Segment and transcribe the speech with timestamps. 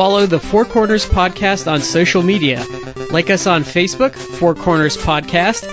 [0.00, 2.64] follow the Four Corners Podcast on social media.
[3.10, 5.66] Like us on Facebook, Four Corners Podcast.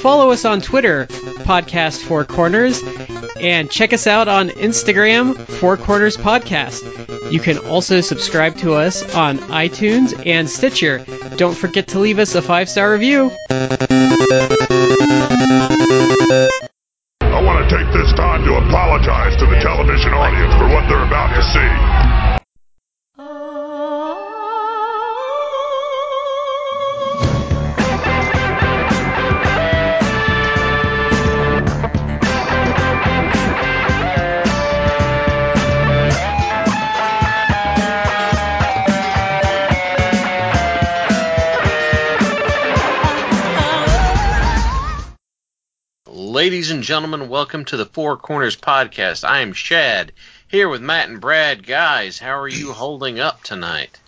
[0.00, 2.80] Follow us on Twitter, Podcast Four Corners.
[3.40, 7.32] And check us out on Instagram, Four Corners Podcast.
[7.32, 11.04] You can also subscribe to us on iTunes and Stitcher.
[11.34, 13.32] Don't forget to leave us a five star review.
[46.94, 49.28] Gentlemen, welcome to the Four Corners Podcast.
[49.28, 50.12] I am Shad,
[50.46, 51.66] here with Matt and Brad.
[51.66, 53.98] Guys, how are you holding up tonight?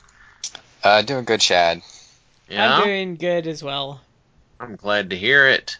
[0.84, 1.82] Uh, doing good, Shad.
[2.48, 4.00] Yeah, I'm doing good as well.
[4.60, 5.78] I'm glad to hear it.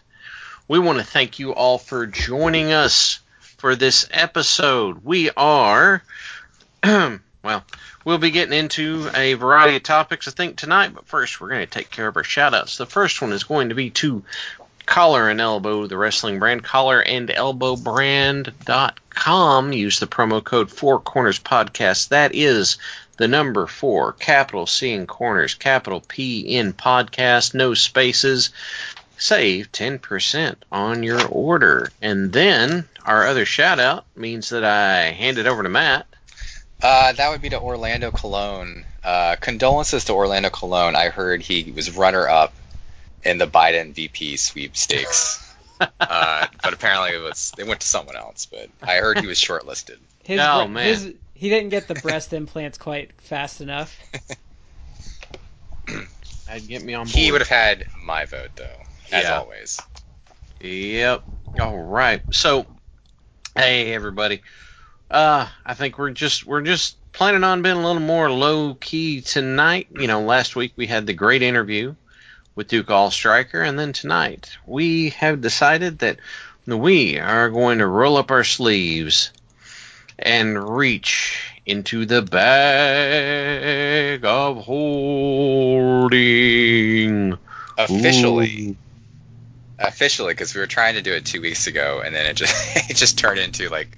[0.67, 5.05] We want to thank you all for joining us for this episode.
[5.05, 6.03] We are,
[6.83, 7.63] well,
[8.03, 11.65] we'll be getting into a variety of topics, I think, tonight, but first we're going
[11.65, 12.77] to take care of our shout outs.
[12.77, 14.25] The first one is going to be to
[14.87, 19.73] Collar and Elbow, the wrestling brand, collar and elbow brand.com.
[19.73, 22.07] Use the promo code Four Corners Podcast.
[22.07, 22.77] That is
[23.17, 28.51] the number four, capital C in corners, capital P in podcast, no spaces.
[29.17, 31.91] Save 10% on your order.
[32.01, 36.07] And then our other shout out means that I hand it over to Matt.
[36.81, 38.85] Uh, that would be to Orlando Colon.
[39.03, 40.95] Uh, condolences to Orlando Colon.
[40.95, 42.53] I heard he was runner up
[43.27, 45.43] in the Biden VP sweepstakes.
[45.79, 48.45] uh, but apparently it was they went to someone else.
[48.47, 49.97] But I heard he was shortlisted.
[50.23, 50.85] His, Oh, bre- man.
[50.87, 53.95] his he didn't get the breast implants quite fast enough.
[56.49, 57.15] I'd get me on board.
[57.15, 59.37] He would have had my vote though, as Yeah.
[59.39, 59.79] always.
[60.61, 61.23] Yep.
[61.59, 62.21] All right.
[62.31, 62.65] So,
[63.55, 64.41] hey everybody.
[65.09, 69.21] Uh, I think we're just we're just planning on being a little more low key
[69.21, 69.87] tonight.
[69.97, 71.95] You know, last week we had the great interview
[72.57, 76.17] with Duke Allstriker, and then tonight we have decided that
[76.65, 79.31] we are going to roll up our sleeves
[80.17, 83.45] and reach into the bag
[84.25, 86.07] of holding.
[87.77, 88.75] Officially, Ooh.
[89.77, 92.55] officially, because we were trying to do it two weeks ago, and then it just
[92.89, 93.95] it just turned into like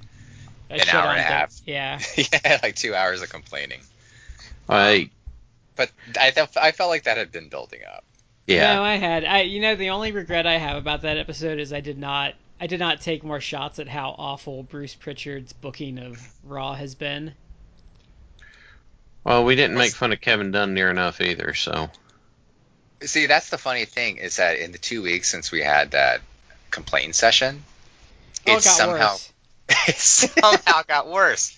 [0.70, 1.26] I An hour and a Dick.
[1.26, 1.62] half.
[1.66, 2.00] Yeah.
[2.46, 3.80] yeah, like two hours of complaining.
[4.68, 5.10] I um,
[5.78, 8.04] But I felt I felt like that had been building up.
[8.50, 8.76] Yeah.
[8.76, 9.24] No, I had.
[9.26, 12.36] I you know the only regret I have about that episode is I did not
[12.60, 16.96] I did not take more shots at how awful Bruce Pritchard's booking of Raw has
[16.96, 17.34] been.
[19.24, 21.90] Well, we didn't make fun of Kevin Dunn near enough either, so
[23.02, 26.22] See, that's the funny thing is that in the two weeks since we had that
[26.70, 27.64] complaint session,
[28.48, 29.34] Oh, it it somehow worse.
[29.88, 31.58] it somehow got worse.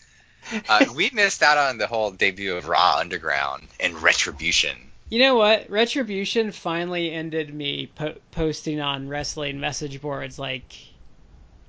[0.68, 4.91] Uh, we missed out on the whole debut of Raw Underground and Retribution.
[5.12, 5.70] You know what?
[5.70, 10.74] Retribution finally ended me po- posting on wrestling message boards like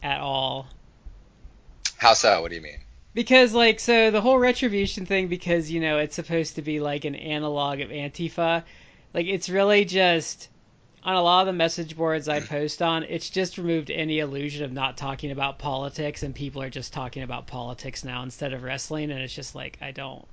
[0.01, 0.69] at all.
[1.97, 2.41] How so?
[2.41, 2.79] What do you mean?
[3.15, 7.05] Because like so the whole retribution thing because you know it's supposed to be like
[7.05, 8.63] an analog of Antifa,
[9.13, 10.49] like it's really just
[11.03, 12.49] on a lot of the message boards I mm.
[12.49, 16.71] post on, it's just removed any illusion of not talking about politics and people are
[16.71, 20.29] just talking about politics now instead of wrestling and it's just like I don't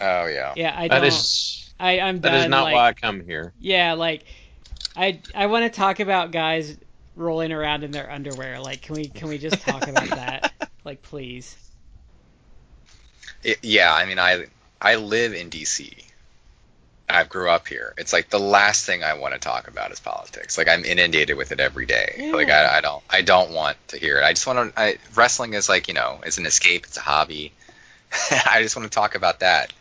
[0.00, 0.52] Oh yeah.
[0.56, 3.24] yeah I that don't is I I'm that done is not like, why I come
[3.24, 3.52] here.
[3.60, 4.24] yeah like
[4.96, 6.76] I I want to talk about guys
[7.14, 10.52] rolling around in their underwear like can we can we just talk about that
[10.84, 11.56] like please
[13.42, 14.46] It- yeah, I mean, I
[14.80, 16.02] I live in DC.
[17.08, 17.94] I grew up here.
[17.96, 20.58] It's like the last thing I want to talk about is politics.
[20.58, 22.30] Like I'm inundated with it every day.
[22.34, 24.24] Like I, I don't I don't want to hear it.
[24.24, 24.80] I just want to.
[24.80, 26.84] I, wrestling is like you know, it's an escape.
[26.86, 27.52] It's a hobby.
[28.46, 29.72] I just want to talk about that.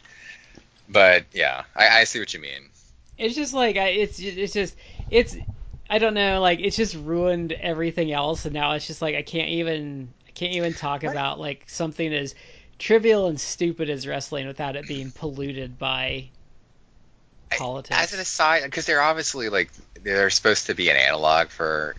[0.89, 2.69] But yeah, I, I see what you mean.
[3.17, 4.75] it's just like I, it's it's just
[5.09, 5.35] it's
[5.89, 9.21] I don't know like it's just ruined everything else and now it's just like I
[9.21, 11.11] can't even I can't even talk Right.
[11.11, 12.35] about like something as
[12.77, 16.29] trivial and stupid as wrestling without it being polluted by
[17.51, 17.99] I- politics.
[17.99, 19.71] As an aside, because they're obviously like
[20.03, 21.95] they're supposed to be an analog for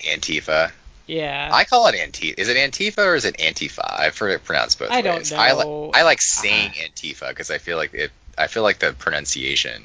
[0.00, 0.70] Antifa.
[1.08, 1.50] Yeah.
[1.52, 2.34] I call it Antifa.
[2.38, 3.80] Is it Antifa or is it Antifa?
[3.84, 5.32] I've heard it pronounced both I don't ways.
[5.32, 5.86] I, know.
[5.86, 8.12] li- I like saying Antifa because I feel like it.
[8.36, 9.82] I feel like the pronunciation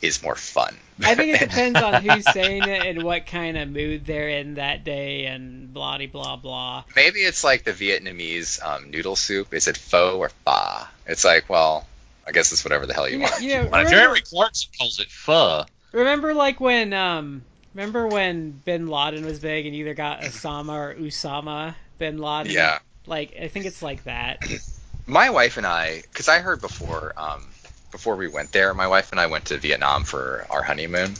[0.00, 0.76] is more fun.
[1.02, 4.54] I think it depends on who's saying it and what kind of mood they're in
[4.54, 6.84] that day and blah blah blah.
[6.94, 9.52] Maybe it's like the Vietnamese um, noodle soup.
[9.52, 10.84] Is it pho or pho?
[11.06, 11.86] It's like, well,
[12.26, 13.42] I guess it's whatever the hell you, You know, want.
[13.42, 15.64] you know, Uh, remember, Jeremy Clarkson calls it pho.
[15.92, 17.42] remember like when um
[17.74, 22.52] remember when Bin Laden was big and you either got Osama or Usama Bin Laden?
[22.52, 22.78] Yeah.
[23.06, 24.44] Like I think it's like that.
[25.06, 27.44] My wife and I, because I heard before, um,
[27.90, 31.16] before we went there, my wife and I went to Vietnam for our honeymoon.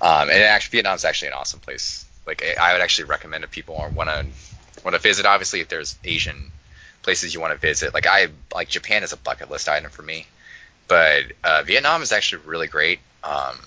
[0.00, 2.06] Um, and actually, Vietnam's actually an awesome place.
[2.26, 4.26] Like, I would actually recommend if people want to
[4.84, 5.26] want to visit.
[5.26, 6.52] Obviously, if there's Asian
[7.02, 10.02] places you want to visit, like I like Japan is a bucket list item for
[10.02, 10.26] me.
[10.86, 13.00] But uh, Vietnam is actually really great.
[13.22, 13.58] Um,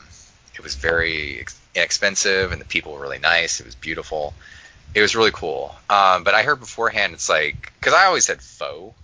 [0.56, 1.38] it was very
[1.76, 3.60] inexpensive, and the people were really nice.
[3.60, 4.34] It was beautiful.
[4.94, 5.74] It was really cool.
[5.90, 8.96] Um, but I heard beforehand, it's like because I always said faux,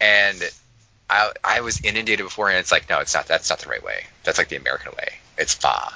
[0.00, 0.42] and
[1.08, 2.60] I I was inundated beforehand.
[2.60, 3.26] It's like no, it's not.
[3.26, 4.04] That's not the right way.
[4.24, 5.14] That's like the American way.
[5.38, 5.92] It's fa.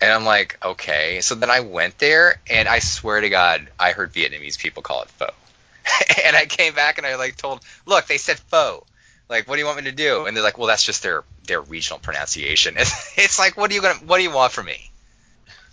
[0.00, 1.20] And I'm like, okay.
[1.22, 5.02] So then I went there, and I swear to God, I heard Vietnamese people call
[5.02, 5.30] it pho.
[6.24, 8.84] and I came back and I like told, look, they said pho.
[9.28, 10.24] Like, what do you want me to do?
[10.26, 12.74] And they're like, well, that's just their their regional pronunciation.
[12.78, 14.90] It's, it's like, what do you gonna what do you want from me?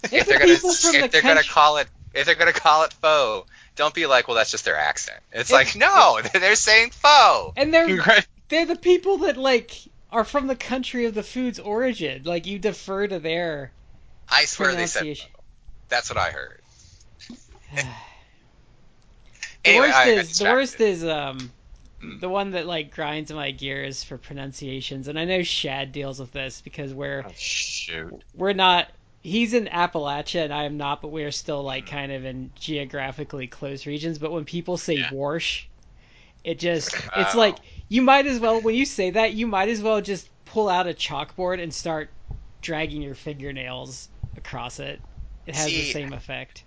[0.03, 3.45] If they're gonna if the they're gonna call it if they're gonna call it pho,
[3.75, 5.19] don't be like, well, that's just their accent.
[5.31, 7.53] It's If- like, no, they're saying pho.
[7.55, 8.03] And they're
[8.49, 9.71] they're the people that like
[10.11, 12.23] are from the country of the food's origin.
[12.23, 13.71] Like you defer to their
[14.29, 15.31] I swear they said pronunciation.
[15.89, 16.59] That's what I heard.
[17.75, 17.83] the
[19.65, 21.51] Anyway, worst I is the worst is um.
[22.19, 26.31] The one that like grinds my gears for pronunciations, and I know Shad deals with
[26.31, 28.23] this because we're Oh, shoot.
[28.35, 28.87] we're not.
[29.21, 32.51] He's in Appalachia and I am not, but we are still like kind of in
[32.55, 34.19] geographically close regions.
[34.19, 35.09] But when people say Yeah.
[35.09, 35.63] Warsh,
[36.43, 37.37] it just it's Oh.
[37.39, 37.57] like
[37.89, 40.87] you might as well when you say that you might as well just pull out
[40.87, 42.09] a chalkboard and start
[42.61, 45.01] dragging your fingernails across it.
[45.47, 46.63] It has the same effect.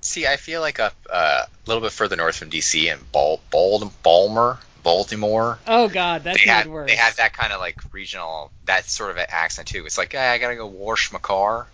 [0.00, 3.40] See, I feel like up uh, a little bit further north from DC and Bal-
[3.50, 4.58] Bal- Balmer,
[4.88, 6.88] Baltimore, Oh God, that's they had even worse.
[6.88, 9.84] they had that kind of like regional that sort of accent too.
[9.84, 11.66] It's like, hey, I gotta go wash my car.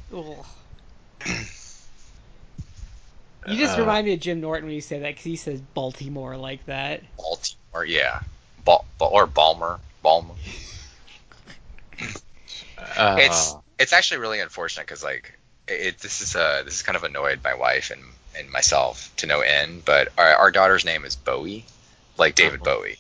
[3.46, 5.60] You just Uh, remind me of Jim Norton when you say that because he says
[5.60, 7.02] Baltimore like that.
[7.16, 8.20] Baltimore, yeah,
[8.64, 10.34] Bal- Bal- or Balmer, Balmer.
[12.78, 15.38] Uh, It's it's actually really unfortunate because like
[15.68, 18.02] it, this is uh this is kind of annoyed my wife and
[18.38, 19.84] and myself to no end.
[19.84, 21.64] But our, our daughter's name is Bowie,
[22.18, 22.64] like David Uh-huh.
[22.64, 22.98] Bowie.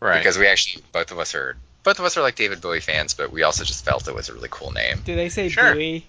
[0.00, 0.18] Right.
[0.18, 3.14] because we actually both of us are both of us are like David Bowie fans,
[3.14, 5.00] but we also just felt it was a really cool name.
[5.04, 5.72] Do they say Sure.
[5.74, 6.04] Bowie?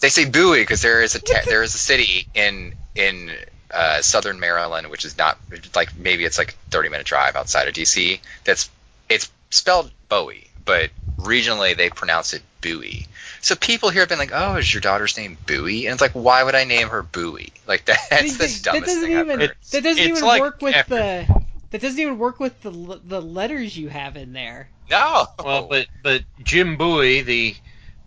[0.00, 3.30] They say Bowie because there is a ta- there is a city in in
[3.72, 5.38] uh, southern Maryland, which is not
[5.74, 8.20] like maybe it's like a 30 minute drive outside of DC.
[8.44, 8.70] That's
[9.08, 13.06] it's spelled Bowie, but regionally they pronounce it Bowie.
[13.40, 16.12] So people here have been like, "Oh, is your daughter's name Bowie?" And it's like,
[16.12, 17.52] why would I name her Bowie?
[17.66, 19.56] Like that, that's the dumbest doesn't thing I've even heard.
[19.72, 21.41] that doesn't It's even like work with after- the
[21.72, 24.68] that doesn't even work with the the letters you have in there.
[24.90, 25.26] No.
[25.42, 27.56] Well, but but Jim Bowie, the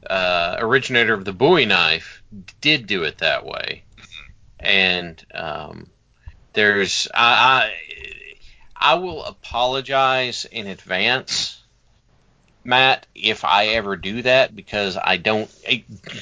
[0.08, 2.24] uh, originator of the Bowie knife,
[2.62, 3.84] did do it that way,
[4.60, 5.88] and um,
[6.54, 7.72] there's I,
[8.80, 11.60] I I will apologize in advance,
[12.64, 15.50] Matt, if I ever do that because I don't.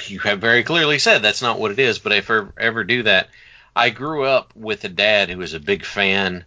[0.07, 2.84] You have very clearly said that's not what it is, but if I ever, ever
[2.86, 3.28] do that,
[3.75, 6.45] I grew up with a dad who was a big fan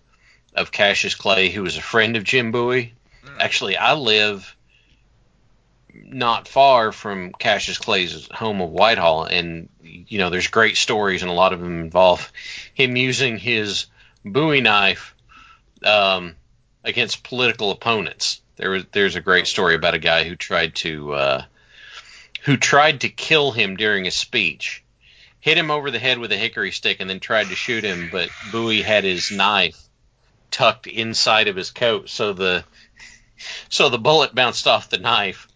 [0.57, 2.95] of Cassius Clay, who was a friend of Jim Bowie.
[3.39, 4.57] Actually, I live
[5.93, 11.31] not far from Cassius Clay's home of Whitehall, and you know, there's great stories, and
[11.31, 12.33] a lot of them involve
[12.75, 13.87] him using his
[14.25, 15.15] Bowie knife
[15.85, 16.35] um,
[16.85, 18.41] against political opponents.
[18.57, 21.45] There was there's a great story about a guy who tried to uh,
[22.45, 24.83] who tried to kill him during a speech,
[25.41, 28.09] hit him over the head with a hickory stick, and then tried to shoot him,
[28.11, 29.86] but Bowie had his knife
[30.57, 32.65] tucked inside of his coat, so the
[33.69, 35.49] so the bullet bounced off the knife,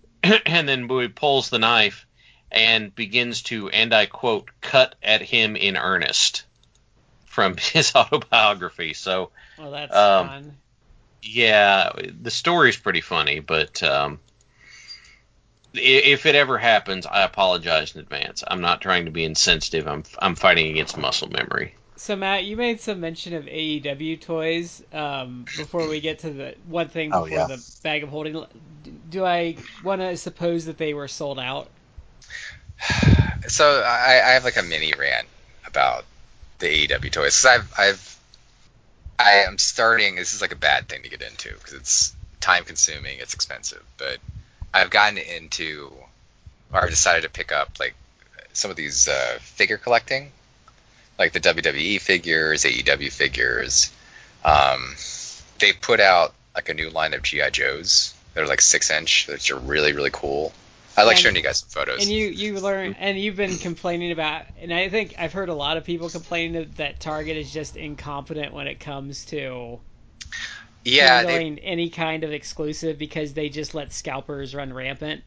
[0.22, 2.06] and then Bowie pulls the knife
[2.52, 6.44] and begins to, and I quote, cut at him in earnest
[7.24, 8.92] from his autobiography.
[8.92, 10.56] So, Well, that's Um, fun.
[11.22, 14.20] yeah, the story's pretty funny, but um,
[15.72, 18.44] if it ever happens, I apologize in advance.
[18.46, 19.88] I'm not trying to be insensitive.
[19.88, 21.74] I'm I'm fighting against muscle memory.
[21.96, 26.56] So Matt, you made some mention of AEW toys um, before we get to the
[26.64, 27.46] one thing Oh, before yeah.
[27.46, 28.44] the bag of holding.
[29.08, 31.72] Do I want to suppose that they were sold out?
[33.48, 35.28] so I, I have like a mini rant
[35.66, 36.04] about
[36.58, 37.40] the AEW toys.
[37.40, 38.20] 'Cause I've, I've,
[39.18, 40.16] I am starting.
[40.16, 43.82] This is like a bad thing to get into because it's time consuming, it's expensive.
[43.98, 44.18] But
[44.72, 45.92] I've gotten into,
[46.72, 47.94] or I've decided to pick up like
[48.52, 50.32] some of these uh, figure collecting,
[51.18, 53.92] like the WWE figures, AEW figures.
[54.44, 54.94] Um,
[55.58, 58.14] they put out like a new line of GI Joes.
[58.34, 60.52] They're like six inch, which are really really cool.
[60.96, 62.02] I like And- showing you guys some photos.
[62.02, 65.54] And you you learn and you've been complaining about and I think I've heard a
[65.54, 69.80] lot of people complaining that, Target is just incompetent when it comes to
[70.84, 75.22] yeah, they, any kind of exclusive because they just let scalpers run rampant.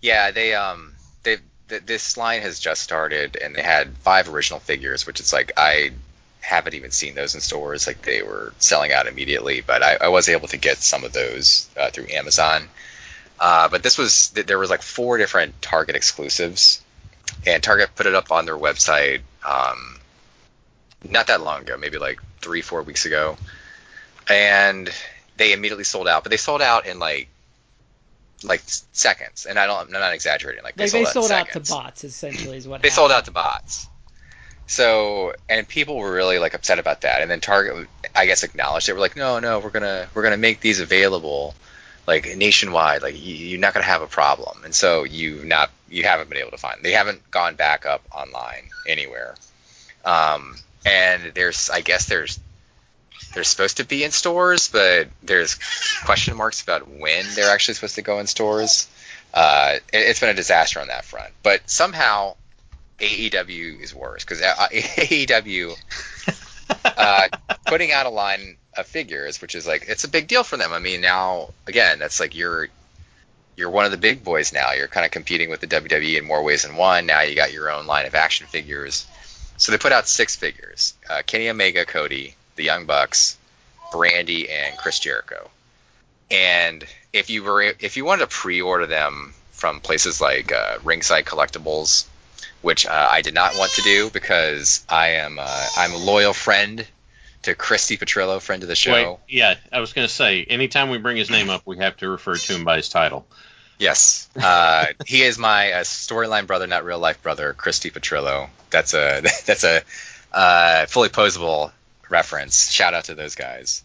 [0.00, 1.36] yeah, they um they
[1.72, 5.52] th- this line has just started and they had five original figures, which is like
[5.56, 5.92] I
[6.40, 7.86] haven't even seen those in stores.
[7.86, 11.12] Like they were selling out immediately, but I, I was able to get some of
[11.12, 12.68] those uh, through Amazon.
[13.40, 16.82] Uh, but this was th- there was like four different Target exclusives,
[17.46, 19.98] and Target put it up on their website um,
[21.08, 23.36] not that long ago, maybe like three four weeks ago,
[24.28, 24.92] and
[25.38, 26.22] they immediately sold out.
[26.22, 27.28] But they sold out in like
[28.44, 30.62] like seconds, and I don't I'm not exaggerating.
[30.64, 32.94] Like they Like sold, they out, sold out to bots essentially is what They happened.
[32.96, 33.86] sold out to bots.
[34.66, 38.88] So and people were really like upset about that, and then Target, I guess, acknowledged
[38.88, 38.94] it.
[38.94, 41.54] We're like, no, no, we're gonna we're gonna make these available,
[42.06, 43.02] like nationwide.
[43.02, 46.38] Like you, you're not gonna have a problem, and so you not you haven't been
[46.38, 46.82] able to find.
[46.82, 49.34] They haven't gone back up online anywhere.
[50.04, 50.56] Um,
[50.86, 52.38] and there's I guess there's
[53.34, 55.58] they're supposed to be in stores, but there's
[56.04, 58.88] question marks about when they're actually supposed to go in stores.
[59.32, 62.34] Uh, it, it's been a disaster on that front, but somehow
[62.98, 65.74] AEW is worse because AEW
[66.84, 67.28] uh,
[67.66, 70.72] putting out a line of figures, which is like it's a big deal for them.
[70.72, 72.68] I mean, now again, that's like you're
[73.56, 74.72] you're one of the big boys now.
[74.72, 77.06] You're kind of competing with the WWE in more ways than one.
[77.06, 79.06] Now you got your own line of action figures.
[79.56, 83.36] So they put out six figures: uh, Kenny Omega, Cody, the Young Bucks,
[83.92, 85.50] Brandi, and Chris Jericho.
[86.30, 91.24] And if you were if you wanted to pre-order them from places like uh, Ringside
[91.24, 92.06] Collectibles,
[92.62, 96.32] which uh, I did not want to do because I am uh, I'm a loyal
[96.32, 96.86] friend
[97.42, 98.92] to Christy Petrillo, friend of the show.
[98.92, 101.96] Wait, yeah, I was going to say, anytime we bring his name up, we have
[101.98, 103.26] to refer to him by his title.
[103.78, 108.48] Yes, uh, he is my uh, storyline brother, not real life brother, Christy Petrillo.
[108.70, 109.82] That's a that's a
[110.32, 111.72] uh, fully posable
[112.12, 112.70] reference.
[112.70, 113.82] Shout out to those guys.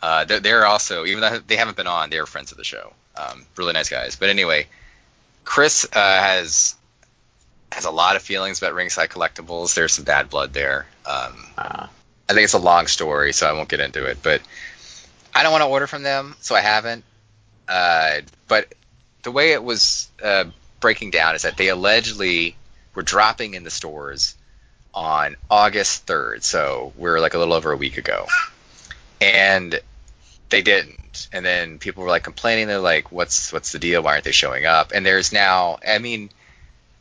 [0.00, 2.92] Uh, they're, they're also, even though they haven't been on, they're friends of the show.
[3.16, 4.16] Um, really nice guys.
[4.16, 4.66] But anyway,
[5.44, 6.76] Chris uh, has
[7.72, 9.74] has a lot of feelings about Ringside Collectibles.
[9.74, 10.86] There's some bad blood there.
[11.06, 11.86] Um, Uh,
[12.28, 14.18] I think it's a long story, so I won't get into it.
[14.22, 14.40] But
[15.34, 17.04] I don't want to order from them, so I haven't.
[17.68, 18.72] Uh, but
[19.22, 20.44] the way it was uh,
[20.80, 22.56] breaking down is that they allegedly
[22.94, 24.34] were dropping in the stores
[24.94, 28.26] on August 3rd, so we're like a little over a week ago,
[29.20, 29.78] and
[30.48, 31.28] they didn't.
[31.32, 32.66] And then people were like complaining.
[32.68, 34.02] They're like, "What's what's the deal?
[34.02, 36.30] Why aren't they showing up?" And there's now, I mean,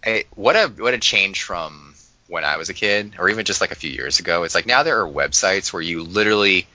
[0.04, 1.94] eh, what a what a change from
[2.28, 4.44] when I was a kid, or even just like a few years ago.
[4.44, 6.68] It's like now there are websites where you literally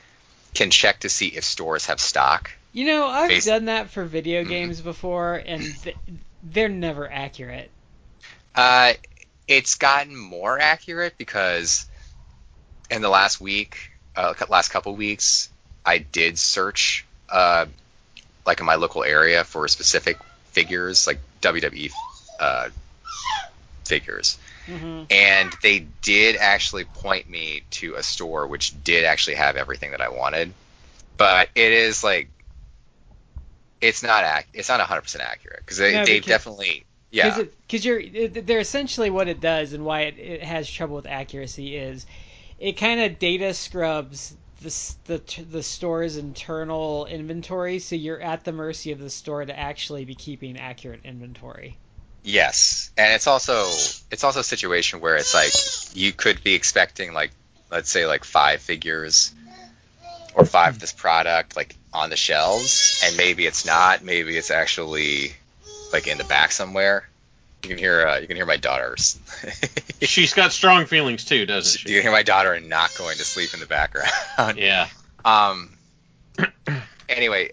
[0.54, 2.50] can check to see if stores have stock.
[2.72, 4.48] You know, I've Bas- done that for video Mhm.
[4.48, 5.96] games before, and th-
[6.42, 7.70] they're never accurate.
[8.54, 8.94] Uh,
[9.46, 11.86] it's gotten more accurate because
[12.90, 13.76] in the last week,
[14.16, 15.48] uh, last couple weeks,
[15.84, 17.66] I did search, uh,
[18.46, 20.18] like in my local area for specific
[20.52, 21.90] figures, like WWE
[22.40, 22.68] uh,
[23.84, 29.56] figures, hmm and they did actually point me to a store which did actually have
[29.56, 30.52] everything that I wanted,
[31.16, 32.28] but it is like.
[33.80, 36.84] It's not ac- It's not 100 percent accurate because they, No, they've because- definitely
[37.14, 37.42] yeah.
[37.66, 41.76] Because you're, they're essentially what it does, and why it, it has trouble with accuracy
[41.76, 42.06] is,
[42.58, 48.52] it kind of data scrubs the the the store's internal inventory, so you're at the
[48.52, 51.76] mercy of the store to actually be keeping accurate inventory.
[52.22, 53.66] Yes, and it's also
[54.10, 55.52] it's also a situation where it's like
[55.94, 57.30] you could be expecting like
[57.70, 59.32] let's say like five figures
[60.34, 64.02] or five of this product like on the shelves, and maybe it's not.
[64.02, 65.34] Maybe it's actually
[65.94, 67.08] like in the back somewhere.
[67.62, 69.18] You can hear uh, you can hear my daughter's.
[70.02, 71.88] she's got strong feelings too, doesn't she?
[71.88, 74.58] you can hear my daughter not going to sleep in the background.
[74.58, 74.88] Yeah.
[75.26, 75.70] Um.
[77.08, 77.48] anyway,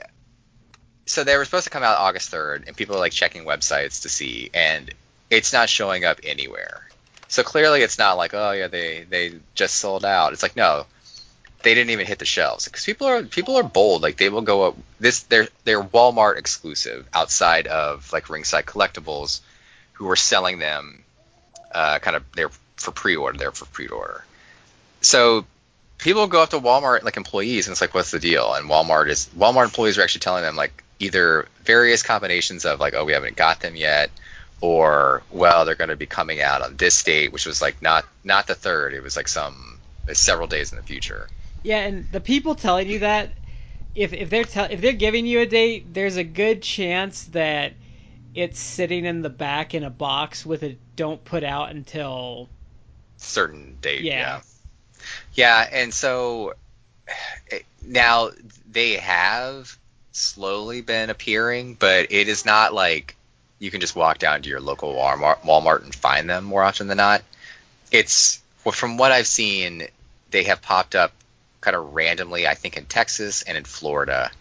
[1.05, 4.01] so they were supposed to come out August third, and people are like checking websites
[4.01, 4.93] to see, and
[5.29, 6.85] it's not showing up anywhere.
[7.29, 10.33] So clearly, it's not like, oh yeah, they they just sold out.
[10.33, 10.85] It's like no,
[11.63, 14.01] they didn't even hit the shelves because people are people are bold.
[14.01, 14.77] Like they will go up.
[14.99, 19.41] This they're they're Walmart exclusive outside of like Ringside Collectibles,
[19.93, 21.03] who are selling them,
[21.71, 23.37] uh, kind of they're for pre-order.
[23.37, 24.23] They're for pre-order.
[25.01, 25.45] So
[25.97, 28.53] people go up to Walmart like employees and it's like, what's the deal?
[28.53, 32.93] And Walmart is Walmart employees are actually telling them like either various combinations of like,
[32.93, 34.11] oh, we haven't got them yet,
[34.61, 38.05] or well, they're going to be coming out on this date, which was like not
[38.23, 38.93] not the third.
[38.93, 39.79] It was like some
[40.13, 41.27] several days in the future.
[41.63, 43.33] Yeah, and the people telling you that,
[43.93, 47.73] if if they're tell, if they're giving you a date, there's a good chance that
[48.33, 52.49] it's sitting in the back in a box with a don't put out until
[53.17, 54.01] certain date.
[54.01, 54.11] Yeah.
[54.13, 54.41] Yeah.
[55.33, 56.53] Yeah, and so
[57.47, 58.29] it- now
[58.69, 59.77] they have
[60.11, 63.15] slowly been appearing, but it is not like
[63.59, 66.87] you can just walk down to your local Walmart, Walmart and find them more often
[66.87, 67.23] than not.
[67.91, 69.87] It's well, from what I've seen,
[70.29, 71.11] they have popped up
[71.61, 74.31] kind of randomly, I think in Texas and in Florida,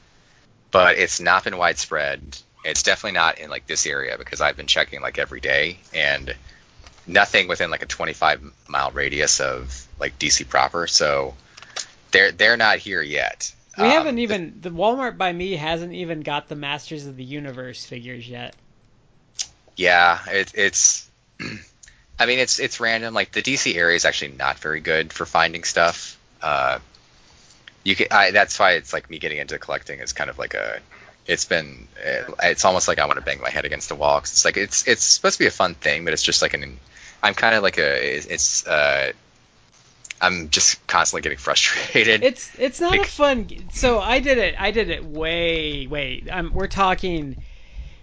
[0.70, 2.36] but it's not been widespread.
[2.64, 6.34] It's definitely not in like this area because I've been checking like every day and
[7.06, 10.86] nothing within like a 25 mile radius of like DC proper.
[10.86, 11.34] So
[12.10, 13.52] they're they're not here yet.
[13.76, 17.24] we Um, haven't even the Walmart by me hasn't even got the Masters of the
[17.24, 18.54] Universe figures yet.
[19.76, 21.08] Yeah, it, it's.
[22.18, 23.14] I mean, it's it's random.
[23.14, 26.18] Like the DC area is actually not very good for finding stuff.
[26.42, 26.78] Uh,
[27.84, 28.06] you can.
[28.10, 30.80] I, that's why it's like me getting into collecting is kind of like a.
[31.26, 31.86] It's been.
[32.42, 34.20] It's almost like I want to bang my head against the wall.
[34.20, 36.54] 'cause it's like it's it's supposed to be a fun thing, but it's just like
[36.54, 36.78] an.
[37.22, 38.16] I'm kind of like a.
[38.16, 38.66] It's.
[38.66, 39.12] Uh,
[40.20, 42.22] I'm just constantly getting frustrated.
[42.24, 43.48] It's it's not a Like- fun.
[43.72, 44.54] So I did it.
[44.58, 46.24] I did it way way.
[46.30, 47.36] I'm, we're talking.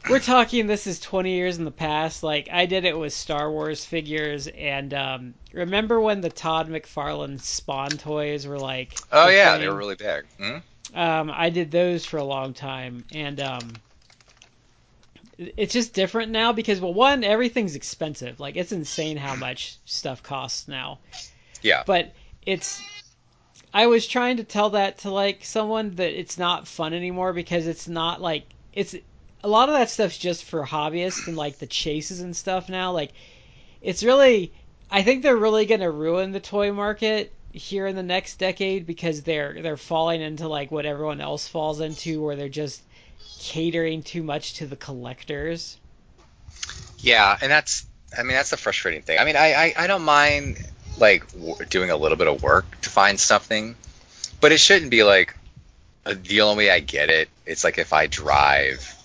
[0.09, 0.67] We're talking.
[0.67, 2.23] This is 20 years in the past.
[2.23, 7.41] Like I did it with Star Wars figures, and um, remember when the Todd McFarlane
[7.41, 8.97] Spawn toys were like?
[9.11, 9.61] oh yeah, thing?
[9.61, 10.25] they were really big.
[10.39, 10.57] Hmm?
[10.97, 13.73] Um, I did those for a long time, and um,
[15.37, 18.39] it's just different now because well, one, everything's expensive.
[18.39, 20.99] Like it's insane how much stuff costs now.
[21.61, 21.83] Yeah.
[21.85, 22.13] But
[22.45, 22.81] it's.
[23.73, 27.67] I was trying to tell that to like someone that it's not fun anymore because
[27.67, 28.95] it's not like it's
[29.43, 32.91] a lot of that stuff's just for hobbyists and like the chases and stuff now.
[32.91, 33.11] Like
[33.81, 34.51] it's really
[34.89, 39.21] I think they're really gonna ruin the toy market here in the next decade because
[39.21, 42.81] they're they're falling into like what everyone else falls into where they're just
[43.39, 45.77] catering too much to the collectors.
[46.99, 47.85] Yeah, and that's
[48.17, 49.19] I mean that's the frustrating thing.
[49.19, 50.57] I mean I I, I don't mind
[50.97, 53.75] like w- doing a little bit of work to find something,
[54.41, 55.35] but it shouldn't be like
[56.05, 57.29] the only way I get it.
[57.45, 58.96] It's like if I drive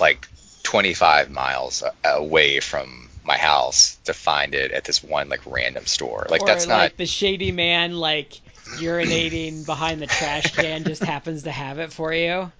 [0.00, 0.28] like
[0.62, 6.26] 25 miles away from my house to find it at this one like random store.
[6.30, 8.40] Like or that's like not the shady man like
[8.76, 12.50] urinating behind the trash can just happens to have it for you.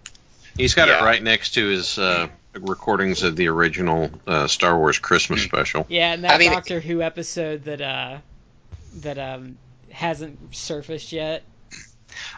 [0.57, 1.03] He's got Yeah.
[1.03, 5.85] it right next to his uh, recordings of the original uh, Star Wars Christmas special.
[5.89, 8.19] Yeah, and that I mean- Doctor Who episode that uh
[9.03, 9.59] that um
[9.91, 11.43] hasn't surfaced yet.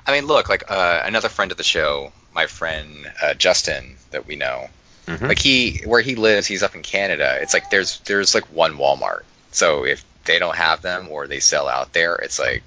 [0.07, 4.27] I mean, look, like uh, another friend of the show, my friend uh, Justin, that
[4.27, 4.69] we know,
[5.09, 5.29] Mhm.
[5.29, 7.39] like he where he lives, he's up in Canada.
[7.41, 9.23] It's like there's there's like one Walmart.
[9.53, 12.63] So if they don't have them or they sell out there, it's like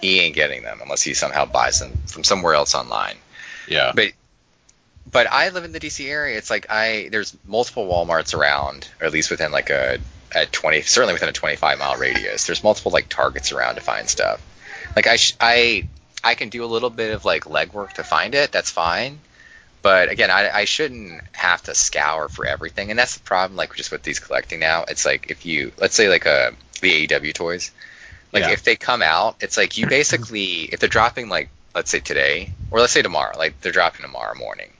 [0.00, 3.16] he ain't getting them unless he somehow buys them from somewhere else online.
[3.68, 3.92] Yeah.
[3.94, 4.08] But
[5.10, 6.36] but I live in the DC area.
[6.36, 9.98] It's like I there's multiple WalMarts around, or at least within like a
[10.34, 12.46] at 20 certainly within a 25 mile radius.
[12.46, 14.40] There's multiple like targets around to find stuff.
[14.96, 15.84] Like I sh- I
[16.24, 18.50] I can do a little bit of like legwork to find it.
[18.50, 19.20] That's fine.
[19.82, 23.56] But again, I, I shouldn't have to scour for everything, and that's the problem.
[23.56, 26.80] Like just with these collecting now, it's like if you let's say like uh, a
[26.80, 27.72] the AEW toys,
[28.32, 28.50] like Yeah.
[28.52, 32.52] if they come out, it's like you basically if they're dropping like let's say today
[32.70, 34.70] or let's say tomorrow, like they're dropping tomorrow morning.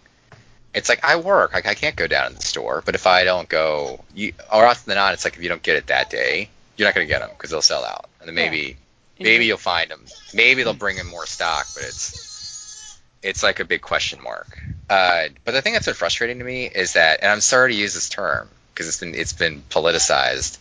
[0.74, 3.24] It's like I work, like I can't go down to the store, but if I
[3.24, 6.10] don't go, you or often than not, it's like if you don't get it that
[6.10, 8.76] day, you're not gonna get them because they'll sell out, and then maybe
[9.18, 10.78] And maybe you- you'll find them, maybe they'll mm.
[10.78, 14.58] bring in more stock, but it's it's like a big question mark.
[14.88, 17.78] Uh, but the thing that's been frustrating to me is that, and I'm sorry to
[17.78, 20.58] use this term because it's been it's been politicized,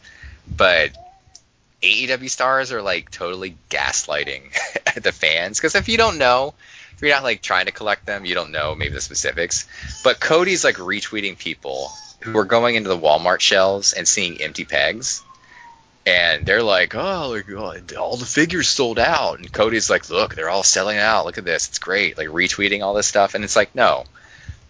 [0.47, 0.91] but
[1.81, 4.53] AEW stars are like totally gaslighting
[5.01, 6.53] the fans because if you don't know,
[6.93, 9.67] if you're not like trying to collect them, you don't know maybe the specifics.
[10.03, 14.65] But Cody's like retweeting people who are going into the Walmart shelves and seeing empty
[14.65, 15.23] pegs.
[16.05, 19.37] And they're like, oh, like, oh, all the figures sold out.
[19.37, 21.25] And Cody's like, look, they're all selling out.
[21.25, 21.67] Look at this.
[21.69, 22.17] It's great.
[22.17, 23.35] Like retweeting all this stuff.
[23.35, 24.05] And it's like, no.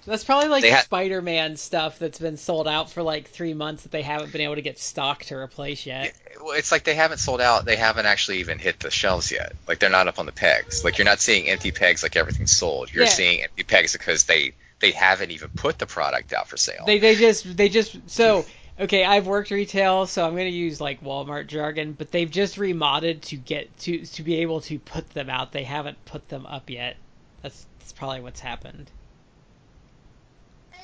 [0.06, 3.92] That's probably like ha- Spider-Man stuff that's been sold out for like three months that
[3.92, 6.14] they haven't been able to get stock to replace yet.
[6.42, 7.66] Well, It's like they haven't sold out.
[7.66, 9.54] They haven't actually even hit the shelves yet.
[9.68, 10.84] Like they're not up on the pegs.
[10.84, 12.92] Like you're not seeing empty pegs like everything's sold.
[12.92, 13.10] You're Yeah.
[13.12, 16.84] seeing empty pegs because they they haven't even put the product out for sale.
[16.88, 18.44] They they just they just so
[18.82, 19.06] okay.
[19.06, 23.38] I've worked retail, so I'm gonna use like Walmart jargon, but they've just remodded to
[23.38, 25.52] get to to be able to put them out.
[25.52, 26.98] They haven't put them up yet.
[27.42, 28.90] That's that's probably what's happened.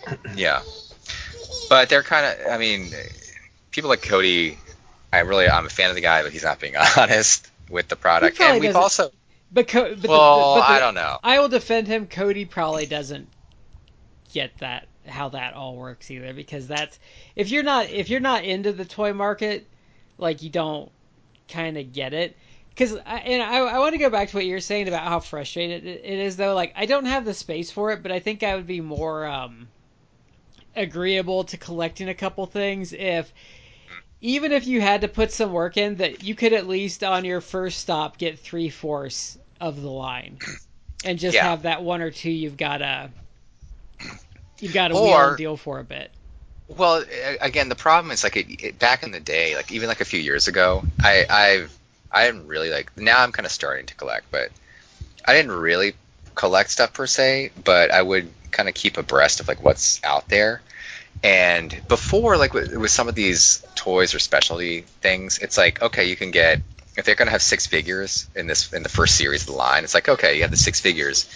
[0.35, 0.61] Yeah,
[1.69, 2.51] but they're kind of.
[2.51, 2.91] I mean,
[3.71, 4.57] people like Cody.
[5.11, 7.95] I really, I'm a fan of the guy, but he's not being honest with the
[7.95, 8.39] product.
[8.39, 9.09] And we've doesn't- also,
[9.51, 11.17] But, Co- but the- well, but the- I don't know.
[11.23, 12.07] I will defend him.
[12.07, 13.27] Cody probably doesn't
[14.33, 16.99] get that how that all works either because that's
[17.35, 19.67] if you're not if you're not into the toy market,
[20.17, 20.91] like you don't
[21.47, 22.35] kind of get it.
[22.69, 25.85] Because and I, I want to go back to what you're saying about how frustrated
[25.85, 26.53] it is though.
[26.53, 29.25] Like I don't have the space for it, but I think I would be more
[29.25, 29.67] um,
[30.75, 33.33] agreeable to collecting a couple things if
[34.21, 37.25] even if you had to put some work in that you could at least on
[37.25, 40.37] your first stop get three fourths of the line
[41.03, 41.43] and just Yeah.
[41.49, 43.09] have that one or two you've got to
[44.59, 46.11] you've got to wheel deal for a bit.
[46.67, 47.03] Well,
[47.39, 50.05] again, the problem is like it, it, back in the day, like even like a
[50.05, 51.77] few years ago, I I've
[52.11, 52.95] I didn't really like.
[52.97, 54.51] Now I'm kind of starting to collect, but
[55.25, 55.93] I didn't really
[56.35, 57.51] collect stuff per se.
[57.63, 60.61] But I would kind of keep abreast of like what's out there.
[61.23, 66.09] And before, like with, with some of these toys or specialty things, it's like okay,
[66.09, 66.61] you can get
[66.97, 69.85] if they're gonna have six figures in this in the first series of the line,
[69.85, 71.29] it's like okay, you have the six figures,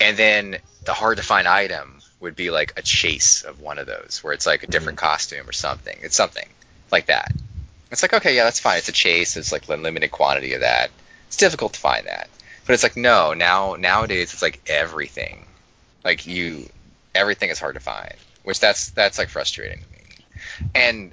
[0.00, 0.56] and then
[0.86, 4.32] the hard to find item would be like a chase of one of those where
[4.32, 5.06] it's like a different mm-hmm.
[5.06, 5.98] costume or something.
[6.02, 6.48] It's something
[6.92, 7.32] like that.
[7.90, 8.78] It's like okay, yeah, that's fine.
[8.78, 9.36] It's a chase.
[9.36, 10.90] It's like limited quantity of that.
[11.26, 12.28] It's difficult to find that,
[12.66, 13.34] but it's like no.
[13.34, 15.46] Now nowadays it's like everything.
[16.04, 16.68] Like you,
[17.14, 20.68] everything is hard to find, which that's that's like frustrating to me.
[20.74, 21.12] And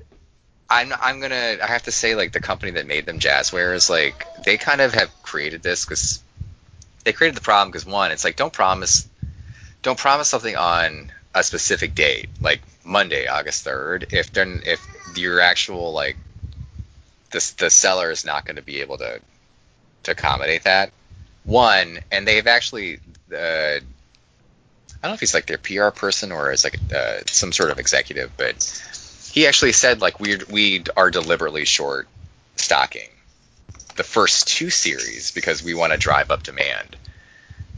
[0.69, 3.89] I'm I'm gonna I have to say like the company that made them Jazware is
[3.89, 6.21] like they kind of have created this because
[7.03, 9.07] they created the problem because one it's like don't promise
[9.81, 14.07] don't promise something on a specific date like Monday August third.
[14.11, 14.85] If then if
[15.15, 16.17] your actual like
[17.31, 19.19] the the seller is not going to be able to
[20.03, 20.91] to accommodate that.
[21.43, 22.99] One and they've actually
[23.33, 23.79] uh, I
[25.03, 27.79] don't know if he's like their PR person or is like uh, some sort of
[27.79, 28.63] executive but
[29.31, 32.07] he actually said like we we are deliberately short
[32.55, 33.09] stocking
[33.95, 36.95] the first two series because we want to drive up demand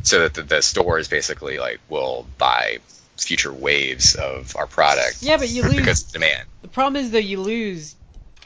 [0.03, 2.79] so that the, the stores basically like will buy
[3.17, 5.77] future waves of our product Yeah, but you lose.
[5.77, 7.95] because of demand The problem is though you lose.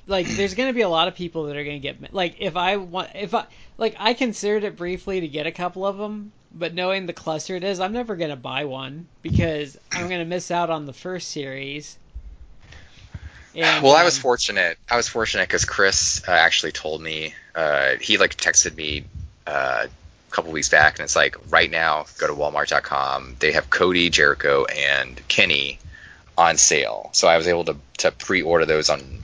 [0.08, 2.36] Like, there's going to be a lot of people that are going to get like
[2.40, 3.46] if I want if I
[3.78, 7.56] like I considered it briefly to get a couple of them, but knowing the cluster
[7.56, 10.86] it is, I'm never going to buy one because I'm going to miss out on
[10.86, 11.98] the first series.
[13.56, 14.80] And, well, I was fortunate.
[14.90, 17.36] I was fortunate because Chris uh, actually told me.
[17.54, 19.06] Uh, he like texted me
[19.46, 19.86] uh,
[20.34, 23.38] couple weeks back, and it's like right now, go to Walmart.com.
[23.40, 25.80] They have Cody, Jericho, and Kenny
[26.38, 27.10] on sale.
[27.14, 29.24] So I was able to, to pre-order those on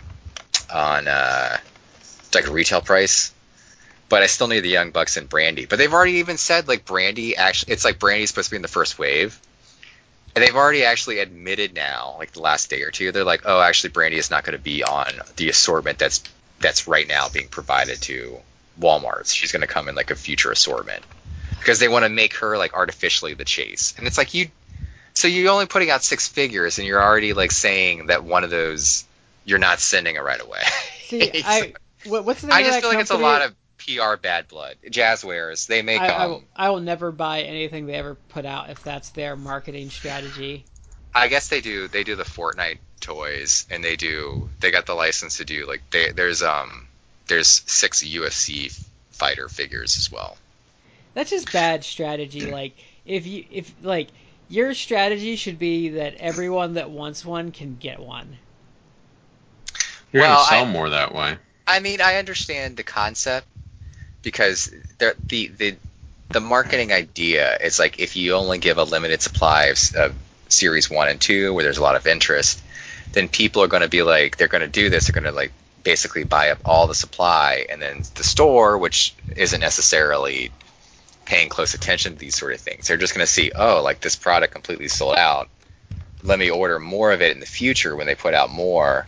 [0.71, 1.57] on uh,
[2.33, 3.33] like a retail price.
[4.07, 5.69] But I still need the Young Bucks and Brandi.
[5.69, 8.61] But they've already even said like Brandi actually, it's like Brandi's supposed to be in
[8.61, 9.39] the first wave.
[10.35, 13.59] And they've already actually admitted now, like the last day or two, they're like, oh,
[13.59, 16.23] actually, Brandi is not going to be on the assortment that's
[16.59, 18.37] that's right now being provided to
[18.79, 19.33] Walmart.
[19.33, 21.03] She's going to come in like a future assortment
[21.59, 23.93] because they want to make her like artificially the chase.
[23.97, 24.47] And it's like you,
[25.13, 28.49] so you're only putting out six figures, and you're already like saying that one of
[28.49, 29.05] those
[29.45, 30.61] you're not sending it right away.
[31.05, 31.73] See, I
[32.05, 34.75] what's the name I just feel like it's a lot of PR bad blood.
[34.85, 36.31] Jazwares, they make I, I, um.
[36.31, 40.65] will, I will never buy anything they ever put out if that's their marketing strategy.
[41.13, 41.87] I guess they do.
[41.87, 44.49] They do the Fortnite toys, and they do.
[44.59, 46.88] They got the license to do like they, there's um
[47.29, 48.77] there's six UFC
[49.11, 50.37] fighter figures as well.
[51.13, 52.41] That's just bad strategy.
[52.51, 54.09] Like if you if like
[54.49, 58.37] your strategy should be that everyone that wants one can get one.
[60.11, 61.37] You're Well, gonna sell I- more that way.
[61.67, 63.45] I mean, I understand the concept
[64.23, 65.75] because the the the
[66.29, 70.15] the marketing idea is like if you only give a limited supply of, of
[70.47, 72.59] series one and two where there's a lot of interest,
[73.11, 75.07] then people are going to be like they're going to do this.
[75.07, 75.51] They're going to like
[75.83, 80.51] basically buy up all the supply, and then the store, which isn't necessarily
[81.25, 84.01] paying close attention to these sort of things, they're just going to see, oh, like
[84.01, 85.49] this product completely sold out.
[86.23, 89.05] Let me order more of it in the future when they put out more,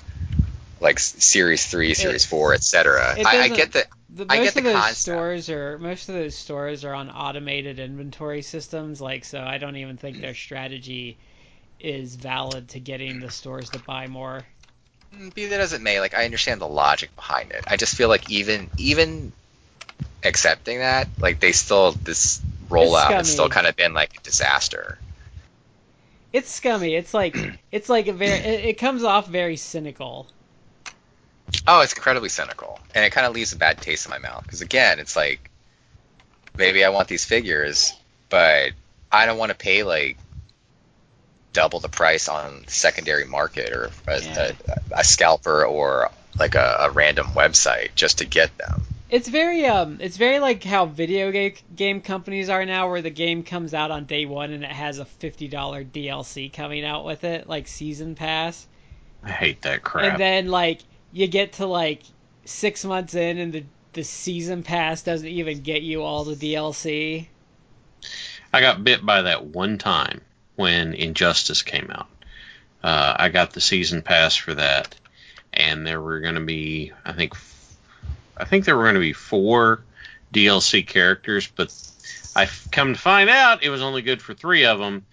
[0.80, 3.16] like series three, series four, etc.
[3.26, 3.88] I, I get that.
[4.14, 4.98] The, I most get the of those concept.
[4.98, 9.02] stores are most of those stores are on automated inventory systems.
[9.02, 11.18] Like so, I don't even think their strategy
[11.80, 14.44] is valid to getting the stores to buy more.
[15.36, 17.66] Be that as it may, like I understand the logic behind it.
[17.68, 19.32] I just feel like even even
[20.24, 24.98] accepting that, like they still this rollout has still kind of been like a disaster.
[26.32, 26.96] It's scummy.
[26.96, 27.36] It's like
[27.72, 30.28] it's like a very it, it comes off very cynical.
[31.68, 34.44] Oh, it's incredibly cynical, and it kind of leaves a bad taste in my mouth
[34.44, 35.50] because again, it's like
[36.58, 37.94] maybe I want these figures,
[38.30, 38.72] but
[39.12, 40.18] I don't want to pay like
[41.54, 44.52] double the price on secondary market or a, Yeah.
[44.94, 48.84] a, a scalper or like a, a random website just to get them.
[49.10, 53.10] It's very um, it's very like how video game game companies are now, where the
[53.10, 57.04] game comes out on day one and it has a fifty dollar DLC coming out
[57.04, 58.66] with it, like season pass.
[59.22, 60.14] I hate that crap.
[60.14, 60.80] And then like
[61.12, 62.04] you get to like
[62.46, 67.28] six months in, and the the season pass doesn't even get you all the DLC.
[68.54, 70.22] I got bit by that one time
[70.62, 72.08] when Injustice came out.
[72.84, 74.96] Uh, I got the season pass for that,
[75.52, 77.34] and there were going to be, I think,
[78.38, 79.84] I think there were going to be four
[80.32, 81.74] DLC characters, but
[82.36, 85.06] I've come to find out it was only good for three of them,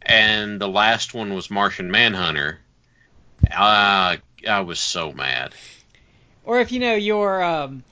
[0.00, 2.58] and the last one was Martian Manhunter.
[3.50, 4.16] Uh,
[4.48, 5.54] I was so mad.
[6.44, 7.84] Or if you know you're um,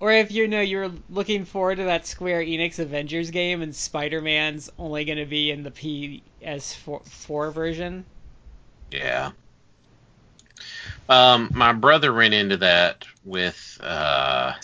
[0.00, 4.70] or if you know you're looking forward to that Square Enix Avengers game and Spider-Man's
[4.78, 5.70] only going to be in the
[6.44, 8.04] PS4 version.
[8.90, 9.32] Yeah.
[11.08, 14.54] Um, my brother ran into that with uh,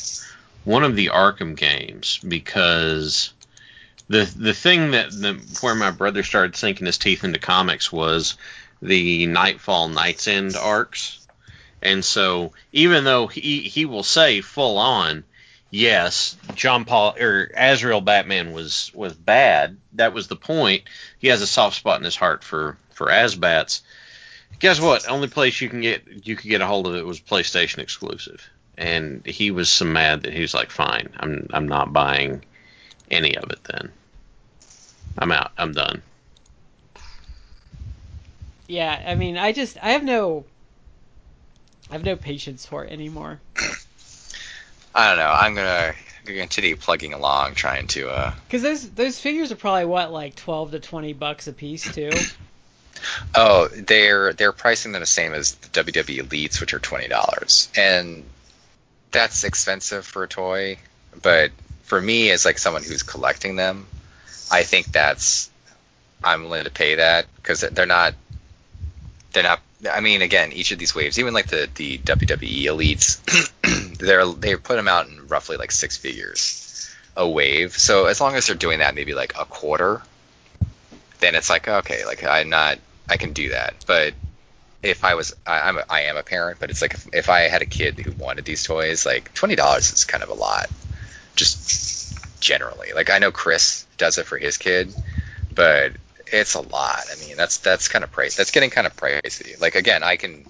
[0.64, 3.32] one of the Arkham games because
[4.08, 8.36] the the thing that the, where my brother started sinking his teeth into comics was
[8.80, 11.26] the Knightfall Night's End arcs,
[11.82, 15.24] and so even though he he will say full on,
[15.70, 19.78] yes, John Paul or Azrael Batman was was bad.
[19.94, 20.84] That was the point.
[21.18, 23.82] He has a soft spot in his heart for for AzBats
[24.60, 25.08] guess what?
[25.08, 28.48] Only place you can get you could get a hold of it was PlayStation exclusive,
[28.78, 32.44] and he was so mad that he was like, "Fine, I'm I'm not buying
[33.10, 33.64] any of it.
[33.64, 33.90] Then
[35.18, 35.50] I'm out.
[35.58, 36.02] I'm done."
[38.68, 40.44] Yeah, I mean, I just I have no
[41.88, 43.40] I have no patience for it anymore.
[44.94, 45.30] I don't know.
[45.30, 48.10] I'm gonna continue plugging along, trying to.
[48.10, 51.92] uh Because those those figures are probably what like twelve to twenty bucks a piece
[51.92, 52.10] too.
[53.34, 57.68] Oh, they're they're pricing them the same as the WWE Elites, which are twenty dollars,
[57.76, 58.24] and
[59.10, 60.78] that's expensive for a toy.
[61.22, 61.52] But
[61.84, 63.86] for me, as like someone who's collecting them,
[64.50, 65.50] I think that's
[66.22, 68.14] I'm willing to pay that because they're not
[69.32, 69.60] they're not.
[69.90, 73.18] I mean, again, each of these waves, even like the the WWE Elites,
[74.00, 76.56] they're they put them out in roughly like six figures
[77.16, 77.76] a wave.
[77.76, 80.02] So as long as they're doing that, maybe like a quarter,
[81.20, 83.74] then it's like okay, like I'm not I can do that.
[83.86, 84.14] But
[84.82, 87.28] if I was, I, I'm, a, I am a parent, but it's like if, if
[87.28, 90.34] I had a kid who wanted these toys, like twenty dollars is kind of a
[90.34, 90.70] lot,
[91.36, 92.92] just generally.
[92.94, 94.94] Like I know Chris does it for his kid,
[95.54, 95.92] but
[96.26, 97.00] it's a lot.
[97.12, 98.36] I mean, that's that's kind of price.
[98.36, 99.60] That's getting kind of pricey.
[99.60, 100.46] Like again, I can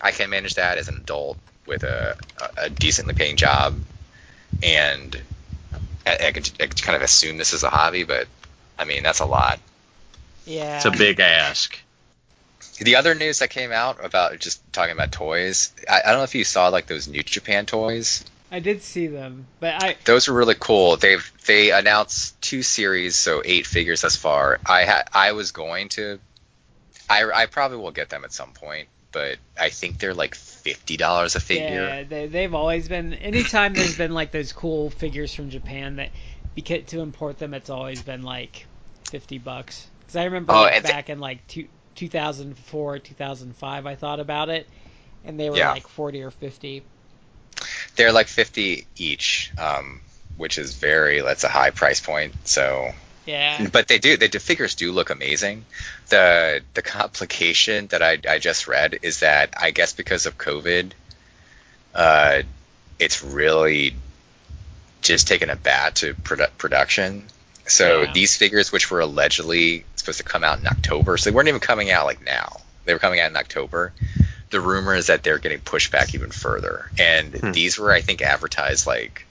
[0.00, 2.16] I can manage that as an adult with a,
[2.56, 3.78] a decently paying job,
[4.62, 5.20] and
[6.06, 8.26] I, I, can, I can kind of assume this is a hobby, but
[8.78, 9.60] I mean that's a lot.
[10.46, 10.76] Yeah.
[10.76, 11.78] It's a big ask.
[12.80, 16.24] The other news that came out about just talking about toys, I, I don't know
[16.24, 18.24] if you saw like those New Japan toys.
[18.50, 20.96] I did see them, but I Those were really cool.
[20.96, 24.58] They've they announced two series, so eight figures thus far.
[24.64, 26.18] I had I was going to,
[27.10, 30.96] I I probably will get them at some point, but I think they're like fifty
[30.96, 31.82] dollars a figure.
[31.84, 33.14] yeah, they, they've always been.
[33.14, 36.10] Anytime there's been like those cool figures from Japan that
[36.54, 38.66] because to import them, it's always been like
[39.04, 39.86] fifty bucks.
[40.00, 44.48] Because I remember Oh, like, th- back in like two, 2004, 2005, I thought about
[44.48, 44.68] it,
[45.24, 45.70] and they were Yeah.
[45.70, 46.82] like forty or fifty.
[47.96, 50.00] They're like fifty each, um,
[50.36, 52.34] which is very that's a high price point.
[52.44, 52.90] So
[53.28, 53.68] Yeah.
[53.70, 55.66] but they do the, the figures do look amazing
[56.08, 60.92] the the complication that I, I just read is that i guess because of covid
[61.94, 62.42] uh
[62.98, 63.94] it's really
[65.02, 67.24] just taken a bat to produ- production
[67.66, 68.12] so Yeah.
[68.12, 71.60] these figures which were allegedly supposed to come out in october so they weren't even
[71.60, 73.92] coming out like now they were coming out in october
[74.50, 77.52] the rumor is that they're getting pushed back even further and Hmm.
[77.52, 79.26] these were i think advertised like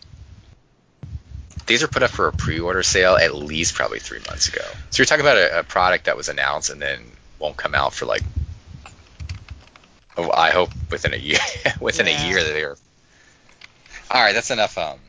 [1.67, 4.63] these are put up for a pre-order sale at least probably three months ago.
[4.89, 6.99] So you're talking about a, a product that was announced and then
[7.39, 8.23] won't come out for like,
[10.17, 11.39] oh, I hope within a year.
[11.79, 12.23] within Yeah.
[12.23, 12.77] a year that they're.
[14.09, 14.77] All right, that's enough.
[14.77, 14.99] Um,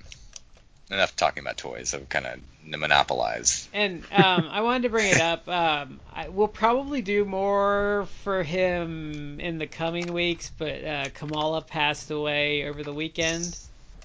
[0.90, 1.94] enough talking about toys.
[1.94, 3.68] I've kind of monopolized.
[3.73, 5.49] And um, I wanted to bring it up.
[5.49, 11.62] Um, I, we'll probably do more for him in the coming weeks, but uh, Kamala
[11.62, 13.57] passed away over the weekend,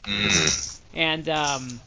[0.03, 0.81] Mm.
[0.93, 1.79] and um,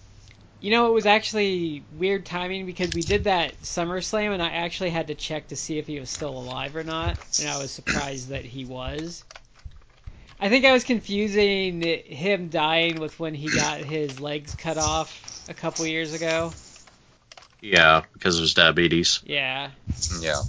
[0.60, 4.90] you know it was actually weird timing because we did that SummerSlam, and I actually
[4.90, 7.70] had to check to see if he was still alive or not, and I was
[7.70, 9.24] surprised that he was.
[10.38, 15.48] I think I was confusing him dying with when he got his legs cut off
[15.48, 16.52] a couple years ago.
[17.60, 19.20] Yeah, because of his diabetes.
[19.24, 19.70] Yeah.
[20.20, 20.42] Yeah.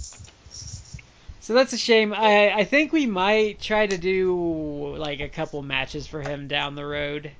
[1.40, 2.12] So that's a shame.
[2.12, 6.74] I I think we might try to do like a couple matches for him down
[6.74, 7.32] the road.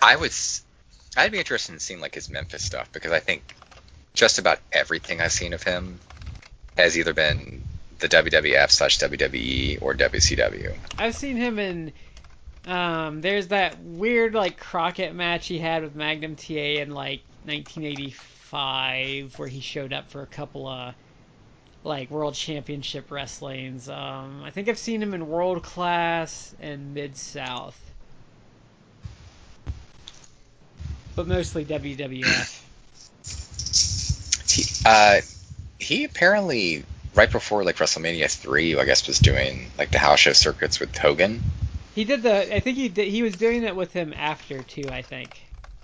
[0.00, 0.62] I was,
[1.16, 3.54] I'd be interested in seeing like his Memphis stuff because I think
[4.14, 5.98] just about everything I've seen of him
[6.76, 7.62] has either been
[7.98, 10.74] the WWF slash WWE or WCW.
[10.98, 11.92] I've seen him in.
[12.66, 19.38] Um, there's that weird like Crockett match he had with Magnum TA in like 1985,
[19.38, 20.94] where he showed up for a couple of
[21.84, 23.88] like World Championship wrestlings.
[23.88, 27.87] Um, I think I've seen him in World Class and Mid South,
[31.18, 32.62] but mostly WWF.
[34.48, 35.20] He, uh,
[35.80, 40.32] he apparently right before like WrestleMania three, I guess, was doing like the house show
[40.32, 41.42] circuits with Hogan.
[41.96, 42.54] He did the.
[42.54, 44.88] I think he did, he was doing it with him after too.
[44.92, 45.30] I think.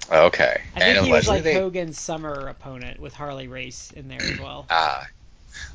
[0.08, 3.90] Okay, I think and he was allegedly like they, Hogan's summer opponent with Harley Race
[3.90, 4.66] in there as well.
[4.70, 5.04] ah,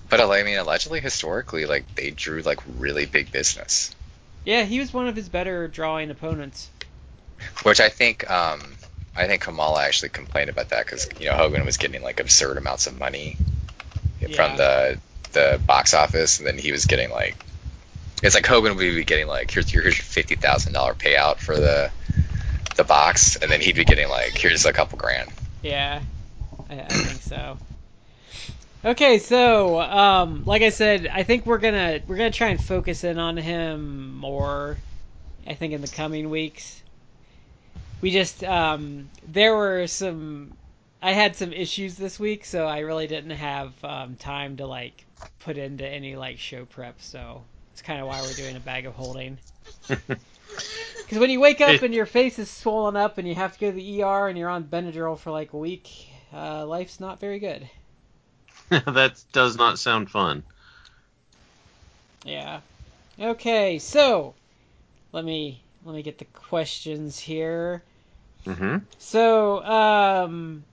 [0.10, 3.93] but I mean, allegedly historically, like they drew like really big business,
[4.45, 6.69] Yeah, he was one of his better drawing opponents.
[7.63, 8.62] which I think um
[9.15, 12.58] I think Kamala actually complained about that because you know Hogan was getting like absurd
[12.58, 13.38] amounts of money
[14.19, 15.00] from the
[15.32, 17.36] the box office, and then he was getting like
[18.22, 21.38] it's like Hogan would be getting like here's your here's your fifty thousand dollar payout
[21.38, 21.91] for the
[22.76, 25.30] the box, and then he'd be getting like here's a couple grand.
[25.62, 26.02] Yeah,
[26.69, 27.58] I, I think so.
[28.86, 33.04] Okay, so um, like I said, I think we're gonna we're gonna try and focus
[33.04, 34.78] in on him more.
[35.45, 36.82] I think in the coming weeks.
[38.01, 40.53] We just um, there were some.
[41.01, 45.05] I had some issues this week, so I really didn't have um, time to like
[45.39, 47.01] put into any like show prep.
[47.01, 47.41] So
[47.73, 49.38] it's kind of why we're doing a bag of holding.
[50.97, 53.53] Because when you wake up It- and your face is swollen up and you have
[53.53, 55.89] to go to the ER and you're on Benadryl for like a week,
[56.31, 57.67] uh, life's not very good.
[58.69, 60.43] that does not sound fun.
[62.23, 62.62] Yeah.
[63.19, 64.35] Okay, so
[65.12, 67.83] let me let me get the questions here.
[68.45, 70.63] hmm So, um,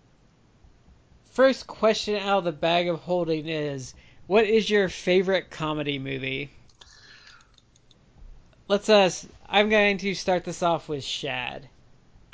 [1.32, 3.94] first question out of the bag of holding is,
[4.26, 6.50] what is your favorite comedy movie?
[8.68, 9.26] Let's us.
[9.48, 11.68] I'm going to start this off with Shad.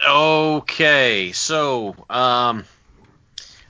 [0.04, 2.64] Okay, so um,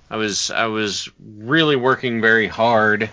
[0.09, 3.11] I was I was really working very hard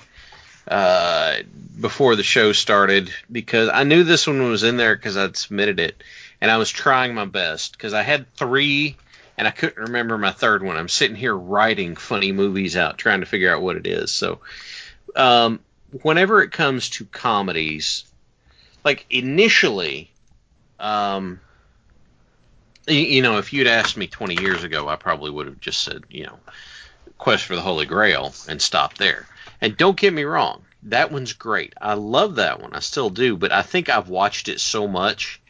[0.69, 1.37] uh,
[1.79, 5.79] before the show started because I knew this one was in there because I'd submitted
[5.79, 6.01] it,
[6.39, 8.95] and I was trying my best because I had three
[9.39, 10.75] and I couldn't remember my third one.
[10.75, 14.11] I'm sitting here writing funny movies out, trying to figure out what it is.
[14.11, 14.39] So,
[15.15, 15.61] um,
[16.01, 18.03] whenever it comes to comedies,
[18.83, 20.11] like initially,
[20.77, 21.39] um,
[22.85, 25.83] y- you know, if you'd asked me 20 years ago, I probably would have just
[25.83, 26.37] said, you know,
[27.17, 29.25] Quest for the Holy Grail and stopped there.
[29.61, 31.73] And don't get me wrong, that one's great.
[31.81, 32.73] I love that one.
[32.73, 35.41] I still do, but I think I've watched it so much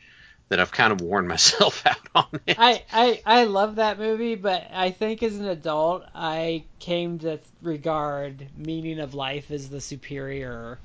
[0.49, 2.57] that I've kind of worn myself out on it.
[2.59, 7.39] I, I I love that movie, but I think as an adult, I came to
[7.61, 10.79] regard Meaning of Life as the superior.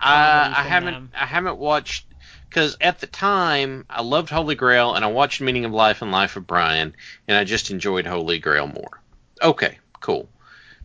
[0.00, 1.10] I, I haven't them.
[1.14, 2.06] I haven't watched
[2.48, 6.12] because at the time I loved Holy Grail and I watched Meaning of Life and
[6.12, 6.94] Life of Brian
[7.26, 9.00] and I just enjoyed Holy Grail more.
[9.42, 10.28] Okay, cool.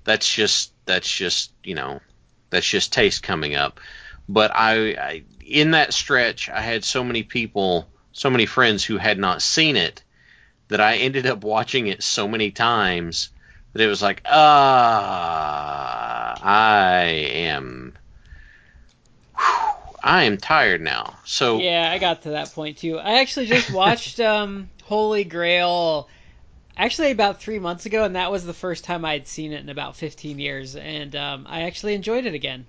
[0.03, 2.01] That's just that's just you know
[2.49, 3.79] that's just taste coming up.
[4.29, 8.97] But I, I in that stretch I had so many people, so many friends who
[8.97, 10.03] had not seen it
[10.69, 13.29] that I ended up watching it so many times
[13.73, 15.13] that it was like ah
[16.41, 17.93] I am
[20.03, 21.17] I am tired now.
[21.23, 22.99] So Yeah, I got to that point too.
[22.99, 26.09] I actually just watched um, Holy Grail
[26.77, 29.69] actually about three months ago, and that was the first time I'd seen it in
[29.69, 32.65] about 15 years, and um, I actually enjoyed it again.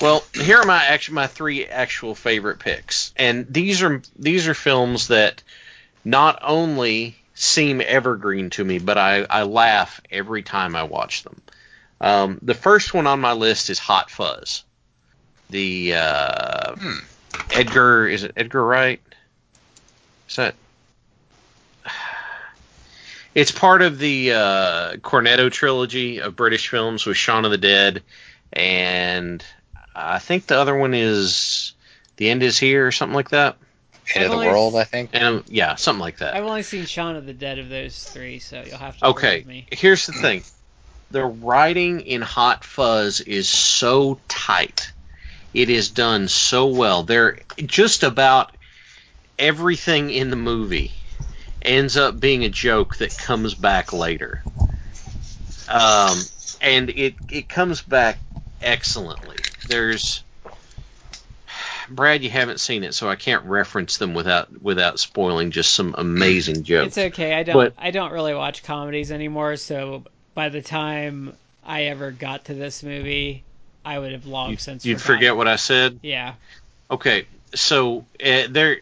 [0.00, 4.54] Well, here are my actually my three actual favorite picks, and these are these are
[4.54, 5.42] films that
[6.04, 11.40] not only seem evergreen to me, but I, I laugh every time I watch them.
[12.00, 14.64] Um, the first one on my list is Hot Fuzz.
[15.50, 16.98] The uh, Hmm.
[17.52, 19.00] Edgar is it Edgar Wright?
[20.28, 20.54] Is that?
[23.36, 28.02] It's part of the uh, Cornetto trilogy of British films with Shaun of the Dead,
[28.50, 29.44] and
[29.94, 31.74] I think the other one is
[32.16, 33.58] The End Is Here or something like that.
[34.14, 35.10] End of I've the world, s- I think.
[35.12, 36.34] And yeah, something like that.
[36.34, 39.44] I've only seen Shaun of the Dead of those three, so you'll have to Okay,
[39.46, 39.66] me.
[39.70, 40.42] here's the thing.
[41.10, 44.94] The writing in Hot Fuzz is so tight.
[45.52, 47.02] It is done so well.
[47.02, 48.56] There just about
[49.38, 50.90] everything in the movie
[51.66, 54.42] ends up being a joke that comes back later.
[55.68, 56.18] Um,
[56.60, 58.18] and it it comes back
[58.62, 59.36] excellently.
[59.68, 60.22] There's
[61.88, 65.94] Brad, you haven't seen it, so I can't reference them without without spoiling just some
[65.96, 66.96] amazing jokes.
[66.96, 67.34] It's okay.
[67.34, 67.54] I don't.
[67.54, 69.56] But- I don't really watch comedies anymore.
[69.56, 70.04] So
[70.34, 73.44] by the time I ever got to this movie,
[73.84, 74.84] I would have long You, since.
[74.84, 75.16] you'd forgotten.
[75.16, 76.00] forget what I said.
[76.02, 76.34] Yeah.
[76.90, 78.78] Okay, so uh, there.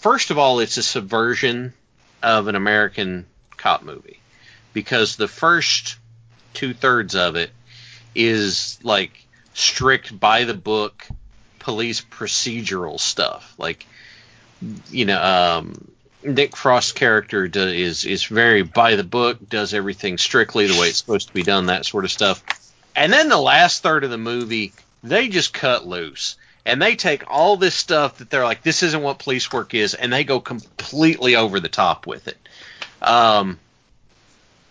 [0.00, 1.74] First of all, it's a subversion
[2.22, 3.26] of an American
[3.58, 4.18] cop movie
[4.72, 5.98] because the first
[6.54, 7.50] two thirds of it
[8.14, 9.12] is like
[9.52, 11.06] strict by the book
[11.58, 13.54] police procedural stuff.
[13.58, 13.84] Like,
[14.90, 15.90] you know, um,
[16.22, 20.88] Nick Frost's character do, is is very by the book, does everything strictly the way
[20.88, 22.42] it's supposed to be done, that sort of stuff.
[22.96, 24.72] And then the last third of the movie,
[25.02, 26.36] they just cut loose
[26.70, 29.94] and they take all this stuff that they're like, this isn't what police work is,
[29.94, 32.38] and they go completely over the top with it.
[33.02, 33.58] Um,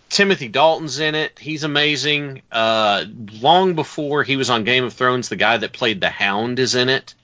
[0.08, 1.38] Timothy Dalton's in it.
[1.38, 2.42] He's amazing.
[2.50, 3.04] Uh,
[3.40, 6.74] long before he was on Game of Thrones, the guy that played the Hound is
[6.74, 7.14] in it.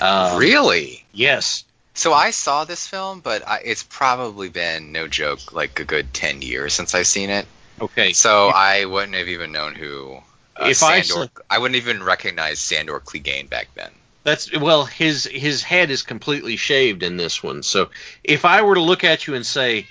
[0.00, 1.04] Um, really?
[1.12, 1.64] Yes.
[1.94, 6.14] So I saw this film, but I, it's probably been no joke like a good
[6.14, 7.46] ten years since I've seen it.
[7.80, 8.12] Okay.
[8.12, 10.18] So I wouldn't have even known who.
[10.58, 13.90] Uh, If I Sandor, I wouldn't even recognize Sandor Clegane back then.
[14.24, 17.62] That's well, his his head is completely shaved in this one.
[17.62, 17.90] So
[18.24, 19.86] if I were to look at you and say,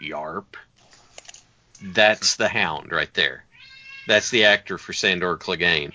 [0.00, 0.44] "Yarp,"
[1.82, 3.44] that's the Hound right there.
[4.06, 5.92] That's the actor for Sandor Clegane.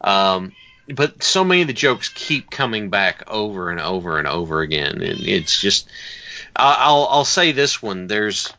[0.00, 0.52] Um,
[0.88, 5.02] but so many of the jokes keep coming back over and over and over again,
[5.02, 5.88] and it's just.
[6.56, 8.08] I'll I'll say this one.
[8.08, 8.52] There's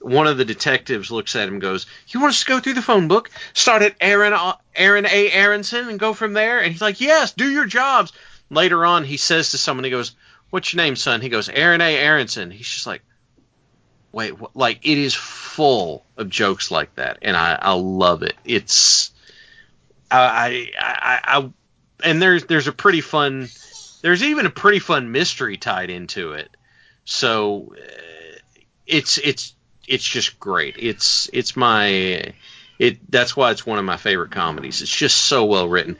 [0.00, 2.74] one of the detectives looks at him and goes, "You want us to go through
[2.74, 4.34] the phone book, start at Aaron
[4.74, 5.30] Aaron A.
[5.32, 8.12] Aronson, and go from there?" And he's like, "Yes, do your jobs."
[8.50, 10.12] Later on, he says to someone, he goes,
[10.50, 11.96] "What's your name, son?" He goes, "Aaron A.
[11.96, 13.02] Aronson." He's just like,
[14.12, 14.56] "Wait, what?
[14.56, 18.34] like it is full of jokes like that, and I I love it.
[18.44, 19.10] It's
[20.10, 21.50] I I I, I
[22.04, 23.48] and there's there's a pretty fun
[24.02, 26.50] there's even a pretty fun mystery tied into it.
[27.04, 28.38] So uh,
[28.86, 29.54] it's it's
[29.88, 30.76] it's just great.
[30.78, 32.34] It's it's my
[32.78, 34.82] it that's why it's one of my favorite comedies.
[34.82, 35.98] It's just so well written.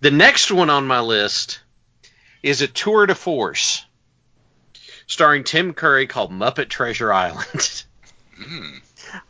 [0.00, 1.60] The next one on my list
[2.42, 3.84] is a tour de force
[5.06, 7.84] starring Tim Curry called Muppet Treasure Island.
[8.38, 8.80] Mm.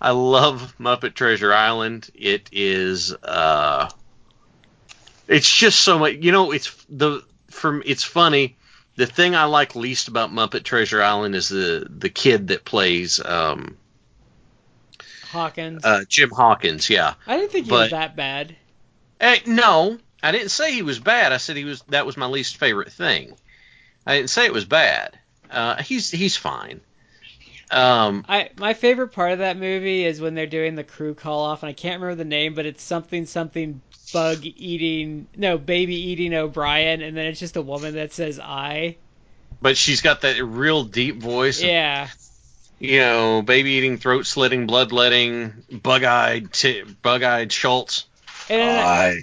[0.03, 2.11] I love Muppet Treasure Island.
[2.15, 3.89] It is uh
[5.27, 8.59] it's just so much you know it's the from it's funny
[8.97, 13.19] the thing I like least about Muppet Treasure Island is the the kid that plays
[13.25, 13.79] um
[15.29, 15.85] Hawkins.
[15.85, 17.15] uh Jim Hawkins, yeah.
[17.27, 18.57] I didn't think he was that bad.
[19.21, 21.33] Eh, no, I didn't say he was bad.
[21.33, 23.35] I said he was that was my least favorite thing.
[24.07, 25.19] I didn't say it was bad.
[25.51, 26.81] Uh he's he's fine.
[27.71, 31.41] Um I my favorite part of that movie is when they're doing the crew call
[31.45, 33.81] off, and I can't remember the name, but it's something something
[34.13, 38.97] bug eating no baby eating O'Brien, and then it's just a woman that says I.
[39.61, 41.61] but she's got that real deep voice.
[41.61, 42.09] Yeah,
[42.81, 48.07] You know, baby eating, throat slitting, bloodletting, bug-eyed, t- bug-eyed Schultz.
[48.49, 49.23] and then, I, I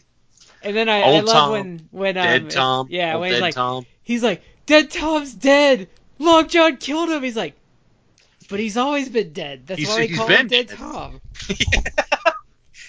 [0.61, 2.87] and then I, I Old love Tom, when when um, dead Tom.
[2.89, 3.85] yeah when he's like Tom.
[4.03, 5.87] he's like dead Tom's dead.
[6.19, 7.23] Long John killed him.
[7.23, 7.53] He's like,
[8.49, 9.67] but he's always been dead.
[9.67, 10.77] That's He's- why we he's call been him Dead dead.
[10.77, 11.21] Tom.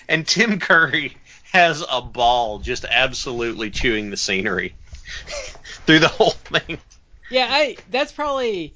[0.09, 1.17] And Tim Curry
[1.53, 4.77] has a ball just absolutely chewing the scenery
[5.87, 6.79] through the whole thing.
[7.29, 8.73] Yeah, I that's probably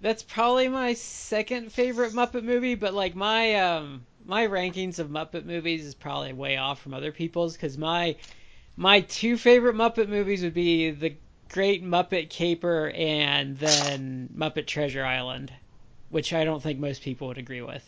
[0.00, 5.44] that's probably my second favorite Muppet movie, but like my um my rankings of Muppet
[5.44, 8.16] movies is probably way off from other people's because my
[8.76, 11.14] my two favorite Muppet movies would be the
[11.50, 15.52] Great Muppet Caper and then Muppet Treasure Island,
[16.08, 17.84] which I don't think most people would agree with.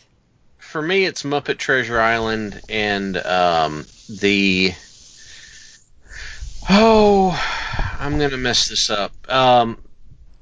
[0.58, 4.72] For me, it's Muppet Treasure Island and um, the.
[6.68, 7.30] Oh,
[7.98, 9.12] I'm gonna mess this up.
[9.30, 9.78] Um,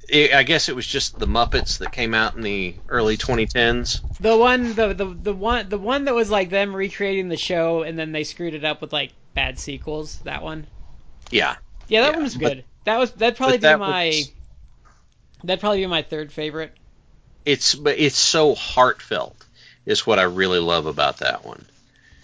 [0.09, 4.01] it, I guess it was just the Muppets that came out in the early 2010s.
[4.21, 7.83] The one the, the the one the one that was like them recreating the show
[7.83, 10.19] and then they screwed it up with like bad sequels.
[10.21, 10.67] That one.
[11.31, 11.57] Yeah,
[11.89, 12.65] Yeah, that Yeah, one was but- good.
[12.85, 14.33] that was that'd probably but that be my was-
[15.45, 16.73] that'd probably be my third favorite.
[17.45, 19.37] it's but it's so heartfelt.
[19.87, 21.65] Is what I really love about that one.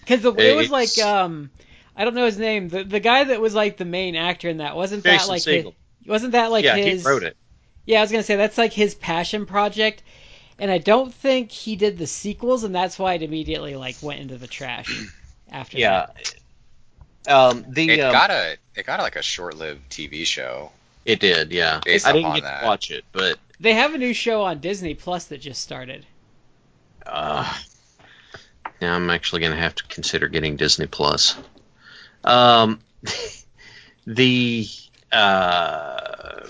[0.01, 1.49] Because it was like um
[1.95, 2.69] I don't know his name.
[2.69, 5.65] The the guy that was like the main actor in that wasn't that like his,
[6.05, 7.35] wasn't that like yeah, his he wrote it.
[7.87, 10.03] Yeah, I was gonna say that's like his passion project.
[10.59, 14.19] And I don't think he did the sequels, and that's why it immediately like went
[14.21, 15.11] into the trash
[15.51, 16.05] after Yeah.
[16.07, 16.33] that.
[17.27, 20.71] Um, the It um, got a it got like a short-lived TV show.
[21.05, 21.81] it did, yeah.
[21.83, 22.61] Based I didn't get that.
[22.61, 26.05] to watch it, but They have a new show on Disney Plus that just started.
[27.05, 27.51] Uh,
[28.81, 31.37] now I'm actually going to have to consider getting Disney Plus.
[32.23, 32.79] Um,
[34.07, 34.67] the
[35.11, 36.47] uh,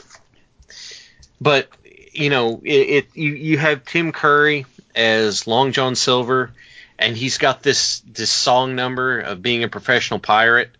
[1.39, 1.69] but
[2.13, 4.65] you know, it, it you you have Tim Curry
[4.95, 6.51] as Long John Silver,
[6.97, 10.71] and he's got this this song number of being a professional pirate,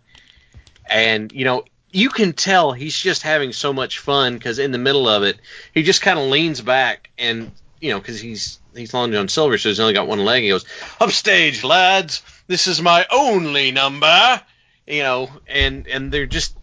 [0.90, 4.78] and you know you can tell he's just having so much fun because in the
[4.78, 5.38] middle of it
[5.72, 7.50] he just kind of leans back and
[7.80, 10.42] you know because he's he's Long John Silver so he's only got one leg.
[10.42, 10.64] He goes
[11.00, 12.22] upstage lads.
[12.46, 14.42] This is my only number.
[14.86, 16.56] You know and and they're just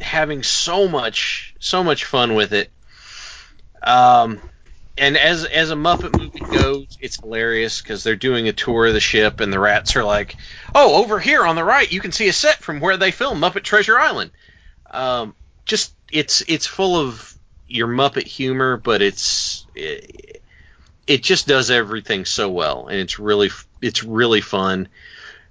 [0.00, 2.70] having so much so much fun with it
[3.82, 4.40] um
[4.98, 8.94] and as as a Muppet movie goes, it's hilarious because they're doing a tour of
[8.94, 10.36] the ship, and the rats are like,
[10.74, 13.40] "Oh, over here on the right, you can see a set from where they filmed
[13.40, 14.32] Muppet Treasure Island."
[14.90, 17.34] Um, just it's it's full of
[17.68, 20.42] your Muppet humor, but it's it,
[21.06, 23.50] it just does everything so well, and it's really
[23.80, 24.88] it's really fun.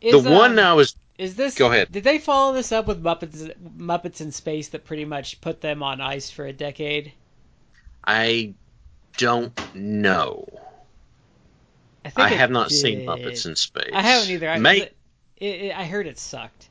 [0.02, 1.56] Is, the one um, I was Is this?
[1.56, 1.92] Go ahead.
[1.92, 5.84] Did they follow this up with Muppets Muppets in Space that pretty much put them
[5.84, 7.14] on ice for a decade?
[8.08, 8.54] I
[9.18, 10.48] don't know.
[12.06, 13.06] I I have not seen.
[13.06, 13.92] Muppets in Space.
[13.94, 14.50] I haven't either.
[14.50, 14.90] I, May-
[15.36, 16.70] it, it, I heard it sucked.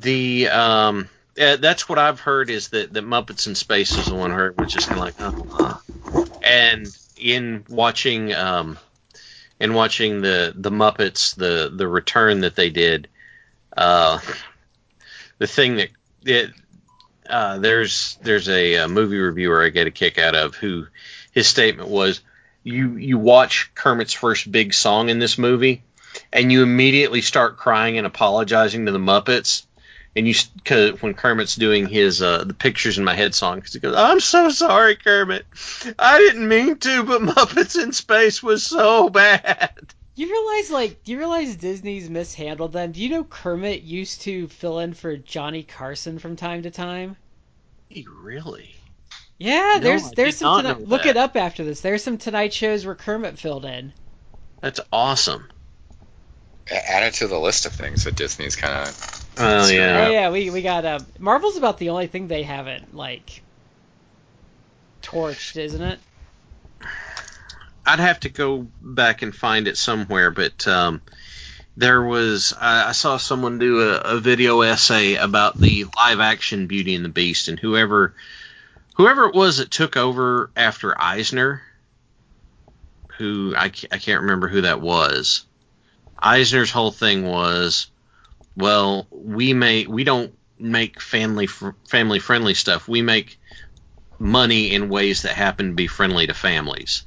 [0.00, 4.14] The um, uh, that's what I've heard is that that Muppets in Space is the
[4.14, 5.80] one I heard was just kind of like, oh,
[6.14, 6.24] uh.
[6.42, 6.86] and
[7.18, 8.78] in watching um,
[9.60, 13.08] in watching the the Muppets the the return that they did,
[13.76, 14.18] uh,
[15.38, 15.90] the thing that
[16.24, 16.52] it,
[17.28, 20.86] uh, there's there's a, uh movie reviewer I get a kick out of who
[21.32, 22.20] his statement was
[22.64, 25.82] you you watch Kermit's first big song in this movie
[26.32, 29.64] and you immediately start crying and apologizing to the Muppets
[30.16, 30.34] and you
[31.00, 34.20] when Kermit's doing his uh, the pictures in my head song because he goes I'm
[34.20, 35.46] so sorry Kermit.
[35.98, 41.12] I didn't mean to but Muppets in Space was so bad You realize, like, do
[41.12, 42.90] you realize Disney's mishandled them?
[42.90, 47.16] Do you know Kermit used to fill in for Johnny Carson from time to time?
[48.24, 48.74] really
[49.38, 50.64] Yeah, No, there's I there's some.
[50.64, 51.82] Tonight, look it up after this.
[51.82, 53.92] There's some Tonight shows where Kermit filled in.
[54.60, 55.48] that's awesome
[56.68, 59.26] Add it to the list of things that Disney's kind of.
[59.38, 62.42] oh So- yeah Oh yeah, we we got uh, Marvel's about the only thing they
[62.42, 63.40] haven't like
[65.00, 66.00] torched, isn't it?
[67.88, 71.00] I'd have to go back and find it somewhere, but um,
[71.74, 76.66] there was I, I saw someone do a, a video essay about the live action
[76.66, 78.14] Beauty and the Beast, and whoever
[78.96, 81.62] whoever it was that took over after Eisner,
[83.16, 85.46] who I, I can't remember who that was.
[86.18, 87.86] Eisner's whole thing was,
[88.54, 92.86] well, we make we don't make family fr- family friendly stuff.
[92.86, 93.40] We make
[94.18, 97.04] money in ways that happen to be friendly to families.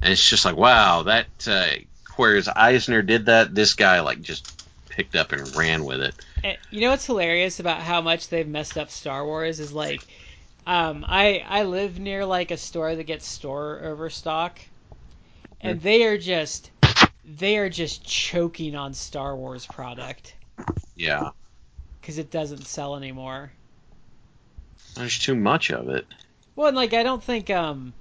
[0.00, 1.26] And it's just like, wow, that.
[1.46, 1.70] Uh,
[2.16, 4.44] whereas Eisner did that, this guy like just
[4.88, 6.14] picked up and ran with it.
[6.42, 10.06] And you know what's hilarious about how much they've messed up Star Wars is like,
[10.66, 14.60] um, I I live near like a store that gets store overstock,
[15.60, 16.70] and they are just
[17.24, 20.34] they are just choking on Star Wars product
[20.96, 21.30] Yeah,
[22.00, 23.52] because it doesn't sell anymore.
[24.94, 26.06] there's too much of it.
[26.56, 27.94] Well, and like I don't think um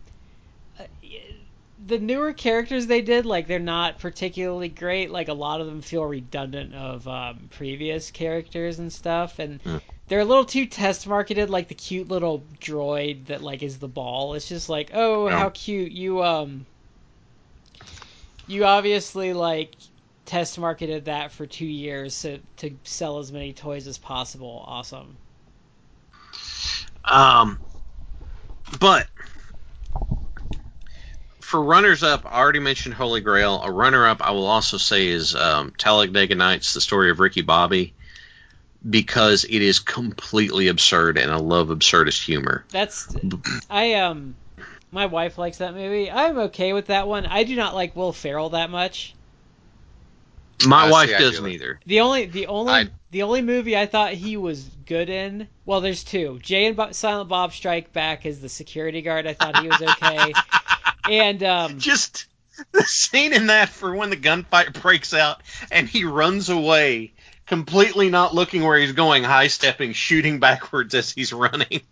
[1.88, 5.10] the newer characters they did like they're not particularly great.
[5.12, 9.78] Like a lot of them feel redundant of um, previous characters and stuff, and Hmm.
[10.08, 11.50] they're a little too test marketed.
[11.50, 14.34] Like the cute little droid that like is the ball.
[14.34, 15.40] It's just like oh Yeah.
[15.40, 16.66] how cute you um
[18.48, 19.76] you obviously like
[20.26, 24.64] test marketed that for two years so to sell as many toys as possible.
[24.68, 25.18] Awesome.
[27.06, 27.60] Um,
[28.80, 29.08] but
[31.48, 33.62] for runners up, I already mentioned Holy Grail.
[33.64, 37.42] A runner up, I will also say, is um, Talladega Nights: The Story of Ricky
[37.42, 37.94] Bobby,
[38.88, 42.66] because it is completely absurd, and I love absurdist humor.
[42.70, 43.16] That's
[43.70, 44.36] I um
[44.92, 46.12] my wife likes that movie.
[46.12, 47.26] I'm okay with that one.
[47.26, 49.14] I do not like Will Ferrell that much.
[50.66, 51.80] My Uh, wife see, doesn't like- either.
[51.86, 55.48] The only the only I- the only movie I thought he was good in.
[55.66, 56.40] Well, there's two.
[56.44, 59.26] Jay and Bob, Silent Bob Strike Back as the security guard.
[59.26, 60.34] I thought he was okay.
[61.10, 62.26] and um Just
[62.72, 65.42] the scene in that for when the gunfight breaks out
[65.72, 67.14] and he runs away,
[67.46, 71.82] completely not looking where he's going, high stepping, shooting backwards as he's running.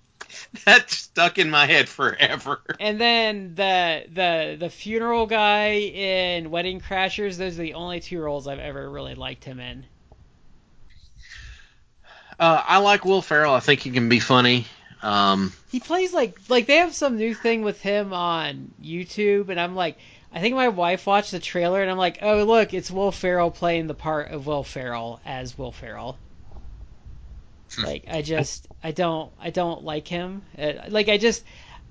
[0.66, 2.61] That stuck in my head forever.
[2.80, 7.38] and then the the the funeral guy in Wedding Crashers.
[7.38, 9.86] Those are the only two roles I've ever really liked him in.
[12.39, 13.53] Uh, I like Will Ferrell.
[13.53, 14.66] I think he can be funny.
[15.01, 19.59] Um, he plays like like they have some new thing with him on YouTube, and
[19.59, 19.97] I'm like,
[20.31, 23.51] I think my wife watched the trailer, and I'm like, oh look, it's Will Ferrell
[23.51, 26.17] playing the part of Will Ferrell as Will Ferrell.
[27.83, 30.43] Like I just I don't I don't like him.
[30.57, 31.43] Uh, like I just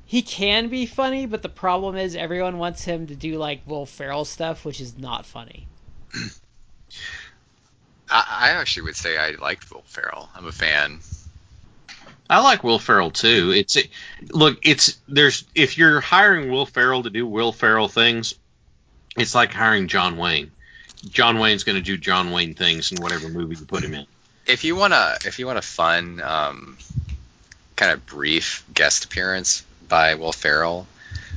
[0.07, 3.87] he can be funny, but the problem is everyone wants him to do like Will
[3.87, 5.67] Ferrell stuff, which is not funny.
[8.11, 10.29] I, I actually would say I liked Will Ferrell.
[10.35, 11.01] I'm a fan.
[12.29, 13.53] I like Will Ferrell too.
[13.55, 13.77] It's
[14.31, 18.35] look, it's there's if you're hiring Will Ferrell to do Will Ferrell things,
[19.17, 20.51] it's like hiring John Wayne.
[21.11, 24.07] John Wayne's going to do John Wayne things in whatever movie you put him in.
[24.47, 26.79] If you wanna, if you want a fun, um,
[27.77, 30.87] kind of brief guest appearance by Will Ferrell,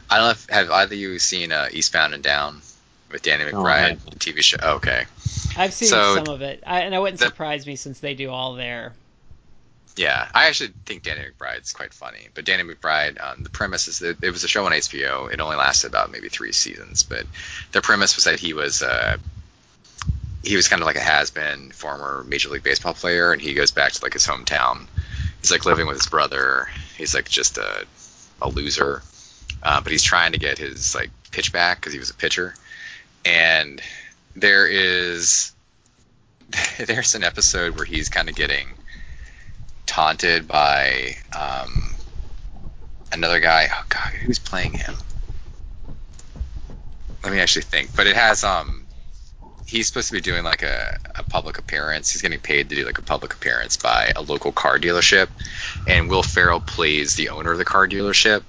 [0.10, 2.62] I don't know if have either of you seen uh, Eastbound and Down
[3.12, 4.06] with Danny Oh, McBride, haven't.
[4.12, 4.58] the TV show?
[4.62, 5.04] Okay,
[5.58, 8.14] I've seen So- some of it, I, and it wouldn't The- surprise me since they
[8.14, 8.94] do all their.
[9.98, 12.28] Yeah, I actually think Danny McBride's quite funny.
[12.36, 15.32] But Danny McBride, um, the premise is that it was a show on HBO.
[15.32, 17.26] It only lasted about maybe three seasons, but
[17.72, 19.18] the premise was that he was uh,
[20.43, 23.72] he was kind of like a has-been former Major League Baseball player, and he goes
[23.72, 24.86] back to like his hometown.
[25.41, 26.68] He's like living with his brother.
[26.95, 27.86] He's like just a
[28.39, 29.02] a loser,
[29.64, 32.54] uh, but he's trying to get his like pitch back because he was a pitcher.
[33.26, 33.82] And
[34.36, 35.52] there is
[36.78, 38.68] there's an episode where he's kind of getting
[39.88, 41.96] taunted by um,
[43.12, 43.68] another guy.
[43.72, 44.96] Oh God, who's playing him?
[47.24, 47.96] Let me actually think.
[47.96, 48.86] But it has um,
[49.66, 52.12] he's supposed to be doing like a, a public appearance.
[52.12, 55.30] He's getting paid to do like a public appearance by a local car dealership,
[55.88, 58.44] and Will Ferrell plays the owner of the car dealership,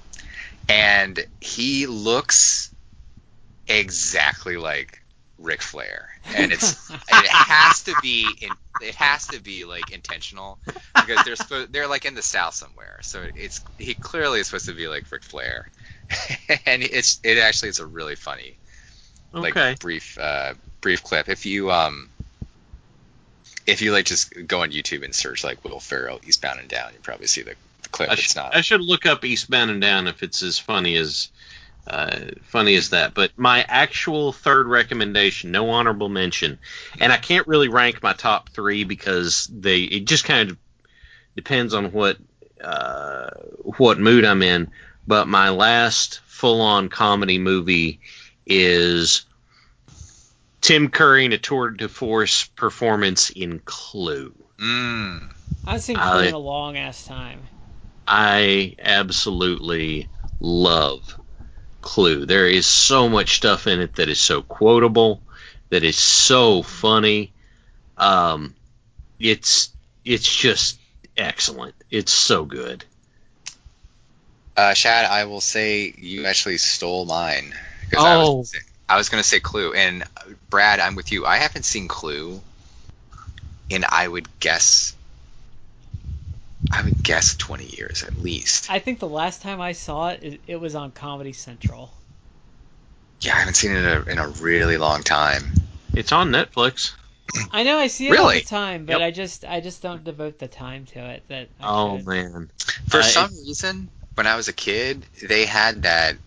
[0.67, 2.71] and he looks
[3.67, 5.01] exactly like
[5.39, 6.77] Ric Flair, and it's
[7.09, 10.59] it has to be in, it has to be like intentional
[10.99, 14.67] because they're supposed they're like in the south somewhere, so it's he clearly is supposed
[14.67, 15.69] to be like Ric Flair,
[16.65, 18.59] and it's it actually is a really funny
[19.41, 19.75] like Okay.
[19.79, 21.29] brief uh, brief clip.
[21.29, 22.11] If you um
[23.67, 26.93] if you like just go on YouTube and search like Will Ferrell Eastbound and Down,
[26.93, 28.09] you probably see the, the clip.
[28.09, 28.53] I, It's not.
[28.53, 31.29] I should look up Eastbound and Down if it's as funny as
[31.87, 33.13] uh, funny as that.
[33.13, 36.59] But my actual third recommendation, no honorable mention,
[36.99, 40.57] and I can't really rank my top three because they it just kind of
[41.35, 42.17] depends on what
[42.63, 43.29] uh,
[43.77, 44.71] what mood I'm in.
[45.07, 48.01] But my last full on comedy movie
[48.45, 49.25] is
[50.61, 54.35] Tim Curry in a tour de force performance in Clue.
[54.59, 55.29] Mm.
[55.65, 57.41] I haven't seen I- Clue in a long ass time.
[58.07, 60.09] I absolutely
[60.39, 61.18] love
[61.81, 62.25] Clue.
[62.25, 65.21] There is so much stuff in it that is so quotable,
[65.69, 67.31] that is so funny.
[67.97, 68.55] Um,
[69.19, 69.69] it's
[70.05, 70.79] it's just
[71.17, 71.75] excellent.
[71.89, 72.85] It's so good.
[74.55, 77.53] Uh, Shad, I will say you actually stole mine.
[77.95, 78.39] Oh.
[78.39, 78.55] was,
[78.89, 80.03] I was going to say Clue, and
[80.49, 81.25] Brad, I'm with you.
[81.25, 82.41] I haven't seen Clue,
[83.71, 84.95] and I would guess,
[86.71, 88.69] I would guess 20 years at least.
[88.69, 91.93] I think the last time I saw it, it, it was on Comedy Central.
[93.21, 95.53] Yeah, I haven't seen it in a, in a really long time.
[95.95, 96.93] It's on Netflix.
[97.51, 98.37] I know I see it all Really?
[98.39, 99.01] the time, but Yep.
[99.01, 101.27] I just I just don't devote the time to it.
[101.27, 102.05] That I Oh should.
[102.05, 102.51] man.
[102.85, 106.17] For Uh, some reason, when I was a kid, they had that.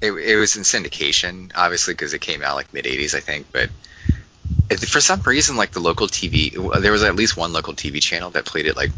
[0.00, 3.48] It, it was in syndication, obviously, because it came out like mid '80s, I think.
[3.52, 3.70] But
[4.70, 6.50] it, for some reason, like the local TV,
[6.80, 8.92] there was at least one local TV channel that played it like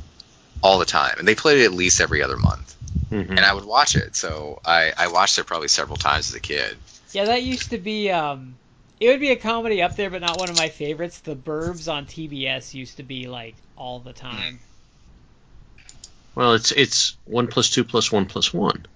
[0.63, 2.75] all the time, and they played it at least every other month,
[3.13, 3.31] Mhm.
[3.31, 4.17] and I would watch it.
[4.17, 6.77] So I, I watched it probably several times as a kid.
[7.13, 8.11] Yeah, that used to be.
[8.11, 8.57] Um,
[8.99, 11.21] it would be a comedy up there, but not one of my favorites.
[11.21, 14.59] The Burbs on TBS used to be like all the time.
[16.35, 18.87] Well, it's it's one plus two plus one plus one.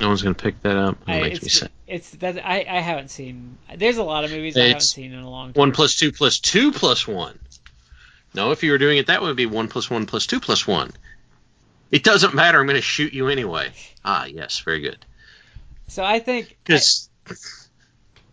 [0.00, 0.98] No one's gonna pick that up.
[1.06, 1.70] It I, makes me it's sad.
[1.86, 3.56] it's that I, I haven't seen.
[3.76, 5.60] There's a lot of movies I haven't seen in a long time.
[5.60, 7.38] One plus two plus two plus one.
[8.34, 10.26] No, if you were doing it that way, it would be one plus one plus
[10.26, 10.90] two plus one.
[11.90, 12.58] It doesn't matter.
[12.58, 13.70] I'm going to shoot you anyway.
[14.04, 14.98] Ah, yes, very good.
[15.86, 17.08] So I think I, Because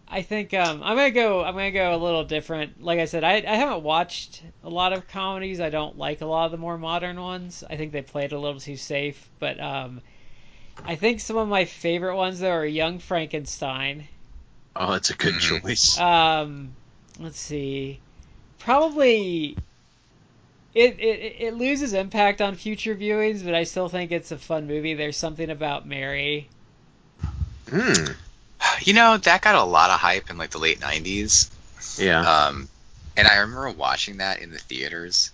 [0.08, 1.44] I think um, I'm gonna go.
[1.44, 2.82] I'm gonna go a little different.
[2.84, 5.62] Like I said, I, I haven't watched a lot of comedies.
[5.62, 7.64] I don't like a lot of the more modern ones.
[7.70, 9.30] I think they played a little too safe.
[9.40, 10.02] But um,
[10.84, 14.08] I think some of my favorite ones though are Young Frankenstein.
[14.76, 15.62] oh, that's a good Mhm.
[15.62, 16.00] choice.
[16.00, 16.74] Um,
[17.20, 18.00] let's see.
[18.60, 19.58] Probably.
[20.74, 24.68] It, it it loses impact on future viewings, but I still think it's a fun
[24.68, 24.94] movie.
[24.94, 26.48] There's something about Mary.
[27.70, 28.14] Hmm.
[28.82, 31.50] You know, that got a lot of hype in like the late '90s.
[32.00, 32.22] Yeah.
[32.22, 32.70] Um,
[33.18, 35.32] and I remember watching that in the theaters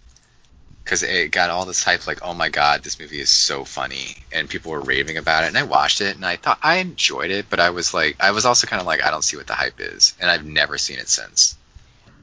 [0.83, 4.15] because it got all this hype, like, oh my god, this movie is so funny,
[4.31, 5.47] and people were raving about it.
[5.47, 8.31] And I watched it, and I thought I enjoyed it, but I was like, I
[8.31, 10.77] was also kind of like, I don't see what the hype is, and I've never
[10.77, 11.57] seen it since.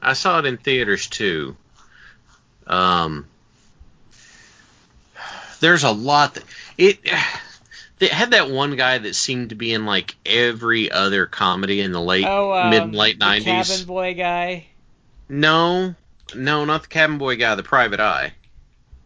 [0.01, 1.55] I saw it in theaters too.
[2.67, 3.27] Um,
[5.59, 6.43] there's a lot that
[6.77, 6.99] it.
[7.97, 11.93] They had that one guy that seemed to be in like every other comedy in
[11.93, 13.69] the late Oh, um, mid and late nineties.
[13.69, 14.65] cabin boy guy.
[15.29, 15.95] No,
[16.35, 18.33] no, not the cabin boy guy, the private eye.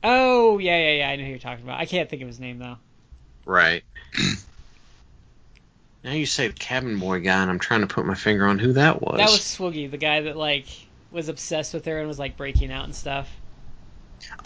[0.03, 1.09] Oh, yeah, yeah, yeah.
[1.09, 1.79] I know who you're talking about.
[1.79, 2.77] I can't think of his name though.
[3.45, 3.83] Right.
[6.03, 8.57] now you say the cabin boy guy, and I'm trying to put my finger on
[8.59, 9.17] who that was.
[9.17, 10.65] That was Swoogie, the guy that like
[11.11, 13.29] was obsessed with her and was like breaking out and stuff.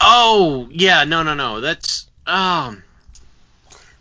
[0.00, 1.60] Oh, yeah, no, no, no.
[1.60, 2.82] That's um.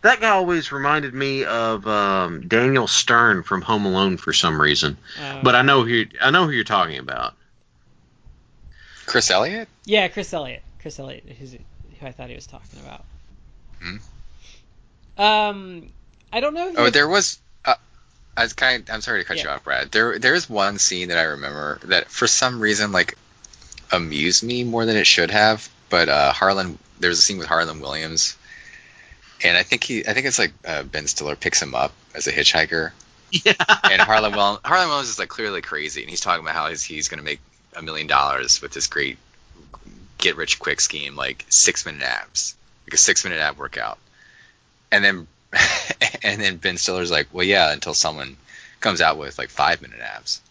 [0.02, 4.98] That guy always reminded me of um, Daniel Stern from Home Alone for some reason,
[5.18, 7.36] Uh, but I know who I know who you're talking about.
[9.06, 9.70] Chris Elliott?
[9.86, 10.62] yeah, Chris Elliott.
[10.82, 13.06] Chris Elliott, who's who I thought he was talking about.
[13.82, 13.98] Hmm.
[15.18, 15.90] Um,
[16.32, 16.70] I don't know.
[16.70, 17.40] If Oh, you- there was.
[17.64, 17.76] Uh,
[18.36, 18.90] I was kind.
[18.90, 19.92] I'm sorry to cut you off, Brad.
[19.92, 23.18] There, there is one scene that I remember that for some reason like
[23.94, 25.70] amused me more than it should have.
[25.90, 28.36] But uh, Harland, there's a scene with Harland Williams,
[29.44, 32.28] and I think he, I think it's like uh, Ben Stiller picks him up as
[32.28, 32.92] a hitchhiker,
[33.32, 33.54] Yeah.
[33.90, 36.84] and Harland Williams, Harland Williams is like clearly crazy, and he's talking about how he's,
[36.84, 37.40] he's going to make
[37.76, 39.18] a million dollars with this great
[40.18, 42.56] get rich quick scheme, like six minute abs,
[42.88, 43.98] like a six minute ab workout,
[44.92, 45.28] and then
[46.24, 48.38] and then Ben Stiller's like, well, yeah, until someone
[48.80, 50.42] comes out with like five minute abs.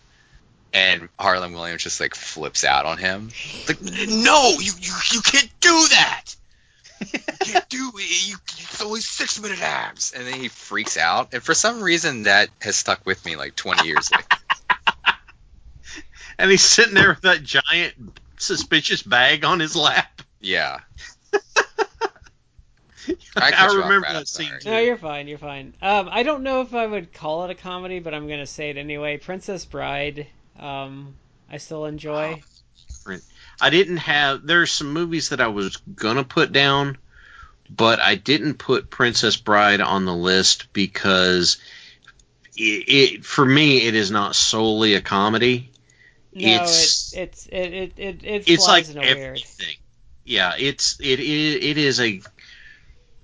[0.74, 3.30] And Harland Williams just like flips out on him.
[3.68, 6.24] Like, no, you, you, you can't do that.
[7.00, 8.28] You can't do it.
[8.28, 10.12] You, it's only six minute abs.
[10.12, 11.34] And then he freaks out.
[11.34, 14.26] And for some reason, that has stuck with me like 20 years later.
[16.38, 17.94] and he's sitting there with that giant
[18.38, 20.22] suspicious bag on his lap.
[20.40, 20.80] Yeah.
[23.36, 24.60] I, cut you remember Brad, that scene sorry.
[24.60, 24.70] too.
[24.70, 25.28] No, you're fine.
[25.28, 25.74] You're fine.
[25.82, 28.70] Um, I don't know if I would call it a comedy, but I'm gonna say
[28.70, 29.16] it anyway.
[29.16, 30.26] Princess Bride.
[30.58, 31.14] Um,
[31.50, 32.42] I still enjoy.
[33.60, 34.46] I didn't have.
[34.46, 36.98] There's some movies that I was gonna put down,
[37.70, 41.58] but I didn't put Princess Bride on the list because
[42.56, 45.70] it, it for me it is not solely a comedy.
[46.34, 49.18] No, It's- it, it's it it it, it It's like in a weird.
[49.18, 49.76] everything.
[50.24, 52.22] Yeah, it's it, it it is a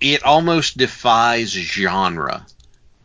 [0.01, 2.47] it almost defies genre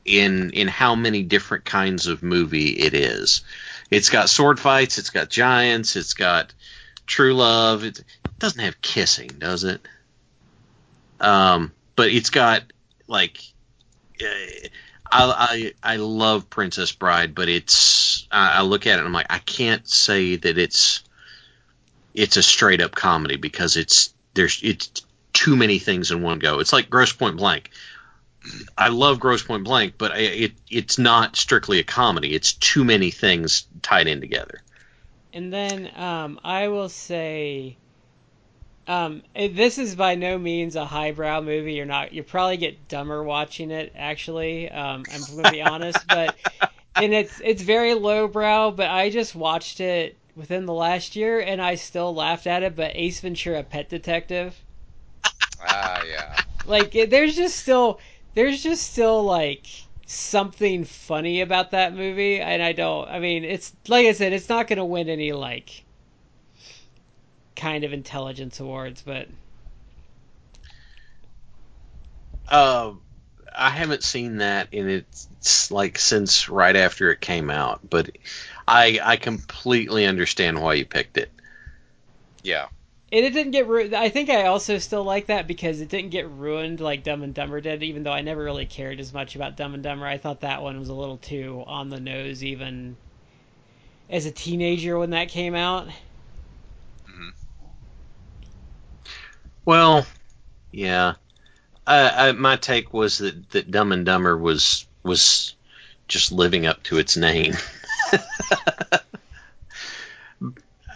[0.06, 3.42] in in how many different kinds of movie it is.
[3.94, 6.54] It's got sword fights, it's got giants, it's got
[7.06, 7.84] true love.
[7.84, 9.82] It, it doesn't have kissing, does it?
[11.20, 12.64] Um, but it's got
[13.08, 13.38] like
[14.22, 14.68] uh,
[15.12, 19.14] I, I I love Princess Bride, but it's I, I look at it and I'm
[19.14, 21.04] like I can't say that it's
[22.14, 26.60] it's a straight up comedy because it's there's it's too many things in one go.
[26.60, 27.70] It's like Grosse Pointe Blank.
[28.78, 32.34] I love Grosse Pointe Blank, but I, it it's not strictly a comedy.
[32.34, 34.62] It's too many things tied in together.
[35.34, 37.78] And then um, I will say,
[38.88, 41.74] um, this is by no means a highbrow movie.
[41.74, 42.14] You're not.
[42.14, 43.94] You probably get dumber watching it.
[43.98, 46.36] Actually, um, I'm going to be honest, but
[46.96, 48.72] and it's it's very lowbrow.
[48.72, 52.76] But I just watched it within the last year, and I still laughed at it.
[52.76, 54.56] But Ace Ventura: Pet Detective,
[55.66, 56.36] Ah, yeah.
[56.68, 58.00] like there's just still
[58.36, 59.66] there's just still like
[60.06, 64.50] something funny about that movie and i don't i mean it's like i said it's
[64.50, 65.84] not going to win any like
[67.56, 69.28] kind of intelligence awards but
[72.48, 72.94] Uh,
[73.56, 78.10] I haven't seen that in it's like since right after it came out, but
[78.68, 81.32] I I completely understand why you picked it.
[82.44, 82.68] Yeah.
[83.14, 86.10] And it didn't get ru- i think i also still like that because it didn't
[86.10, 89.36] get ruined like dumb and dumber did even though i never really cared as much
[89.36, 92.44] about dumb and dumber i thought that one was a little too on the nose
[92.44, 92.98] even
[94.10, 97.30] as a teenager when that came out mm-hmm.
[99.66, 100.06] Well,
[100.72, 101.14] yeah.
[101.88, 105.56] I, I, my take was that, that Dumb and Dumber was was
[106.08, 107.56] just living up to its name.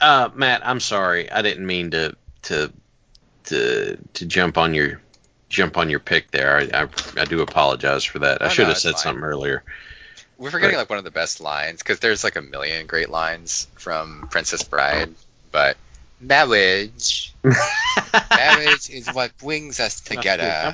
[0.02, 1.32] uh, Matt, I'm sorry.
[1.32, 2.72] I didn't mean to to
[3.46, 5.02] to to jump on your
[5.50, 6.58] jump on your pick there.
[6.58, 6.88] I I,
[7.22, 8.42] I do apologize for that.
[8.42, 9.02] I No, should no, have said fine.
[9.04, 9.64] something earlier.
[10.38, 10.82] We're forgetting Right.
[10.82, 14.64] like one of the best lines because there's like a million great lines from Princess
[14.64, 15.10] Bride,
[15.52, 15.78] but
[16.22, 20.74] marriage, marriage is what brings us together.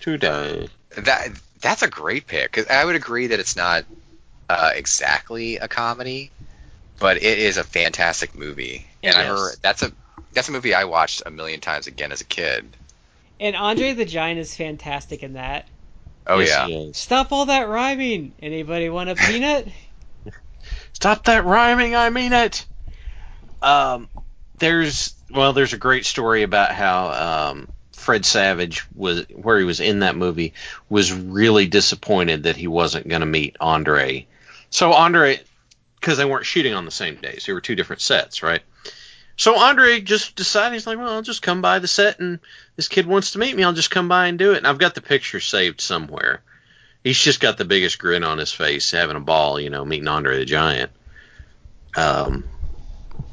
[0.00, 0.68] Today.
[0.96, 1.30] That
[1.60, 2.70] that's a great pick.
[2.70, 3.84] I would agree that it's not
[4.48, 6.30] uh, exactly a comedy,
[6.98, 8.86] but it is a fantastic movie.
[9.02, 9.92] It And I remember that's a
[10.32, 12.76] that's a movie I watched a million times again as a kid.
[13.40, 15.66] and andre the giant is fantastic in that
[16.28, 16.90] Oh Yes, yeah.
[16.92, 18.34] Stop all that rhyming.
[18.40, 19.66] Anybody want a peanut?
[20.92, 21.96] Stop that rhyming.
[21.96, 22.66] I mean it.
[23.62, 24.08] Um,
[24.58, 29.80] there's well, there's a great story about how um, Fred Savage was where he was
[29.80, 30.52] in that movie
[30.90, 34.26] was really disappointed that he wasn't going to meet Andre.
[34.70, 35.40] So Andre,
[36.00, 38.62] because they weren't shooting on the same days, they were two different sets, right?
[39.36, 42.40] So Andre just decided he's like, well, I'll just come by the set and
[42.74, 43.62] this kid wants to meet me.
[43.62, 44.58] I'll just come by and do it.
[44.58, 46.42] And I've got the picture saved somewhere.
[47.04, 50.08] He's just got the biggest grin on his face, having a ball, you know, meeting
[50.08, 50.90] Andre the Giant.
[51.96, 52.44] Um,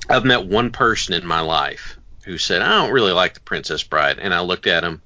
[0.08, 3.82] I've met one person in my life who said, I don't really like the Princess
[3.84, 4.20] Bride.
[4.20, 5.02] And I looked at him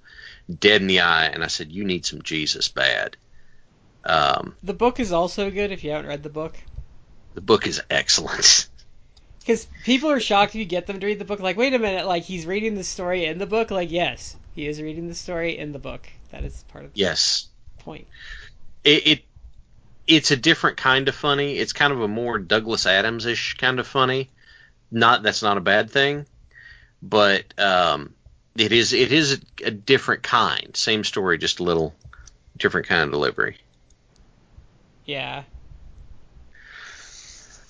[0.60, 3.16] dead in the eye and I said, You need some Jesus bad.
[4.04, 6.58] Um, The book is also good if you haven't read the book.
[7.40, 8.68] The book is excellent.
[9.40, 11.40] Because people are shocked if you get them to read the book.
[11.40, 13.72] Like, wait a minute, like he's reading the story in the book.
[13.72, 16.08] Like, yes, he is reading the story in the book.
[16.30, 17.48] That is part of the yes.
[17.80, 18.06] point.
[18.84, 19.24] It, it
[20.06, 21.58] it's a different kind of funny.
[21.58, 24.30] It's kind of a more Douglas Adams ish kind of funny.
[24.92, 26.28] Not that's not a bad thing,
[27.02, 28.14] but um,
[28.56, 30.76] it is it is a, a different kind.
[30.76, 31.96] Same story, just a little
[32.56, 33.58] different kind of delivery.
[35.06, 35.44] Yeah.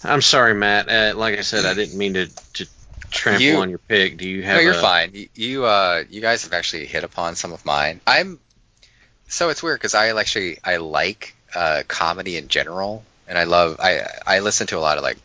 [0.03, 0.89] I'm sorry, Matt.
[0.89, 2.67] Uh, like I said, I didn't mean to, to
[3.11, 4.17] trample You- on your pick.
[4.17, 4.55] Do you have?
[4.57, 5.11] no, you're a- fine.
[5.13, 7.99] You, you uh you guys have actually hit upon some of mine.
[8.07, 8.39] I'm
[9.27, 13.77] so it's weird because I actually I like uh, comedy in general, and I love
[13.79, 15.17] I I listen to a lot of like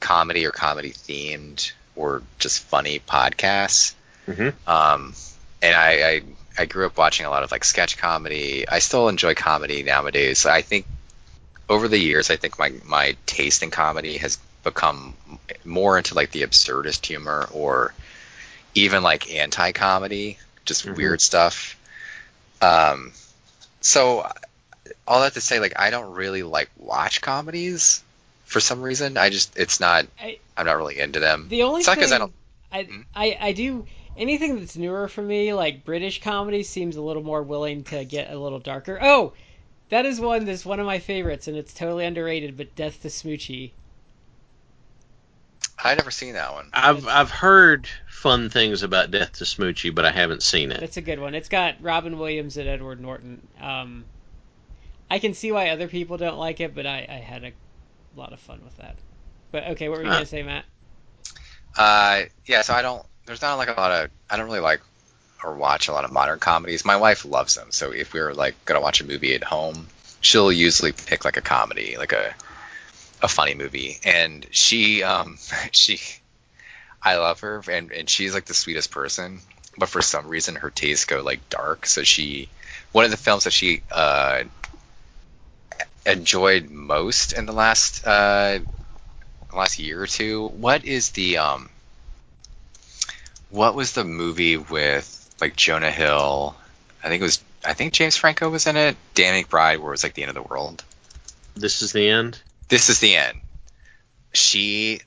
[0.00, 3.94] comedy or comedy themed or just funny podcasts.
[4.28, 4.52] Mhm.
[4.66, 5.14] Um,
[5.62, 6.22] and I, I
[6.58, 8.66] I grew up watching a lot of like sketch comedy.
[8.68, 10.46] I still enjoy comedy nowadays.
[10.46, 10.86] I think
[11.68, 15.14] over the years, I think my my taste in comedy has become
[15.64, 17.92] more into like the absurdist humor or
[18.74, 20.96] even like anti-comedy, just Mhm.
[20.96, 21.76] weird stuff.
[22.62, 23.12] Um,
[23.80, 24.30] so
[25.06, 28.02] all that to say, like I don't really like watch comedies
[28.44, 29.16] for some reason.
[29.16, 31.48] I just it's not I- I'm not really into them.
[31.48, 32.32] The only it's not thing because I don't.
[32.72, 33.00] I, Hmm?
[33.14, 33.86] I I do
[34.16, 38.30] anything that's newer for me, like British comedy, seems a little more willing to get
[38.30, 38.98] a little darker.
[39.00, 39.32] Oh,
[39.94, 42.56] that is one that's one of my favorites, and it's totally underrated.
[42.56, 43.74] But Death to Smoochy.
[45.78, 46.70] I never seen that one.
[46.72, 50.84] I've I've heard fun things about Death to Smoochy, but I haven't seen it.
[50.84, 51.34] That's a good one.
[51.34, 53.48] It's got Robin Williams and Edward Norton.
[53.60, 54.06] Um,
[55.10, 57.52] I can see why other people don't like it, but I, I had a
[58.14, 58.98] lot of fun with that.
[59.52, 60.12] But okay, what were you Huh.
[60.12, 60.66] gonna say, Matt?
[61.76, 63.04] Uh, yeah, so I don't.
[63.26, 64.10] There's not like a lot of.
[64.30, 64.80] I don't really like
[65.44, 66.84] or watch a lot of modern comedies.
[66.84, 69.86] My wife loves them, so if we are like gonna watch a movie at home,
[70.20, 72.34] she'll usually pick like a comedy, like a
[73.22, 75.38] a funny movie, and she um
[75.72, 76.00] she.
[77.02, 79.40] I love her, and and she's like the sweetest person,
[79.76, 81.86] but for some reason her tastes go like dark.
[81.86, 82.48] So she,
[82.92, 84.44] one of the films that she uh
[86.06, 88.58] enjoyed most in the last uh
[89.52, 90.48] last year or two.
[90.48, 91.68] What is the um
[93.50, 96.56] what was the movie with like Jonah Hill?
[97.02, 98.96] I think it was I think James Franco was in it.
[99.14, 100.84] Dan McBride where it was like the end of the world.
[101.56, 102.40] This is the end.
[102.68, 103.38] This is the end.
[104.32, 105.00] She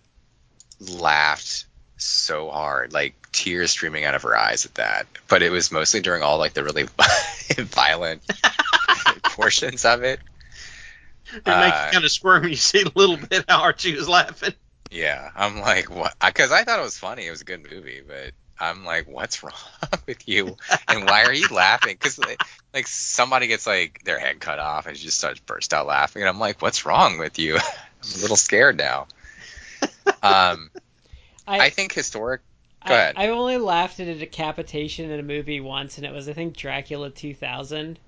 [0.80, 1.66] laughed
[1.98, 5.08] so hard, like tears streaming out of her eyes at that.
[5.28, 6.84] But it was mostly during all like the really
[7.58, 8.22] violent
[9.24, 10.20] portions of it.
[11.34, 11.48] It makes
[11.78, 14.08] Uh, you kind of squirm when you see a little bit how hard she was
[14.08, 14.54] laughing.
[14.90, 16.16] Yeah, I'm like, what?
[16.26, 17.28] Because I thought it was funny.
[17.28, 19.54] It was a good movie, but I'm like, what's wrong
[20.06, 20.58] with you?
[20.88, 21.94] And why are you laughing?
[21.94, 22.42] Because like,
[22.74, 26.22] like somebody gets like their head cut off and she just starts burst out laughing,
[26.22, 27.56] and I'm like, what's wrong with you?
[28.04, 29.08] I'm a little scared now.
[30.22, 30.70] Um,
[31.48, 32.42] I think historic.
[32.86, 33.16] Go I, ahead.
[33.18, 36.56] I only laughed at a decapitation in a movie once, and it was I think
[36.56, 38.00] Dracula 2000.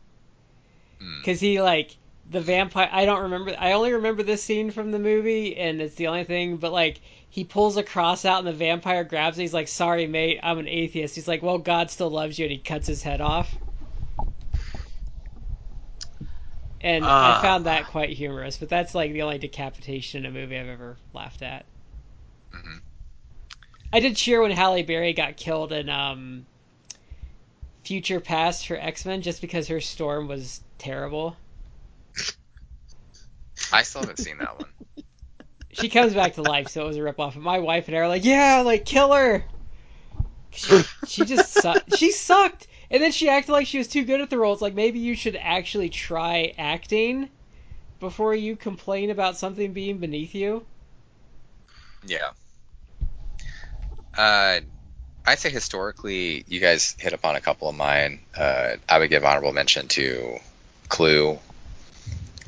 [1.00, 1.20] Hmm.
[1.20, 1.96] Because he like
[2.30, 2.90] the vampire.
[2.92, 3.56] I don't remember.
[3.58, 6.58] I only remember this scene from the movie, and it's the only thing.
[6.58, 9.42] But like he pulls a cross out, and the vampire grabs it.
[9.42, 12.52] He's like, "Sorry, mate, I'm an atheist." He's like, "Well, God still loves you," and
[12.52, 13.58] he cuts his head off.
[16.82, 17.42] And I Ah.
[17.42, 18.58] found that quite humorous.
[18.58, 21.66] But that's like the only decapitation in a movie I've ever laughed at.
[22.54, 22.82] Mhm.
[23.92, 26.46] I did cheer when Halle Berry got killed in um,
[27.84, 31.36] Future Past for X Men, just because her storm was terrible.
[33.72, 34.70] I still haven't seen that one.
[35.72, 37.36] She comes back to life, so it was a ripoff.
[37.36, 39.46] And my wife and I are like, "Yeah, like kill her."
[40.52, 44.20] She, she just su- she sucked, and then she acted like she was too good
[44.20, 44.54] at the role.
[44.54, 47.30] It's like maybe you should actually try acting
[48.00, 50.66] before you complain about something being beneath you.
[52.06, 52.30] Yeah.
[54.18, 54.62] Uh,
[55.26, 58.22] I'd say historically, you guys hit upon a couple of mine.
[58.36, 60.40] Uh, I would give honorable mention to
[60.88, 61.38] Clue.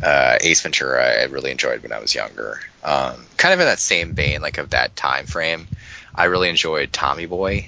[0.01, 2.59] Uh, Ace Ventura, I really enjoyed when I was younger.
[2.83, 5.67] Um, kind of in that same vein, like of that time frame,
[6.15, 7.67] I really enjoyed Tommy Boy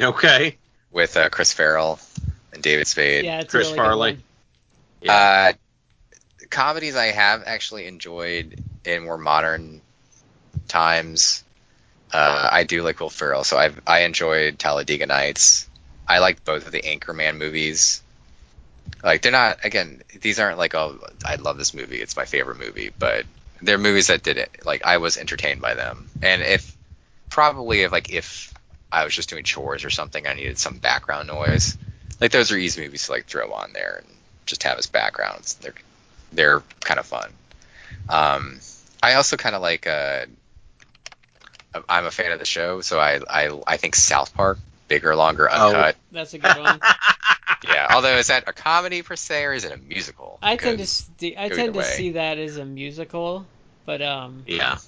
[0.00, 0.56] Okay.
[0.90, 1.98] with uh, Chris Farrell
[2.52, 3.24] and David Spade.
[3.24, 4.12] Yeah, it's Chris a really good Farley.
[4.12, 4.22] one.
[5.02, 5.12] Yeah.
[5.12, 5.52] Uh,
[6.50, 9.80] comedies I have actually enjoyed in more modern
[10.68, 11.44] times.
[12.12, 15.68] Uh, I do like Will Ferrell, so I've I enjoyed Talladega Nights.
[16.06, 18.02] I like both of the Anchorman movies.
[19.02, 22.58] Like they're not again, these aren't like oh I love this movie, it's my favorite
[22.58, 23.26] movie, but
[23.62, 24.62] they're movies that did it.
[24.64, 26.76] Like I was entertained by them, and if
[27.30, 28.52] probably if like if
[28.90, 31.76] I was just doing chores or something, I needed some background noise.
[32.20, 34.14] Like those are easy movies to like throw on there and
[34.46, 35.54] just have as backgrounds.
[35.54, 35.74] They're
[36.32, 37.30] they're kind of fun.
[38.08, 38.60] Um,
[39.02, 39.86] I also kind of like.
[39.86, 40.26] Uh,
[41.88, 44.58] I'm a fan of the show, so I I I think South Park,
[44.88, 45.68] bigger, longer, Oh.
[45.68, 45.96] uncut.
[46.12, 46.80] That's a good one.
[47.66, 47.88] Yeah.
[47.90, 50.38] Although is that a comedy per se or is it a musical?
[50.40, 51.84] I tend to Because- see, I tend to way.
[51.84, 53.46] see that as a musical,
[53.84, 54.78] but um, yeah.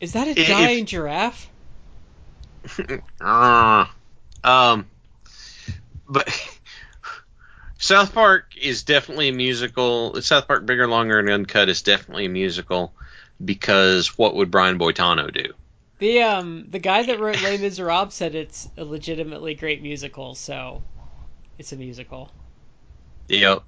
[0.00, 1.48] is that a If- dying giraffe?
[3.20, 3.86] Uh,
[4.44, 4.86] um,
[6.08, 6.28] but
[7.78, 10.20] South Park is definitely a musical.
[10.22, 12.92] South Park Bigger, Longer, and Uncut is definitely a musical
[13.44, 15.54] because what would Brian Boitano do?
[15.98, 20.82] The um the guy that wrote Les Miserables said it's a legitimately great musical, so
[21.58, 22.30] it's a musical.
[23.28, 23.64] Yep.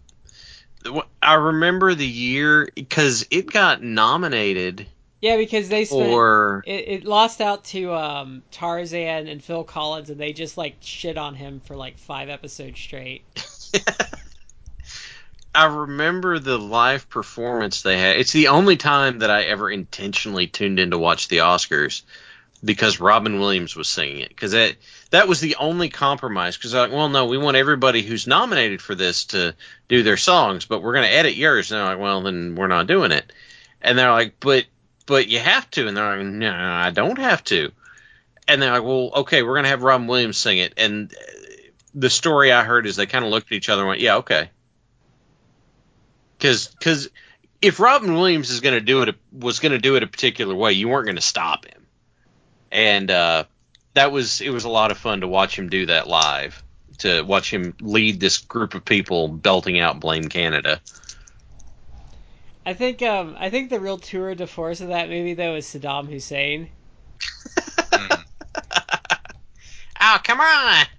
[1.21, 4.87] I remember the year because it got nominated
[5.21, 6.63] Yeah, because they spent for.
[6.67, 11.19] it, it lost out to um Tarzan and Phil Collins, and they just like shit
[11.19, 13.25] on him for like five episodes straight.
[15.55, 18.17] I remember the live performance they had.
[18.17, 22.03] It's the only time that I ever intentionally tuned in to watch the Oscars
[22.63, 24.29] because Robin Williams was singing it.
[24.29, 24.77] Because that
[25.11, 26.57] that was the only compromise.
[26.57, 29.55] Because like, well, no, we want everybody who's nominated for this to
[29.89, 31.71] do their songs, but we're going to edit yours.
[31.71, 33.33] And they're like, well, then we're not doing it.
[33.81, 34.67] And they're like, but
[35.07, 35.89] but you have to.
[35.89, 37.73] And they're like, no, I don't have to.
[38.47, 40.75] And they're like, well, okay, we're going to have Robin Williams sing it.
[40.77, 41.33] And uh,
[41.95, 44.17] the story I heard is they kind of looked at each other and went, yeah,
[44.17, 44.51] okay.
[46.37, 47.09] because Because
[47.63, 50.55] if Robin Williams is going to do it, was going to do it a particular
[50.55, 51.80] way, you weren't going to stop him.
[52.71, 53.45] And uh,
[53.95, 56.63] that was it was a lot of fun to watch him do that live,
[56.99, 60.81] to watch him lead this group of people belting out "Blame Canada."
[62.65, 65.67] I think um I think the real tour de force of that movie though is
[65.67, 66.69] Saddam Hussein.
[70.03, 70.87] Oh, come on!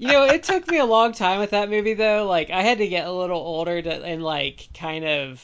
[0.00, 2.26] You know, it took me a long time with that movie though.
[2.26, 5.42] Like I had to get a little older to and like kind of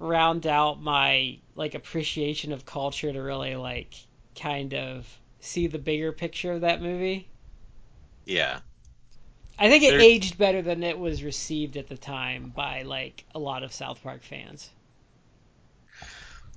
[0.00, 3.94] round out my like appreciation of culture to really like
[4.40, 5.06] kind of
[5.40, 7.28] see the bigger picture of that movie.
[8.24, 8.60] Yeah,
[9.58, 13.40] I think it aged better than it was received at the time by like a
[13.40, 14.70] lot of South Park fans.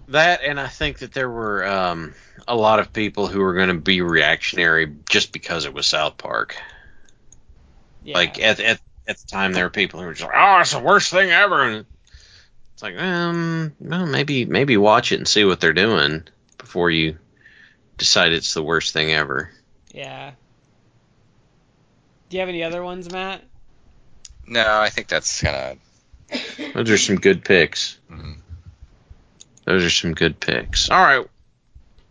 [0.07, 2.13] that, and I think that there were um,
[2.47, 6.17] a lot of people who were going to be reactionary just because it was South
[6.17, 6.55] Park.
[8.03, 8.15] Yeah.
[8.17, 10.71] Like at, at at the time, there were people who were just like, "Oh, it's
[10.71, 11.85] the worst thing ever," and
[12.81, 16.23] it's like, um, well, maybe maybe watch it and see what they're doing
[16.57, 17.17] before you
[17.97, 19.51] decide it's the worst thing ever.
[19.93, 20.31] yeah.
[22.29, 23.43] Do you have any other ones, Matt?
[24.47, 25.77] No, I think that's kind
[26.31, 26.73] of.
[26.73, 27.99] Those are some good picks.
[28.09, 28.37] Mhm.
[29.65, 30.89] Those are some good picks.
[30.89, 31.27] All right,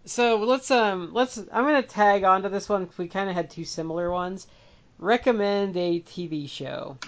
[0.04, 2.88] So let's um let's I'm gonna tag onto this one.
[2.98, 4.46] We kind of had two similar ones.
[4.98, 6.98] Recommend a TV show.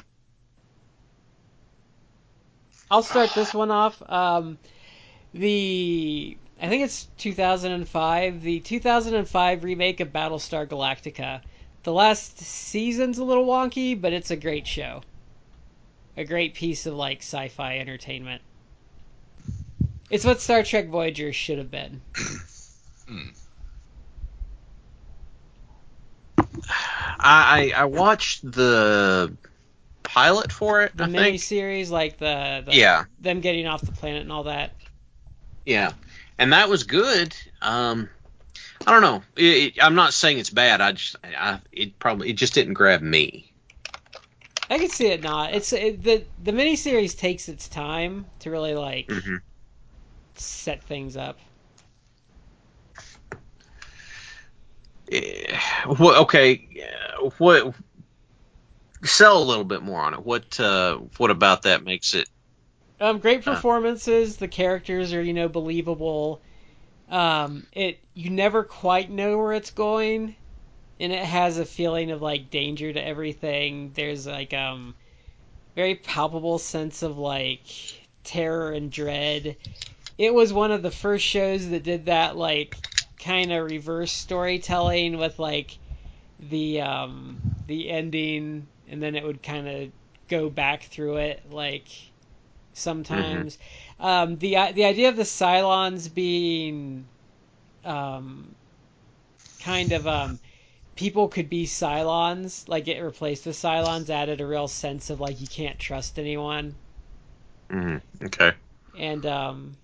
[2.93, 4.03] I'll start this one off.
[4.07, 4.59] Um,
[5.33, 8.43] the I think it's 2005.
[8.43, 11.41] The 2005 remake of Battlestar Galactica.
[11.85, 15.01] The last season's a little wonky, but it's a great show.
[16.19, 18.43] A great piece of like sci-fi entertainment.
[20.11, 22.03] It's what Star Trek Voyager should have been.
[27.19, 29.35] I I, I watched the
[30.13, 30.93] pilot for it.
[30.95, 34.45] the I mini series, like the, the Yeah, them getting off the planet and all
[34.45, 34.77] that.
[35.65, 35.93] yeah,
[36.39, 37.35] and that was good.
[37.61, 38.09] Um,
[38.87, 39.23] I don't know.
[39.37, 40.81] It, it, I'm not saying it's bad.
[40.81, 43.53] I just I, it probably it just didn't grab me.
[44.71, 45.53] I can see it not.
[45.55, 49.37] It's it, the the mini series takes its time to really like hmm
[50.35, 51.39] set things up.
[55.11, 56.17] Eh, What?
[56.19, 56.69] Okay.
[57.39, 57.75] What?
[59.05, 60.25] Sell a little bit more on it.
[60.25, 60.59] What?
[60.61, 62.29] Uh, what about that makes it?
[63.01, 63.55] Um, great Uh.
[63.55, 64.37] performances.
[64.37, 66.41] The characters are you know believable.
[67.11, 70.37] Um, it you never quite know where it's going,
[71.01, 73.93] and it has a feeling of like danger to everything.
[73.95, 74.95] There's like um,
[75.75, 77.67] very palpable sense of like
[78.25, 79.57] terror and dread.
[80.19, 82.77] It was one of the first shows that did that like
[83.19, 85.79] kind of reverse storytelling with like
[86.39, 89.91] the um the ending and then it would kind of
[90.29, 91.89] go back through it like
[92.75, 93.59] sometimes
[94.01, 97.07] um the the idea of the Cylons being
[97.85, 98.55] um
[99.61, 100.39] kind of um
[100.97, 105.41] people could be Cylons like it replaced the Cylons added a real sense of like
[105.41, 106.75] you can't trust anyone
[107.71, 108.53] Mm, okay.
[108.99, 109.77] and um,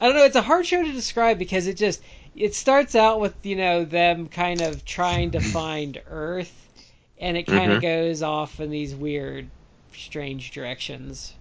[0.00, 0.24] I don't know.
[0.24, 2.02] It's a hard show to describe because it just
[2.34, 6.69] it starts out with you know them kind of trying to find Earth,
[7.20, 7.82] and it kind of Mhm.
[7.82, 9.48] goes off in these weird,
[9.94, 11.34] strange directions.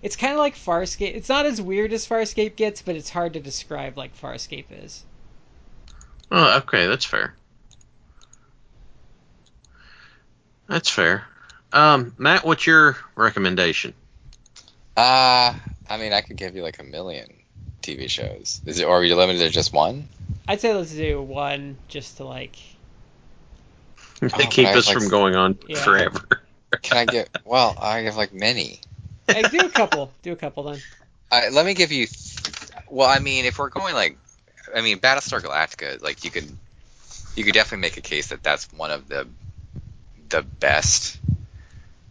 [0.00, 1.14] It's kind of like Farscape.
[1.14, 5.02] It's not as weird as Farscape gets, but it's hard to describe like Farscape is.
[6.30, 7.34] Oh, okay, that's fair.
[10.68, 11.26] That's fair.
[11.72, 13.94] Um, Matt, what's your recommendation?
[14.96, 15.54] Uh,
[15.88, 17.32] I mean, I could give you like a million
[17.82, 18.60] TV shows.
[18.66, 20.08] Is it, or are you limited to just one?
[20.46, 22.56] I'd say let's do one just to like.
[24.20, 25.82] To but keep I us like- from going on Yeah.
[25.82, 26.20] forever.
[26.82, 27.30] Can I get?
[27.44, 28.80] well, I have like many.
[29.26, 30.10] Hey, do a couple.
[30.22, 30.80] Do a couple then.
[31.30, 32.06] Uh, let me give you.
[32.90, 34.18] Well, I mean, if we're going like,
[34.74, 36.44] I mean, Battlestar Galactica, like you could,
[37.36, 39.26] you could definitely make a case that that's one of the,
[40.28, 41.18] the best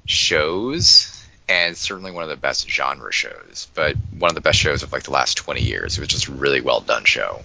[0.05, 3.67] shows, and certainly one of the best genre shows.
[3.73, 5.97] But one of the best shows of like the last twenty years.
[5.97, 7.41] It was just a really well done show.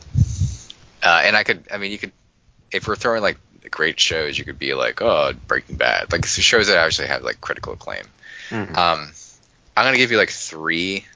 [1.02, 2.12] Uh, and I could, I mean, you could,
[2.70, 3.38] if we're throwing like
[3.70, 7.40] great shows, you could be like, oh, Breaking Bad, like shows that actually have like
[7.40, 8.04] critical acclaim.
[8.50, 8.76] Mhm.
[8.76, 9.12] Um,
[9.76, 11.06] I'm gonna give you like three.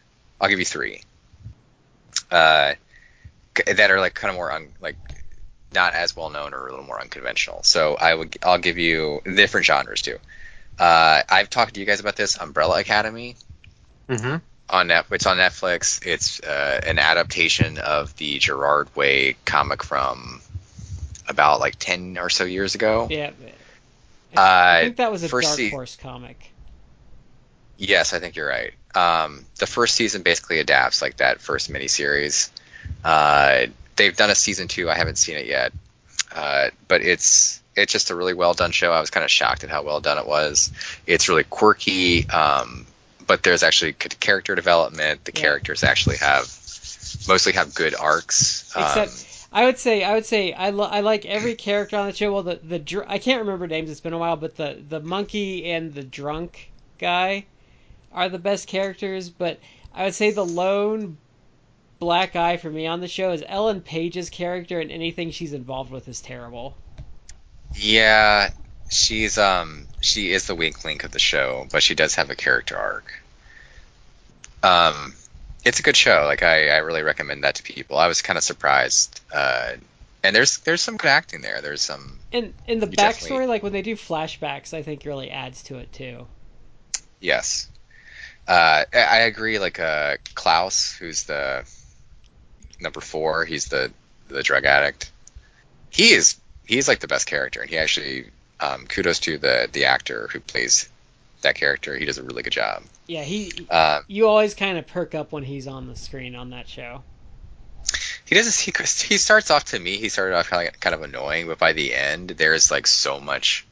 [0.40, 1.03] I'll give you three.
[2.30, 2.74] Uh,
[3.66, 4.97] that are like kind of more un, like
[5.72, 7.62] not as well known or a little more unconventional.
[7.62, 10.18] So I would I'll give you different genres too.
[10.78, 13.36] Uh, I've talked to you guys about this Umbrella Academy
[14.09, 14.40] Mhm.
[14.68, 15.07] on Net.
[15.11, 16.05] It's on Netflix.
[16.07, 20.40] It's uh, an adaptation of the Gerard Way comic from
[21.29, 23.09] about like ten or so years ago.
[23.11, 23.31] Yeah.
[24.37, 26.51] I Uh, think that was a Dark se- Horse comic.
[27.79, 28.72] Yes, I think you're right.
[28.95, 32.49] Um, the first season basically adapts like that first miniseries.
[33.05, 33.66] Uh,
[33.97, 34.89] they've done a season two.
[34.91, 35.72] I haven't seen it yet,
[36.35, 38.91] uh, but it's it's just a really well done show.
[38.93, 40.72] I was kind of shocked at how well done it was.
[41.07, 42.87] It's really quirky, um,
[43.27, 45.24] but there's actually character development.
[45.24, 45.41] The Yeah.
[45.43, 46.45] characters actually have
[47.29, 48.72] mostly have good arcs.
[48.74, 49.09] Um,
[49.53, 52.32] I would say I would say I, lo- I like every character on the show.
[52.32, 53.90] Well, the the dr- I can't remember names.
[53.90, 57.47] It's been a while, but the the monkey and the drunk guy
[58.12, 59.30] are the best characters.
[59.30, 59.61] But
[59.94, 61.16] I would say the lone
[61.99, 65.90] black eye for me on the show is Ellen Page's character, and anything she's involved
[65.90, 66.76] with is terrible.
[67.74, 68.51] Yeah,
[68.90, 72.36] she's um she is the weak link of the show, but she does have a
[72.36, 73.22] character arc.
[74.62, 75.14] Um,
[75.67, 76.23] it's a good show.
[76.27, 77.99] Like I, I really recommend that to people.
[77.99, 79.21] I was kind of surprised.
[79.33, 79.73] Uh,
[80.23, 81.61] and there's there's some good acting there.
[81.61, 85.31] There's some And and the backstory, definitely- like when they do flashbacks, I think really
[85.31, 86.27] adds to it too.
[87.21, 87.69] yes.
[88.49, 89.59] Uh, I I agree.
[89.59, 91.64] Like uh, Klaus, who's the
[92.81, 93.93] number four, he's the
[94.29, 95.11] the drug addict.
[95.91, 98.27] He is he's like the best character, and he actually
[98.61, 100.89] um, kudos to the the actor who plays
[101.43, 101.97] that character.
[101.97, 102.85] He does a really good job.
[103.07, 103.53] Yeah, he.
[103.70, 107.03] Um, You always kind of perk up when he's on the screen on that show.
[108.24, 108.73] he does he,
[109.07, 111.73] he starts off to me he started off kind of, kind of annoying but by
[111.73, 113.65] the end there's like so much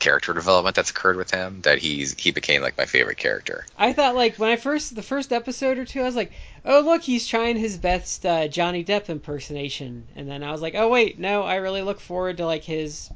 [0.00, 3.92] character development that's occurred with him that he's he became like my favorite character I
[3.92, 6.32] thought like when I first the first episode or two, I was like,
[6.64, 10.74] oh look, he's trying his best uh, Johnny Depp impersonation, and then I was like,
[10.74, 13.10] oh wait, no, I really look forward to like his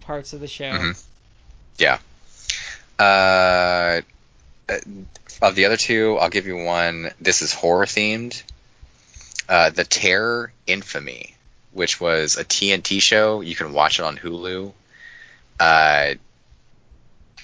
[0.00, 0.70] parts of the show.
[0.70, 1.02] Mhm.
[1.78, 1.98] yeah
[2.98, 4.02] uh
[5.42, 7.10] of the other two i'll give you one.
[7.20, 8.42] This is horror themed.
[9.48, 11.34] Uh the terror infamy
[11.72, 13.40] which was a tnt show.
[13.40, 14.72] You can watch it on hulu.
[15.60, 16.14] Uh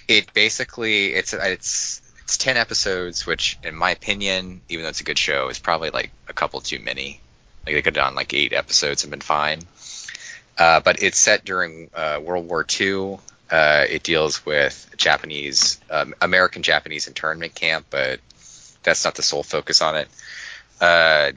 [0.08, 5.04] it basically it's it's it's 10 episodes which in my opinion even though it's a
[5.04, 7.20] good show is probably like a couple too many.
[7.66, 9.60] Like they could have done like eight episodes and been fine.
[10.56, 13.18] Uh, but it's set during uh, world war ii
[13.50, 18.20] uh, it deals with japanese um, american japanese internment camp but
[18.82, 20.08] that's not the sole focus on it.
[20.80, 21.32] Uh,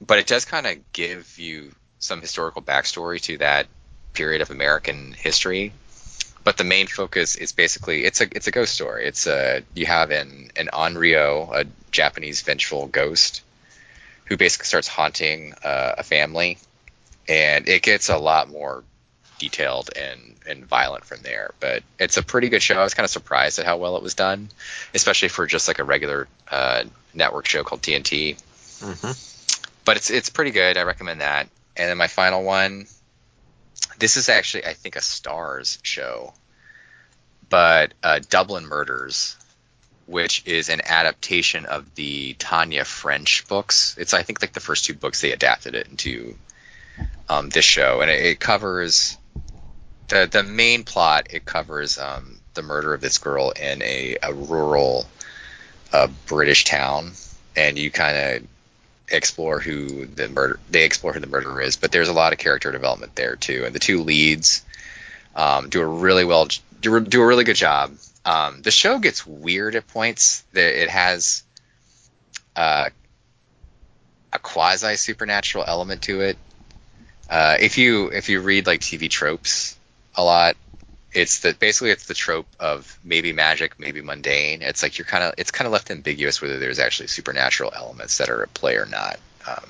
[0.00, 3.66] but it does kind of give you some historical backstory to that
[4.14, 5.72] period of american history.
[6.44, 9.06] But the main focus is basically it's a it's a ghost story.
[9.06, 13.42] It's a you have an an Onryo, a Japanese vengeful ghost,
[14.24, 16.56] who basically starts haunting uh, a family,
[17.28, 18.82] and it gets a lot more
[19.38, 21.52] detailed and and violent from there.
[21.60, 22.78] But it's a pretty good show.
[22.78, 24.48] I was kind of surprised at how well it was done,
[24.94, 26.84] especially for just like a regular uh,
[27.14, 28.36] network show called TNT.
[28.80, 29.12] Mm-hmm.
[29.84, 30.76] But it's it's pretty good.
[30.76, 31.48] I recommend that.
[31.76, 32.86] And then my final one.
[33.98, 36.32] This is actually I think a Starz show,
[37.48, 39.36] but uh, Dublin Murders
[40.08, 43.94] which is an adaptation of the Tana French books.
[43.98, 46.34] It's I think like the first two books they adapted it into
[47.28, 49.18] um, this show, and it, it, covers
[50.08, 51.28] the the main plot.
[51.30, 55.06] It covers um, the murder of this girl in a, a rural
[55.92, 57.12] uh, British town,
[57.56, 58.48] and you kind of
[59.10, 61.76] explore who the murder they explore who the murderer is.
[61.76, 64.64] But there's a lot of character development there too, and the two leads
[65.36, 66.48] um, do a really well
[66.80, 67.92] do, do a really good job
[68.28, 70.44] um, the show gets weird at points.
[70.52, 71.44] It has
[72.54, 72.90] uh,
[74.30, 76.38] a quasi supernatural element to it.
[77.30, 79.77] Uh, if you if you read like TV tropes
[80.14, 80.56] a lot,
[81.12, 84.62] it's the basically it's the trope of maybe magic, maybe mundane.
[84.62, 88.18] It's like you're kind of it's kind of left ambiguous whether there's actually supernatural elements
[88.18, 89.18] that are at play or not.
[89.46, 89.64] Um,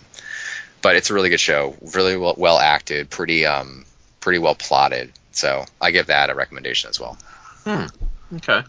[0.82, 3.84] but it's a really good show, really well, well acted, pretty um
[4.20, 5.12] pretty well plotted.
[5.32, 7.16] So I give that a recommendation as well.
[7.64, 7.86] Hmm.
[8.36, 8.62] Okay.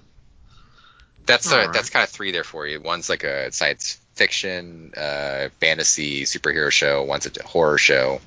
[1.25, 1.73] That's uh, right.
[1.73, 2.81] that's kind of three there for you.
[2.81, 7.03] One's like a science fiction, uh, fantasy superhero show.
[7.03, 8.19] One's a horror show,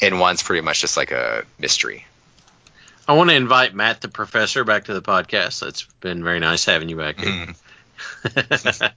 [0.00, 2.06] and one's pretty much just like a mystery.
[3.06, 5.66] I want to invite Matt the professor back to the podcast.
[5.66, 7.54] It's been very nice having you back here.
[8.26, 8.92] Mm.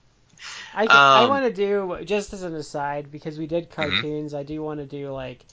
[0.74, 3.80] I, um, I want to do just as an aside because we did mm-hmm.
[3.80, 4.32] cartoons.
[4.32, 4.40] Mm-hmm.
[4.40, 5.44] I do want to do like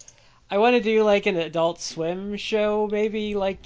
[0.50, 3.60] I want to do like an Adult Swim show, maybe like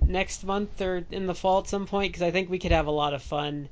[0.00, 2.86] next month or in the fall at some point because I think we could have
[2.86, 3.68] a lot of fun.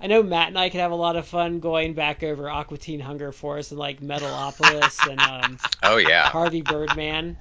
[0.00, 2.78] I know Matt and I could have a lot of fun going back over Aqua
[2.78, 7.36] Teen Hunger Force and like Metalocalypse and um, oh yeah Harvey Birdman.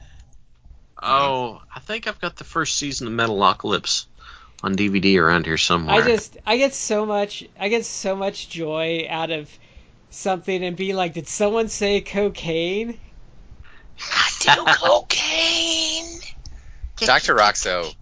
[1.01, 4.05] Oh, I think I've got the first season of Metalocalypse
[4.63, 5.95] on DVD around here somewhere.
[5.95, 9.49] I just I get so much I get so much joy out of
[10.09, 12.97] something and being like, did someone say cocaine?
[14.11, 16.19] I do cocaine.
[16.97, 17.35] Dr.
[17.35, 17.93] Rockso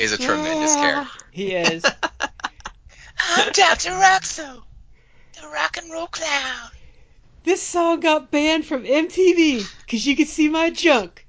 [0.00, 1.10] is a tremendous character.
[1.32, 1.84] He is.
[3.18, 3.90] I'm Dr.
[3.90, 4.62] Rockso,
[5.40, 6.70] the rock and roll clown.
[7.42, 11.25] This song got banned from MTV because you could see my junk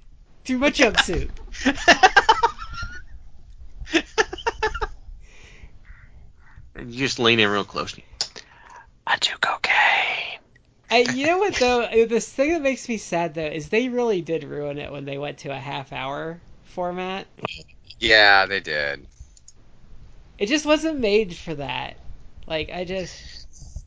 [0.47, 1.29] through my jumpsuit.
[6.75, 7.93] and you just lean in real close.
[9.05, 10.39] I do cocaine.
[10.89, 12.05] I, you know what though?
[12.05, 15.17] This thing that makes me sad though is they really did ruin it when they
[15.17, 17.27] went to a half hour format.
[17.99, 19.05] Yeah, they did.
[20.37, 21.97] It just wasn't made for that.
[22.45, 23.83] Like I just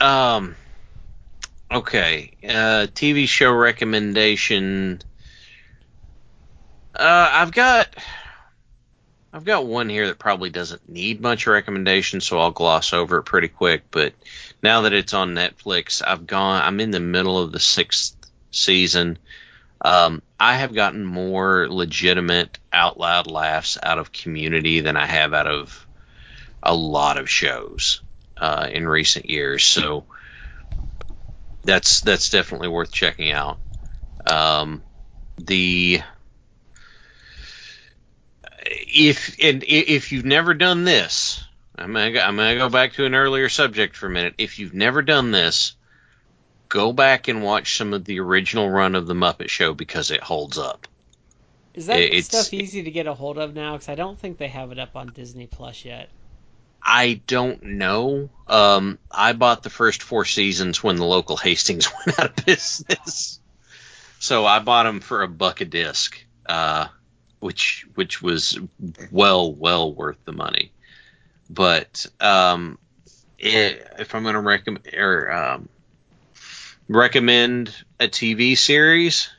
[0.00, 0.56] um
[1.70, 5.00] okay, uh TV show recommendation
[6.94, 7.88] uh I've got
[9.32, 13.24] I've got one here that probably doesn't need much recommendation, so I'll gloss over it
[13.24, 13.84] pretty quick.
[13.90, 14.14] But
[14.62, 16.62] now that it's on Netflix, I've gone.
[16.62, 18.16] I'm in the middle of the sixth
[18.50, 19.18] season.
[19.82, 25.32] Um, I have gotten more legitimate out loud laughs out of Community than I have
[25.32, 25.86] out of
[26.62, 28.02] a lot of shows
[28.36, 29.62] uh, in recent years.
[29.64, 30.04] So
[31.64, 33.58] that's that's definitely worth checking out.
[34.26, 34.82] Um,
[35.38, 36.02] the
[38.66, 41.42] if and if you've never done this,
[41.76, 44.34] I'm gonna, I'm gonna go back to an earlier subject for a minute.
[44.38, 45.74] If you've never done this,
[46.68, 50.22] go back and watch some of the original run of the Muppet Show because it
[50.22, 50.86] holds up.
[51.74, 53.72] Is that it's, stuff easy to get a hold of now?
[53.72, 56.10] Because I don't think they have it up on Disney Plus yet.
[56.82, 58.30] I don't know.
[58.46, 63.40] Um, I bought the first four seasons when the local Hastings went out of business,
[64.18, 66.86] so I bought them for a buck a disc, uh,
[67.38, 68.58] which which was
[69.10, 70.72] well well worth the money.
[71.48, 72.78] But um,
[73.38, 75.68] it, if I'm going to recommend or um,
[76.88, 79.30] recommend a TV series,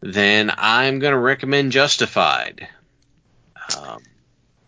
[0.00, 2.68] then I'm going to recommend Justified.
[3.78, 4.02] Um,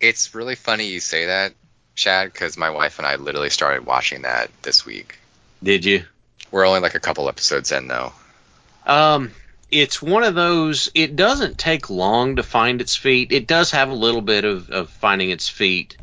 [0.03, 1.55] it's really funny you say that,
[1.95, 5.19] Chad, because my wife and I literally started watching that this week.
[5.63, 6.05] Did you?
[6.51, 8.13] We're only like a couple episodes in, though.
[8.85, 9.31] Um,
[9.71, 10.91] it's one of those.
[10.95, 13.33] It doesn't take long to find its feet.
[13.33, 15.97] It does have a little bit of, of finding its feet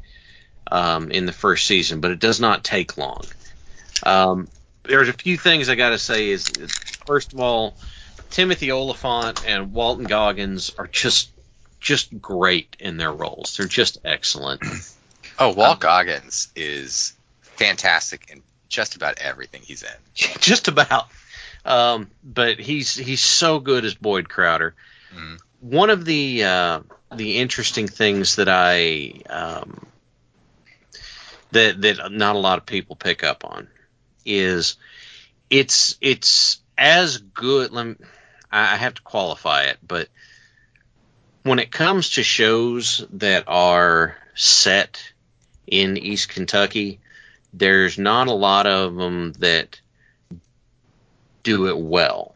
[0.71, 3.25] um, in the first season, but it does not take long.
[4.01, 4.47] Um,
[4.83, 6.29] there's a few things I got to say.
[6.29, 6.47] Is,
[7.05, 7.75] first of all,
[8.31, 11.29] Timothy Olyphant and Walton Goggins are just
[11.79, 13.57] just great in their roles.
[13.57, 14.61] They're just excellent.
[15.37, 19.89] Oh, Walt um, Goggins is fantastic in just about everything he's in.
[20.39, 21.07] Just about.
[21.65, 24.75] Um, but he's he's so good as Boyd Crowder.
[25.13, 25.39] Mhm.
[25.59, 26.79] One of the uh,
[27.13, 29.87] the interesting things that I um,
[31.51, 33.67] that that not a lot of people pick up on
[34.25, 34.75] is
[35.49, 37.71] it's it's as good.
[37.71, 37.95] Let me,
[38.51, 40.07] I have to qualify it, but
[41.49, 45.01] when it comes to shows that are set
[45.65, 46.99] in East Kentucky,
[47.51, 49.81] there's not a lot of them that
[51.41, 52.35] do it well.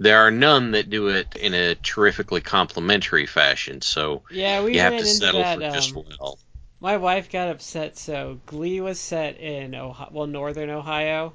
[0.00, 4.80] There are none that do it in a terrifically complimentary fashion, so Yeah, we you
[4.80, 5.54] have to settle that.
[5.58, 6.36] for just um, well.
[6.80, 7.96] my wife got upset.
[7.96, 11.32] So Glee was set in Ohio, well, northern Ohio,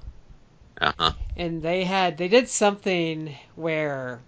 [0.82, 1.12] Uh huh.
[1.38, 4.20] and they had they did something where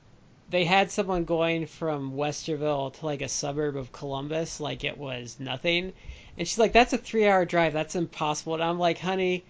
[0.54, 5.40] they had someone going from Westerville to like a suburb of Columbus, like it was
[5.40, 5.94] nothing.
[6.38, 7.74] And she's like, "That's a three-hour drive.
[7.74, 9.46] That's impossible." And I'm like, "Honey,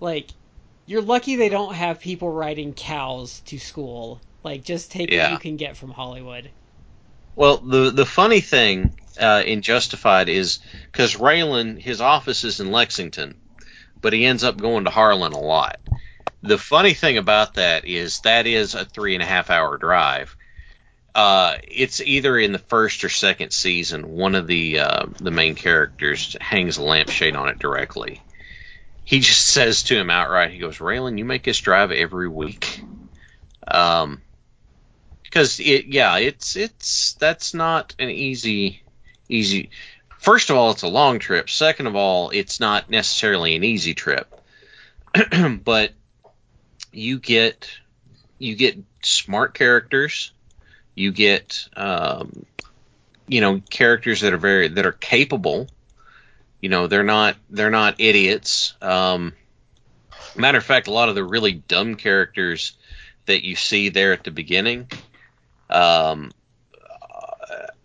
[0.00, 0.30] like,
[0.86, 4.20] you're lucky they don't have people riding cows to school.
[4.44, 5.24] Like, just take Yeah.
[5.24, 6.50] what you can get from Hollywood."
[7.34, 10.58] Well, the the funny thing uh, in Justified is
[10.92, 13.40] because Raylan, his office is in Lexington,
[14.02, 15.78] but he ends up going to Harlan a lot.
[16.42, 20.36] The funny thing about that is that is a three and a half hour drive.
[21.14, 24.08] Uh, it's either in the first or second season.
[24.08, 28.22] One of the uh, the main characters hangs a lampshade on it directly.
[29.04, 32.82] He just says to him outright, he goes, "Raylan, you make us drive every week."
[33.66, 34.20] Um,
[35.36, 38.82] because it yeah it's it's that's not an easy
[39.28, 39.68] easy
[40.18, 43.92] first of all it's a long trip second of all it's not necessarily an easy
[43.92, 44.40] trip
[45.64, 45.92] but
[46.96, 47.68] you get
[48.38, 50.32] you get smart characters
[50.94, 52.46] you get um,
[53.28, 55.68] you know characters that are very that are capable
[56.60, 59.32] you know they're not they're not idiots um,
[60.34, 62.76] matter of fact a lot of the really dumb characters
[63.26, 64.88] that you see there at the beginning
[65.68, 66.30] um,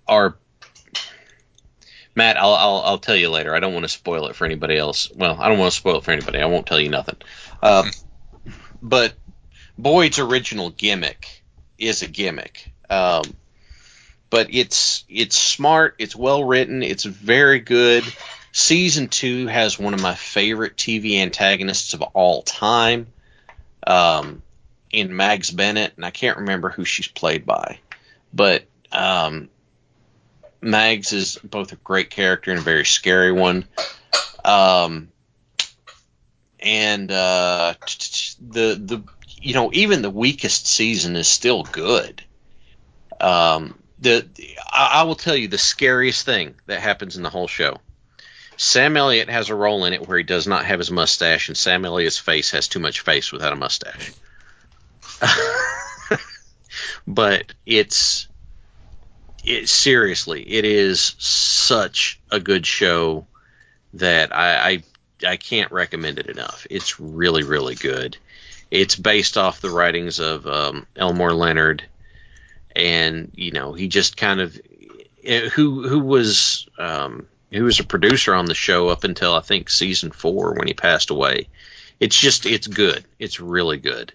[0.08, 0.36] are
[2.14, 2.38] Matt.
[2.38, 3.56] I'll, I'll I'll tell you later.
[3.56, 5.10] I don't want to spoil it for anybody else.
[5.16, 6.40] Well, I don't want to spoil it for anybody.
[6.40, 7.16] I won't tell you nothing.
[7.64, 7.86] Uh,
[8.82, 9.14] but
[9.78, 11.44] Boyd's original gimmick
[11.78, 12.72] is a gimmick.
[12.90, 13.24] Um,
[14.30, 15.95] but it's it's smart.
[15.99, 16.84] It's well written.
[16.84, 18.03] It's very good.
[18.53, 23.08] Season two has one of my favorite TV antagonists of all time.
[23.86, 24.44] Um,
[24.91, 27.80] in Mags Bennett, and I can't remember who she's played by,
[28.34, 29.49] but um,
[30.62, 33.66] Mags is both a great character and a very scary one.
[34.44, 35.10] Um,
[36.62, 37.74] and uh,
[38.40, 39.04] the the
[39.42, 42.24] you know even the weakest season is still good.
[43.20, 44.28] Um, the
[44.72, 47.78] I, I will tell you the scariest thing that happens in the whole show.
[48.58, 51.58] Sam Elliott has a role in it where he does not have his mustache, and
[51.58, 54.12] Sam Elliott's face has too much face without a mustache.
[57.08, 58.28] but it's
[59.44, 63.26] it seriously it is such a good show
[63.94, 64.84] that I, I
[65.26, 66.65] I can't recommend it enough.
[66.69, 68.18] It's really really good.
[68.69, 71.84] It's based off the writings of um, Elmore Leonard,
[72.76, 74.60] and you know he just kind of
[75.23, 79.41] eh, who who was um, who was a producer on the show up until I
[79.41, 81.49] think season four when he passed away.
[81.99, 83.06] It's just it's good.
[83.19, 84.14] It's really good.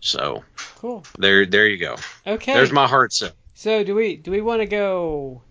[0.00, 0.44] So
[0.76, 1.02] Cool.
[1.18, 1.96] there there you go.
[2.26, 2.54] Okay.
[2.54, 3.34] There's my heart set.
[3.54, 5.42] So do we do we want to go?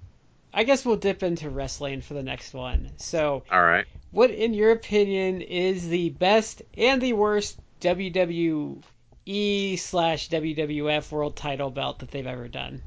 [0.53, 2.91] I guess we'll dip into wrestling for the next one.
[2.97, 3.85] So, All right.
[4.11, 8.81] what, in your opinion, is the best and the worst WWE
[9.79, 12.81] slash WWF World Title belt that they've ever done?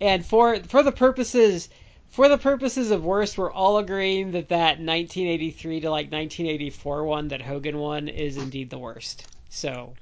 [0.00, 1.68] And for for the purposes
[2.08, 7.28] for the purposes of worst, we're all agreeing that that 1983 to like 1984 one
[7.28, 9.26] that Hogan won is indeed the worst.
[9.48, 9.94] So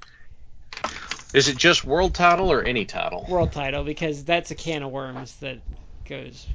[1.33, 3.25] Is it just world title or any title?
[3.29, 5.59] world title because that's a can of worms that
[6.05, 6.47] goes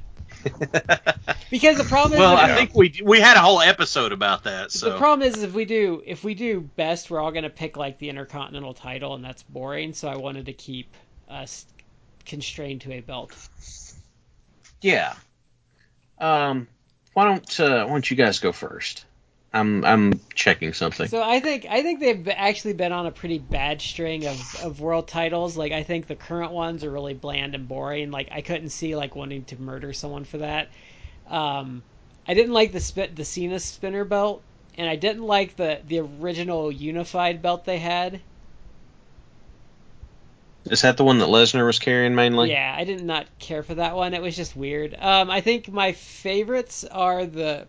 [1.49, 4.71] because the problem is well, I think we we had a whole episode about that.
[4.71, 7.75] the So problem is if we do if we do best we're all gonna pick
[7.77, 10.93] like the intercontinental title and that's boring so I wanted to keep
[11.29, 11.65] us
[12.25, 13.33] constrained to a belt.
[14.81, 15.15] yeah.
[16.19, 16.67] Um,
[17.13, 19.05] why don't uh, why don't you guys go first?
[19.51, 21.07] I'm I'm checking something.
[21.07, 24.79] So I think I think they've actually been on a pretty bad string of, of
[24.79, 25.57] world titles.
[25.57, 28.11] Like I think the current ones are really bland and boring.
[28.11, 30.69] Like I couldn't see like wanting to murder someone for that.
[31.27, 31.81] Um,
[32.27, 34.43] I didn't like the spit the Cena spinner belt,
[34.77, 38.21] and I didn't like the the original unified belt they had.
[40.65, 42.51] Is that the one that Lesnar was carrying mainly?
[42.51, 44.13] Yeah, I did not care for that one.
[44.13, 44.95] It was just weird.
[44.99, 47.65] Um, I think my favorites are the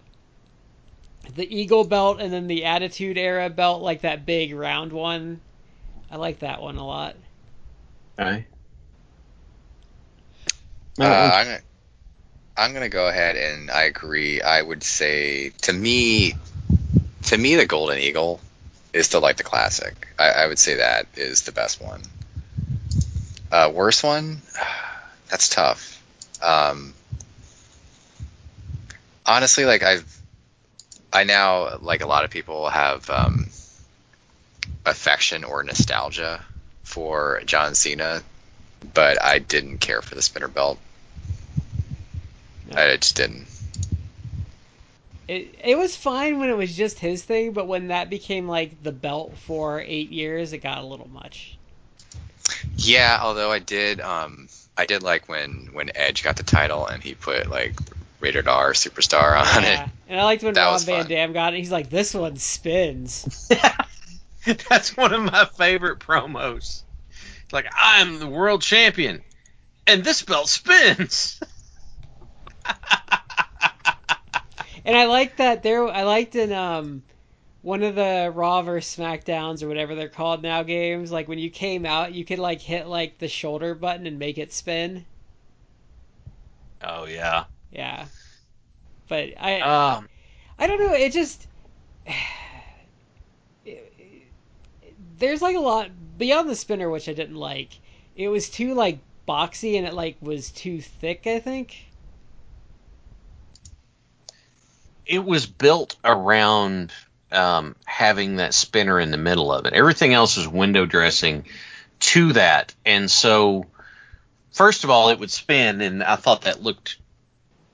[1.35, 5.41] the Eagle belt and then the Attitude Era belt, like that big round one.
[6.11, 7.17] I like that one a lot.
[8.19, 8.47] Okay.
[10.99, 11.61] Uh, I'm gonna,
[12.57, 14.43] I'm gonna go ahead and I agree.
[14.43, 16.35] I would say to me,
[17.25, 18.41] to me, the Golden Eagle
[18.93, 20.09] is still like the classic.
[20.19, 22.03] I, I would say that is the best one.
[23.51, 24.43] Uh, worst one,
[25.31, 26.03] that's tough.
[26.43, 26.93] Um,
[29.25, 30.20] honestly, like I've,
[31.13, 33.49] I now like a lot of people have um,
[34.87, 36.41] affection or nostalgia
[36.83, 38.23] for John Cena,
[38.95, 40.79] but I didn't care for the spinner belt.
[42.75, 43.47] I just didn't.
[45.27, 48.83] It it was fine when it was just his thing, but when that became like
[48.83, 51.57] the belt for eight years, it got a little much.
[52.77, 57.03] Yeah, although I did, um, I did like when when Edge got the title and
[57.03, 57.75] he put like
[58.21, 59.91] rated R superstar on Yeah, it.
[60.09, 61.09] and I liked when That Rob was Van fun.
[61.09, 61.59] Dam got it.
[61.59, 63.29] He's like, "This one spins."
[64.69, 66.83] That's one of my favorite promos.
[67.53, 69.23] Like I'm the world champion,
[69.87, 71.41] and this belt spins.
[74.85, 75.87] And I like that there.
[75.89, 77.03] I liked in um
[77.63, 81.11] one of the Raw vs Smackdowns or whatever they're called now games.
[81.13, 84.39] Like when you came out, you could like hit like the shoulder button and make
[84.39, 85.07] it spin.
[86.83, 87.45] Oh yeah.
[87.73, 88.07] Yeah,
[89.09, 90.09] but I Um.
[90.59, 90.93] I don't know.
[90.93, 91.47] It just
[95.19, 97.71] there's like a lot beyond the spinner, which I didn't like.
[98.17, 98.99] It was too like
[99.29, 101.27] boxy and it like was too thick.
[101.27, 101.77] I think.
[105.11, 106.93] it was built around
[107.33, 109.73] um, having that spinner in the middle of it.
[109.73, 111.47] Everything else was window dressing
[111.99, 113.67] to that, and so
[114.53, 116.97] first of all, it would spin, and I thought that looked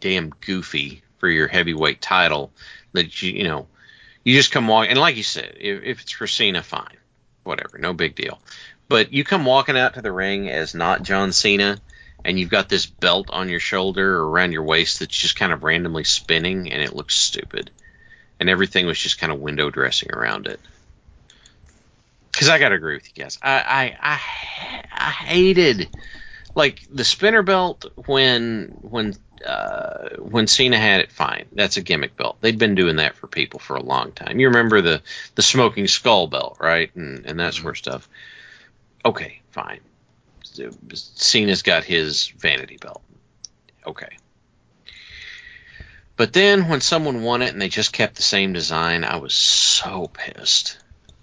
[0.07, 2.53] damn goofy for your heavyweight title.
[2.93, 3.67] That you you know
[4.23, 6.97] you just come walk, and like you said, if, if it's Cena, fine,
[7.43, 8.39] whatever, no big deal.
[8.89, 11.79] But you come walking out to the ring as not John Cena,
[12.25, 15.53] and you've got this belt on your shoulder or around your waist that's just kind
[15.53, 17.73] of randomly spinning and it looks stupid.
[18.39, 20.61] And everything was just kind of window dressing around it.
[22.31, 23.39] Because I got to agree with you guys.
[23.43, 25.89] I, I, I, I hated
[26.57, 29.15] like the spinner belt when when
[29.47, 31.13] uh, when Cena had it.
[31.13, 32.39] Fine, that's a gimmick belt.
[32.41, 34.41] They'd been doing that for people for a long time.
[34.41, 35.03] You remember the
[35.37, 36.91] the smoking skull belt, right?
[36.97, 38.09] And and that sort of stuff.
[39.05, 39.81] Okay, fine.
[40.95, 43.03] Cena's got his vanity belt.
[43.87, 44.17] Okay.
[46.17, 49.35] But then when someone won it and they just kept the same design, I was
[49.35, 50.79] so pissed.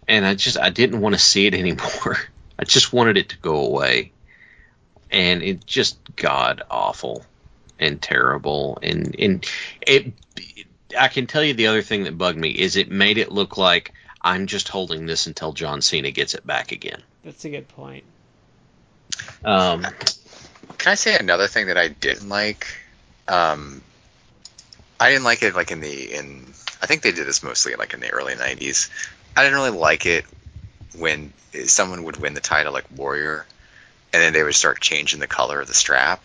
[0.07, 2.17] And I just I didn't want to see it anymore.
[2.59, 4.12] I just wanted it to go away.
[5.13, 7.23] And it just god awful
[7.79, 9.45] and terrible and and
[9.81, 10.13] it
[10.99, 13.57] I can tell you the other thing that bugged me is it made it look
[13.57, 17.01] like I'm just holding this until John Cena gets it back again.
[17.23, 18.03] That's a good point.
[19.43, 19.85] Um,
[20.77, 22.67] Can I say another thing that I didn't like?
[23.27, 23.81] Um,
[24.99, 26.53] I didn't like it like in the in.
[26.81, 28.89] I think they did this mostly like in the early '90s.
[29.35, 30.25] I didn't really like it
[30.97, 31.33] when
[31.65, 33.45] someone would win the title like Warrior,
[34.13, 36.23] and then they would start changing the color of the strap.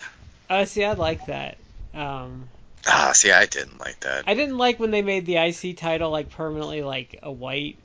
[0.51, 1.57] Oh, see, I like that.
[1.95, 2.49] Um,
[2.87, 4.25] Ah, see, I didn't like that.
[4.27, 7.79] I didn't like when they made the IC title like permanently like a white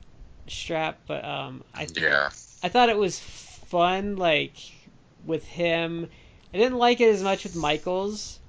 [0.47, 2.29] strap, but um, I Yeah.
[2.61, 4.55] I thought it was fun like
[5.25, 6.09] with him.
[6.53, 8.39] I didn't like it as much with Michaels,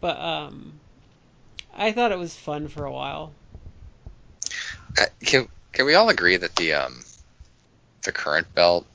[0.00, 0.80] but um,
[1.74, 3.32] I thought it was fun for a while.
[4.98, 7.04] Uh, Can can we all agree that the um
[8.02, 8.86] the current belt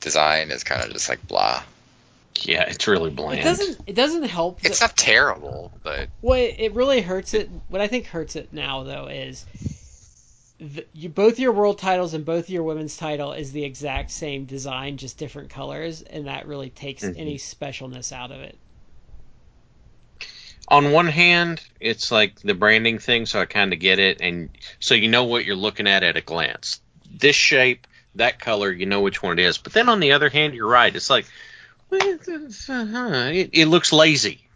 [0.00, 1.62] design is kind of just like blah?
[2.42, 3.40] yeah, it's really bland.
[3.40, 4.64] It doesn't it doesn't help.
[4.64, 7.50] It's not terrible, but What it really hurts it.
[7.68, 9.44] What I think hurts it now though is.
[10.60, 14.44] The, you, both your world titles and both your women's title is the exact same
[14.44, 17.14] design, just different colors, and that really takes Mhm.
[17.16, 18.58] any specialness out of it.
[20.70, 24.50] on one hand, it's like the branding thing, so I kind of get it, and
[24.80, 26.80] so you know what you're looking at at a glance.
[27.10, 29.58] This shape, that color, you know which one it is.
[29.58, 30.94] But then on the other hand, you're right.
[30.94, 31.26] It's like
[31.90, 34.48] well, it's, uh, it, it looks lazy,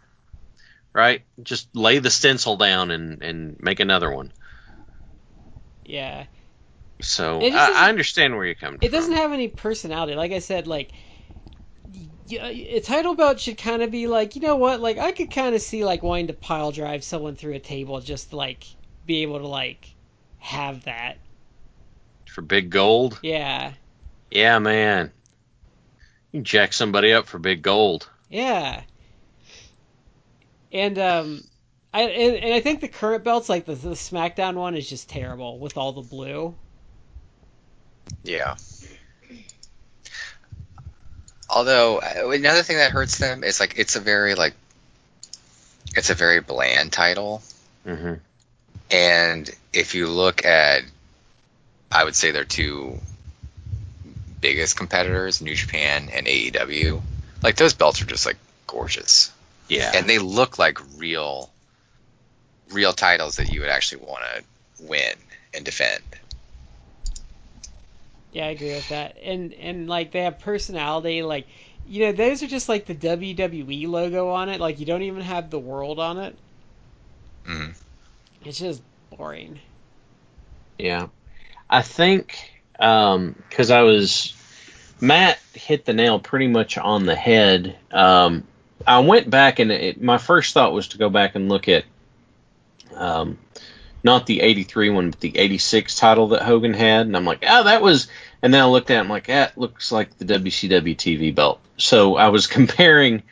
[0.93, 1.23] right?
[1.41, 4.31] Just lay the stencil down and and make another one.
[5.85, 6.25] Yeah,
[7.01, 8.91] So I, I understand where you're coming it from.
[8.91, 10.15] doesn't have any personality.
[10.15, 10.93] Like I said, like
[12.31, 14.79] a title belt should kind of be like, you know what?
[14.79, 17.99] Like I could kind of see like wanting to pile drive someone through a table
[18.01, 18.65] just to like
[19.05, 19.95] be able to like
[20.37, 21.19] have that.
[22.33, 23.19] For big gold.
[23.21, 23.73] Yeah,
[24.31, 25.11] Yeah, man.
[26.31, 28.09] You can jack somebody up for big gold.
[28.29, 28.81] yeah.
[30.71, 31.43] And um,
[31.93, 35.07] I and, and I think the current belts, like the, the SmackDown one, is just
[35.07, 36.55] terrible with all the blue.
[38.23, 38.55] Yeah.
[41.49, 44.55] Although uh, another thing that hurts them is like it's a very like
[45.95, 47.43] it's a very bland title,
[47.85, 48.13] Mm-hmm.
[48.89, 50.81] and if you look at,
[51.93, 52.99] I would say their two
[54.41, 57.01] biggest competitors, New Japan and AEW,
[57.43, 58.37] like those belts are just like
[58.67, 59.31] gorgeous,
[59.69, 59.91] Yeah.
[59.93, 61.49] and they look like real,
[62.71, 64.43] real titles that you would actually want to
[64.85, 65.15] win
[65.53, 66.01] and defend.
[68.31, 69.17] Yeah, I agree with that.
[69.23, 71.21] And and like they have personality.
[71.21, 71.47] Like
[71.85, 74.59] you know, those are just like the WWE logo on it.
[74.59, 76.35] Like you don't even have the world on it.
[77.45, 77.75] Mhm.
[78.43, 78.81] It's just
[79.15, 79.59] boring.
[80.77, 81.07] Yeah.
[81.73, 84.35] I think because I was
[85.01, 87.75] Matt hit the nail pretty much on the head.
[87.91, 88.43] Um,
[88.85, 91.85] I went back and it, my first thought was to go back and look at
[92.93, 93.39] um,
[94.03, 97.07] not the 83 one, but the 86 title that Hogan had.
[97.07, 98.07] And I'm like, oh, that was.
[98.43, 101.59] And then I looked at it, I'm like, that looks like the WCW TV belt.
[101.77, 103.23] So I was comparing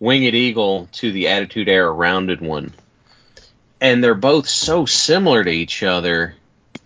[0.00, 2.74] Winged Eagle to the Attitude Era rounded one.
[3.80, 6.34] And they're both so similar to each other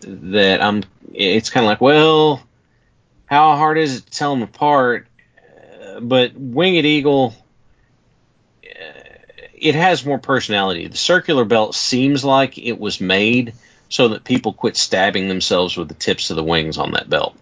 [0.07, 0.85] that I'm.
[1.13, 2.43] It's kind of like, well,
[3.27, 5.07] how hard is it to tell them apart?
[5.39, 7.35] Uh, but Winged Eagle,
[8.65, 8.69] uh,
[9.55, 10.89] it has more personality.
[10.89, 13.55] The circular belt seems like it was made
[13.89, 17.37] so that people quit stabbing themselves with the tips of the wings on that belt.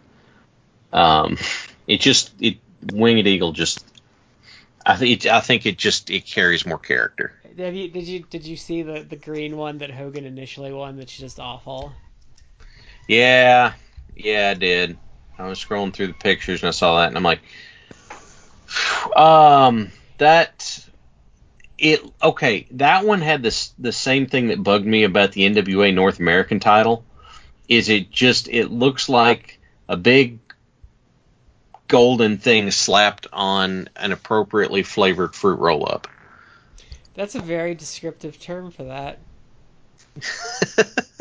[0.92, 1.38] Um,
[1.86, 2.58] it just it
[2.92, 3.84] Winged Eagle just.
[4.84, 7.32] I think I think it just it carries more character.
[7.56, 10.96] Have you did you did you see the the green one that Hogan initially won?
[10.96, 11.92] That's just awful.
[13.12, 13.74] Yeah,
[14.16, 14.96] yeah, I did.
[15.36, 17.40] I was scrolling through the pictures and I saw that, and I'm like,
[19.14, 20.88] um, that
[21.76, 22.66] it okay.
[22.70, 26.58] That one had this the same thing that bugged me about the NWA North American
[26.58, 27.04] title.
[27.68, 30.38] Is it just it looks like a big
[31.88, 36.08] golden thing slapped on an appropriately flavored fruit roll up.
[37.12, 39.18] That's a very descriptive term for that.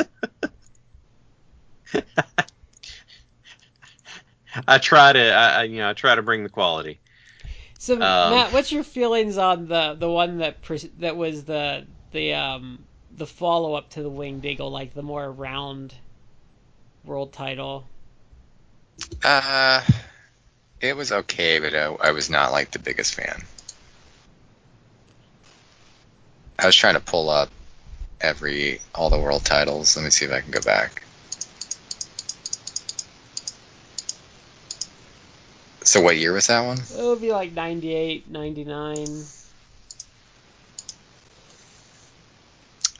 [4.68, 7.00] I try to, I, I- you know, I try to bring the quality.
[7.80, 11.88] So Um, Matt, what's your feelings on the the one that pres- that was the
[12.12, 15.94] the um the follow up to the Winged Eagle, like the more round
[17.04, 17.90] world title?
[19.24, 19.82] Uh,
[20.82, 23.44] it was okay, but I, I was not like the biggest fan.
[26.60, 27.50] I was trying to pull up
[28.22, 29.96] every all the world titles.
[29.98, 31.04] Let me see if I can go back.
[35.84, 36.78] So what year was that one?
[36.78, 39.08] It would be like 98, 99.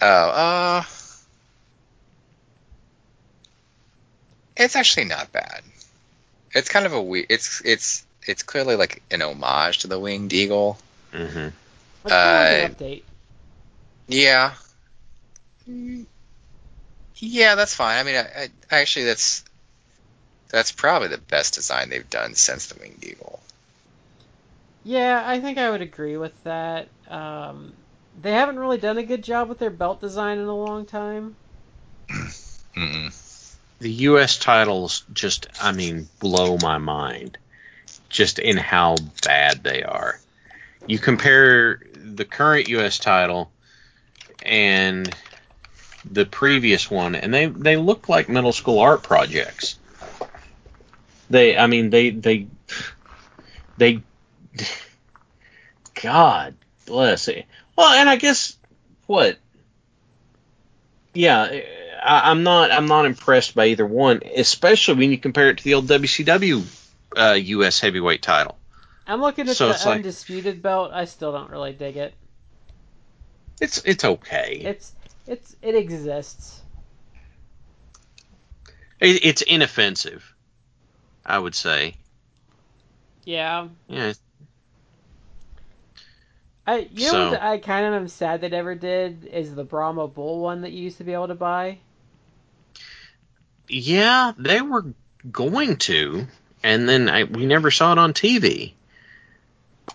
[0.04, 0.84] Oh, uh,
[4.58, 5.62] it's actually not bad.
[6.54, 7.26] It's kind of a we.
[7.30, 10.78] It's it's it's clearly like an homage to the winged eagle.
[11.14, 11.50] Mm-hmm.
[12.04, 13.04] Let's Uh, update.
[14.08, 14.54] Yeah.
[15.70, 16.06] Mm,
[17.18, 18.00] Yeah, that's fine.
[18.00, 19.44] I mean, I, I actually that's
[20.52, 23.40] that's probably the best design they've done since the winged eagle.
[24.84, 26.88] Yeah, I think I would agree with that.
[27.10, 27.74] Um,
[28.22, 31.36] they haven't really done a good job with their belt design in a long time.
[32.10, 33.18] Mm-mm.
[33.80, 34.38] The U.S.
[34.38, 37.38] titles just, I mean, blow my mind,
[38.10, 40.20] just in how bad they are.
[40.86, 43.00] You compare the current U.S.
[43.00, 43.52] title
[44.44, 45.14] and
[46.10, 49.78] the previous one, and they they look like middle school art projects.
[51.32, 52.48] They, I mean, they they
[53.78, 54.02] they.
[56.02, 56.56] God
[56.86, 57.46] bless it.
[57.76, 58.58] Well, and I guess
[59.08, 59.38] what?
[61.14, 61.44] Yeah,
[62.04, 62.72] I, I'm not.
[62.72, 66.66] I'm not impressed by either one, especially when you compare it to the old WCW
[67.18, 67.80] uh, U.S.
[67.80, 68.58] heavyweight title.
[69.08, 70.92] I'm looking at So the it's like- undisputed belt.
[70.94, 72.14] I still don't really dig it.
[73.60, 74.62] It's it's okay.
[74.66, 74.92] It's
[75.28, 76.62] it's it exists.
[79.00, 80.31] It, it's inoffensive,
[81.26, 81.96] I would say.
[83.26, 83.68] Yeah.
[83.88, 84.14] Yeah,
[86.66, 90.08] I you know what I kind of am sad they never did is the Brahma
[90.08, 91.80] Bull one that you used to be able to buy.
[93.68, 94.86] yeah, they were
[95.32, 96.28] going to,
[96.64, 98.74] and then I, we never saw it on TV,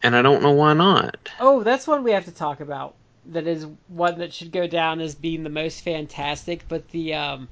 [0.03, 1.31] and I don't know why not.
[1.39, 2.95] Oh, that's one we have to talk about.
[3.27, 7.49] That is one that should go down as being the most fantastic, but the um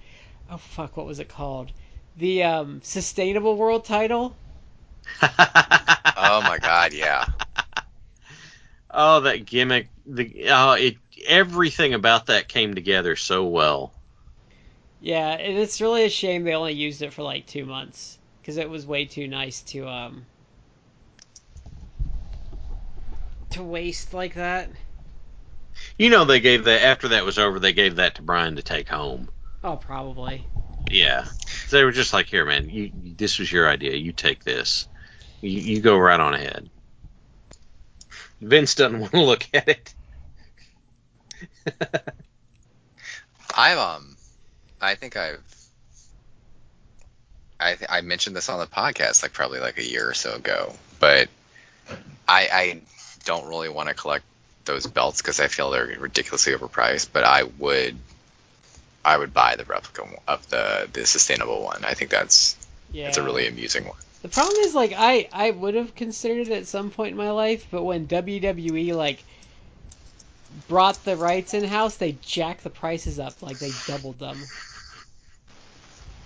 [0.51, 1.70] oh fuck, what was it called?
[2.16, 4.35] The um sustainable world title?
[6.16, 7.27] Oh my god, yeah.
[8.91, 10.97] Oh, that gimmick the uh, it
[11.27, 13.93] everything about that came together so well.
[15.01, 18.57] Yeah, and it's really a shame they only used it for like two months because
[18.57, 20.27] it was way too nice to um
[23.51, 24.70] to waste like that.
[25.99, 28.62] You know, they gave that after that was over, they gave that to Bryan to
[28.62, 29.28] take home.
[29.65, 30.47] Oh, probably.
[30.90, 31.27] Yeah,
[31.70, 33.97] they were just like, "Here, man, you, this was your idea.
[33.97, 34.89] You take this.
[35.40, 36.70] You, you go right on ahead."
[38.40, 39.94] Vince doesn't want to look at it.
[43.56, 44.16] I've um,
[44.81, 45.43] I think I've,
[47.61, 50.35] I th- I mentioned this on the podcast like probably like a year or so
[50.35, 51.28] ago, but
[52.28, 52.82] I I
[53.24, 54.24] don't really want to collect
[54.65, 57.09] those belts because I feel they're ridiculously overpriced.
[57.12, 57.97] But I would,
[59.05, 61.85] I would buy the replica of the the sustainable one.
[61.85, 62.56] I think that's
[62.93, 63.09] Yeah.
[63.09, 63.97] it's a really amusing one.
[64.22, 67.31] The problem is, like, I I would have considered it at some point in my
[67.31, 69.22] life, but when WWE like
[70.68, 74.47] brought the rights in house, they jacked the prices up, like they doubled them.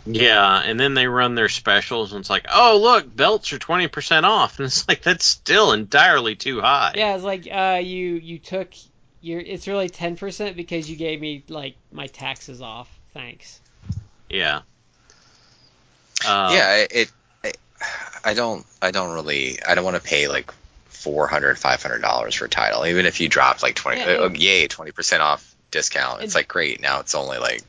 [0.06, 3.88] Yeah, and then they run their specials, and it's like, "Oh, look, belts are twenty
[3.88, 6.92] percent off," and it's like that's still entirely too high.
[6.96, 8.72] Yeah, it's like uh, you you took
[9.20, 12.88] your it's really ten percent because you gave me like my taxes off.
[13.14, 13.60] Thanks.
[14.30, 14.60] Yeah.
[16.26, 16.92] Uh, yeah, it,
[17.44, 17.58] it
[18.24, 20.52] I, I don't I don't really I don't want to pay like
[20.86, 24.66] 400 500 dollars for a title even if you dropped like 20 Yeah, and- yay
[24.66, 27.62] 20% off discount it's And- like great now it's only like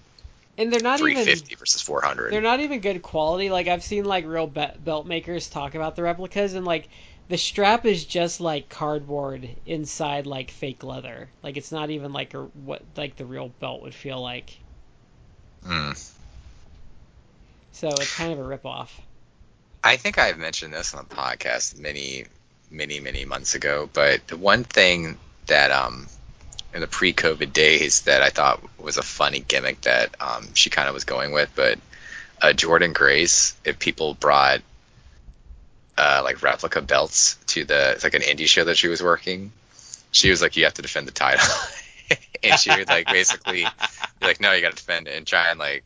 [0.58, 3.52] And they're not even 350 versus 400 they're not even good quality.
[3.52, 6.90] Like I've seen like real be- belt makers talk about the replicas, and like
[7.30, 11.30] the strap is just like cardboard inside like fake leather.
[11.44, 14.58] Like it's not even like a, what like the real belt would feel like.
[15.64, 15.92] Hmm.
[17.72, 18.90] So it's kind of a ripoff.
[19.84, 22.26] I think I've mentioned this on the podcast many,
[22.70, 26.08] many, many months ago, but the one thing that um
[26.74, 30.88] in the pre-COVID days that I thought was a funny gimmick that um, she kind
[30.88, 31.80] of was going with, but
[32.42, 34.62] uh, Jordan Grace, if people brought
[36.00, 39.54] uh, like replica belts to the it's like an indie show that she was working,
[40.12, 41.46] she was like, "You have to defend the title,"
[42.44, 43.74] and she would like basically
[44.20, 45.86] be like, "No, you got to defend it," and try and like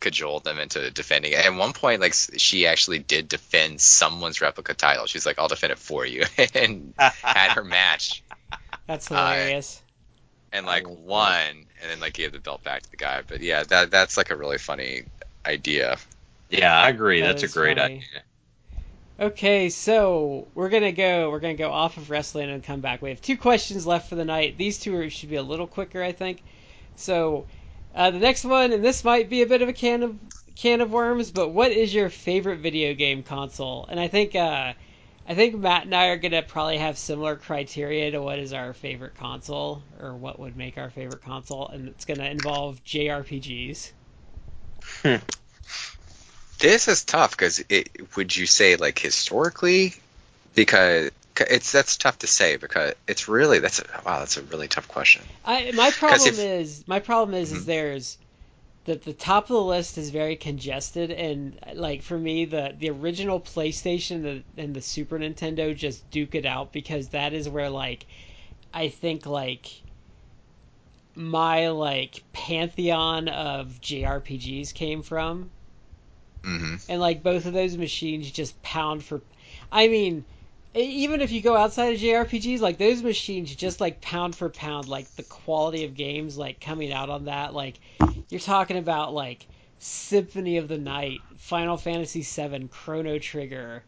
[0.00, 1.44] cajole them into defending it.
[1.44, 5.06] At one point, like she actually did defend someone's replica title.
[5.06, 6.24] She's like, "I'll defend it for you,"
[6.54, 6.94] and
[7.32, 8.22] had her match
[8.88, 9.82] That's Uh, hilarious.
[10.52, 11.38] and like I love that.
[11.42, 13.22] won, and then like gave the belt back to the guy.
[13.26, 15.04] But yeah, that that's like a really funny
[15.44, 15.98] idea.
[16.48, 17.22] Yeah, I agree.
[17.22, 18.06] That That's a great funny.
[18.12, 18.22] idea.
[19.18, 21.30] Okay, so we're gonna go.
[21.30, 23.00] We're gonna go off of wrestling and come back.
[23.00, 24.58] We have two questions left for the night.
[24.58, 26.42] These two are, should be a little quicker, I think.
[26.96, 27.46] So,
[27.94, 30.18] uh, the next one, and this might be a bit of a can of
[30.54, 33.86] can of worms, but what is your favorite video game console?
[33.88, 34.74] And I think uh,
[35.26, 38.74] I think Matt and I are gonna probably have similar criteria to what is our
[38.74, 43.92] favorite console or what would make our favorite console, and it's gonna involve JRPGs.
[46.58, 49.94] This is tough because it would you say like historically
[50.54, 54.68] because it's that's tough to say because it's really that's a, wow that's a really
[54.68, 55.22] tough question.
[55.44, 57.66] I my problem if- is my problem is is Mhm.
[57.66, 58.18] there's
[58.84, 62.88] that the top of the list is very congested and like for me the the
[62.90, 68.06] original PlayStation and the Super Nintendo just duke it out because that is where like
[68.72, 69.66] I think like
[71.14, 75.50] my like pantheon of JRPGs came from
[76.46, 79.20] hmm and like both of those machines just pound for
[79.72, 80.24] i mean
[80.74, 84.88] even if you go outside of jrpgs like those machines just like pound for pound
[84.88, 87.54] like the quality of games like coming out on that.
[87.54, 87.80] Like
[88.28, 89.46] you're talking about like
[89.78, 93.84] symphony of the night final fantasy VII, chrono trigger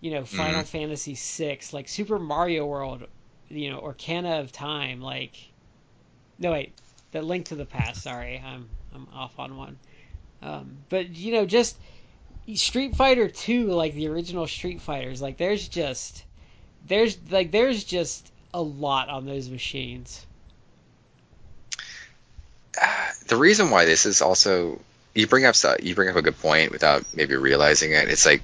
[0.00, 3.04] you know final fantasy VI, like super mario world
[3.48, 5.36] you know Ocarina of time like
[6.38, 6.74] no wait
[7.12, 9.78] the link to the past sorry i'm i'm off on one.
[10.42, 11.78] Um, but you know just
[12.54, 16.24] Street Fighter 2 like the original Street Fighters like there's just
[16.86, 20.24] there's like there's just a lot on those machines.
[23.26, 24.80] The reason why this is also
[25.14, 28.08] you bring up you bring up a good point without maybe realizing it.
[28.08, 28.42] It's like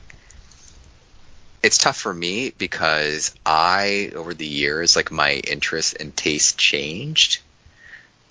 [1.62, 7.40] it's tough for me because I over the years like my interest and taste changed.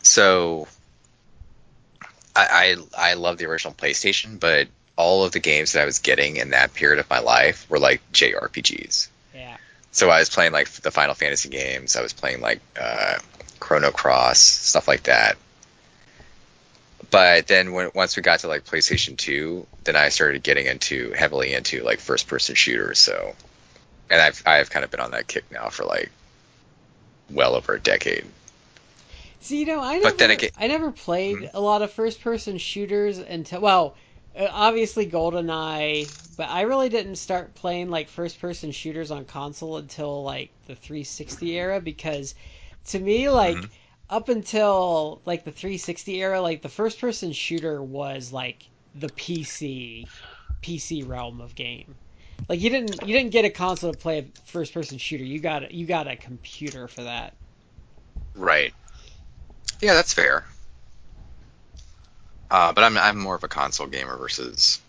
[0.02, 0.68] So
[2.36, 4.68] I, I I love the original PlayStation, but
[5.02, 7.80] all of the games that I was getting in that period of my life were
[7.80, 9.08] like JRPGs.
[9.34, 9.58] Yeah.
[9.92, 11.96] So I was playing like the Final Fantasy games.
[11.96, 13.18] I was playing like uh,
[13.60, 15.38] Chrono Cross stuff like that.
[17.10, 21.12] But then when once we got to like PlayStation 2, then I started getting into
[21.12, 23.00] heavily into like first person shooters.
[23.00, 23.36] So,
[24.10, 26.10] and I've I've kind of been on that kick now for like
[27.30, 28.26] well over a decade.
[29.42, 31.50] See, you know, I never, again- I never played Mhm.
[31.56, 33.96] a lot of first-person shooters until, well,
[34.36, 40.54] obviously GoldenEye, but I really didn't start playing like first-person shooters on console until like
[40.66, 42.36] the 360 era because,
[42.86, 43.72] to me, like Mhm.
[44.10, 50.12] up until like the 360 era, like the first-person shooter was like the PC,
[50.62, 51.98] PC realm of game.
[52.50, 55.24] Like you didn't you didn't get a console to play a first-person shooter.
[55.24, 57.38] You got a, you got a computer for that.
[58.36, 58.74] Right.
[59.82, 60.46] Yeah, that's fair.
[62.52, 64.82] Uh, but I'm I'm more of a console gamer versus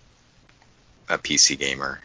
[1.08, 2.00] a PC gamer.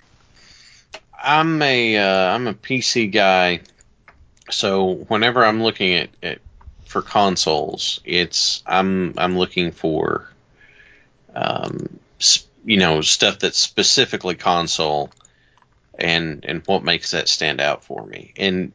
[1.22, 3.62] I'm a uh, I'm a PC guy,
[4.52, 6.40] so whenever I'm looking at, at
[6.86, 10.30] for consoles, it's I'm I'm looking for
[11.34, 15.10] um, s- you know stuff that's specifically console,
[15.98, 18.32] and and what makes that stand out for me.
[18.38, 18.74] And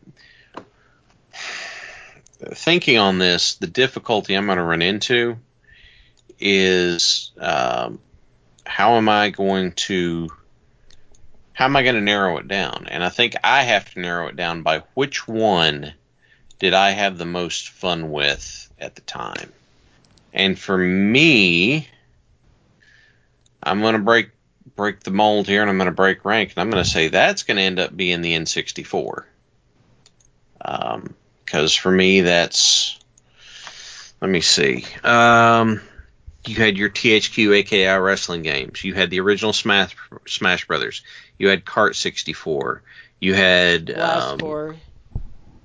[2.41, 5.37] thinking on this, the difficulty I'm going to run into
[6.43, 8.01] is um,
[8.67, 10.29] how am I going to
[11.53, 12.87] how am I going to narrow it down?
[12.89, 15.93] And I think I have to narrow it down by which one
[16.59, 19.53] did I have the most fun with at the time.
[20.33, 21.89] And for me,
[23.63, 24.31] I'm going to break
[24.75, 27.09] break the mold here, and I'm going to break rank, and I'm going to say
[27.09, 29.25] that's going to end up being the N64.
[31.45, 32.99] Because for me, that's
[34.21, 34.85] let me see.
[35.05, 35.81] Um,
[36.47, 38.83] you had your THQ AKI wrestling games.
[38.85, 39.95] You had the original Smash
[40.27, 41.03] Smash Brothers.
[41.39, 42.83] You had Kart 64.
[43.21, 44.77] You had Blast um, Four.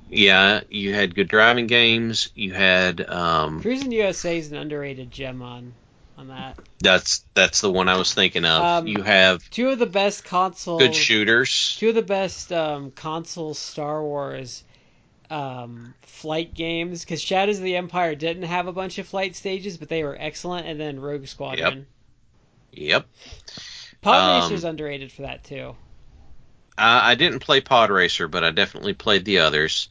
[0.09, 0.61] yeah.
[0.69, 2.29] You had good driving games.
[2.35, 5.73] You had um, Cruis'n USA is an underrated gem on
[6.17, 6.57] on that.
[6.79, 8.63] that's that's the one I was thinking of.
[8.63, 11.75] Um, you have Two of the best console good shooters.
[11.79, 14.63] two of the best um, console Star Wars
[15.29, 19.77] um, flight games because Shadows of the Empire didn't have a bunch of flight stages,
[19.77, 20.67] but they were excellent.
[20.67, 21.85] And then Rogue Squadron.
[22.71, 23.05] Yep.
[24.01, 25.75] Pod Um, Racer's underrated for that too.
[26.77, 29.89] I, I didn't play Pod Racer, but I definitely played the others.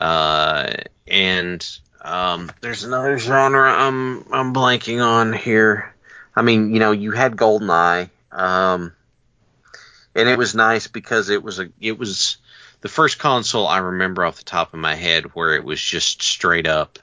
[0.00, 0.74] Uh,
[1.08, 1.66] and
[2.02, 5.94] um, there's another genre I'm I'm blanking on here.
[6.34, 8.92] I mean, you know, you had GoldenEye, um,
[10.14, 12.38] and it was nice because it was a it was
[12.80, 16.22] the first console I remember off the top of my head where it was just
[16.22, 16.98] straight up.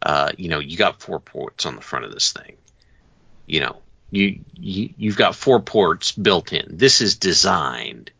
[0.00, 2.56] Uh, you know, you got four ports on the front of this thing.
[3.46, 6.76] You know, you, you you've got four ports built in.
[6.76, 8.10] This is designed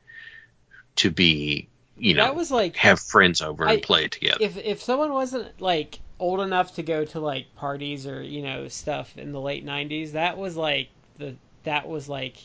[0.97, 4.39] to be, you know, that was like have friends over and play together.
[4.41, 8.69] if if someone wasn't like old enough to go to like parties or you know
[8.69, 10.89] stuff in the late 90s that was like
[11.19, 11.35] the
[11.65, 12.37] that was like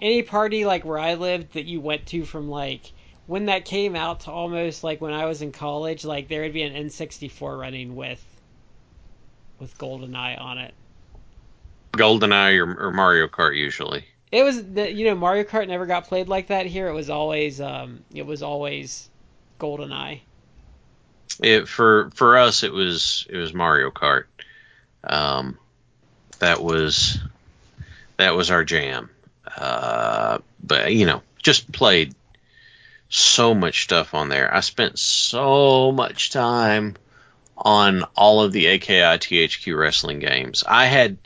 [0.00, 2.90] any party like where I lived that you went to from like
[3.26, 6.52] when that came out to almost like when I was in college like there would
[6.52, 8.24] be an N64 running with
[9.58, 10.74] with GoldenEye on it
[11.92, 14.04] GoldenEye or, or Mario Kart usually.
[14.30, 17.10] it was the, you know Mario Kart never got played like that here it was
[17.10, 19.08] always um it was always
[19.60, 20.20] GoldenEye
[21.40, 24.24] It for for us it was it was Mario Kart.
[25.04, 25.58] Um,
[26.38, 27.18] that was
[28.16, 29.10] that was our jam.
[29.56, 32.14] Uh, but you know, just played
[33.14, 34.52] so much stuff on there.
[34.52, 36.96] I spent so much time
[37.56, 40.64] on all of the AKI THQ wrestling games.
[40.66, 41.18] I had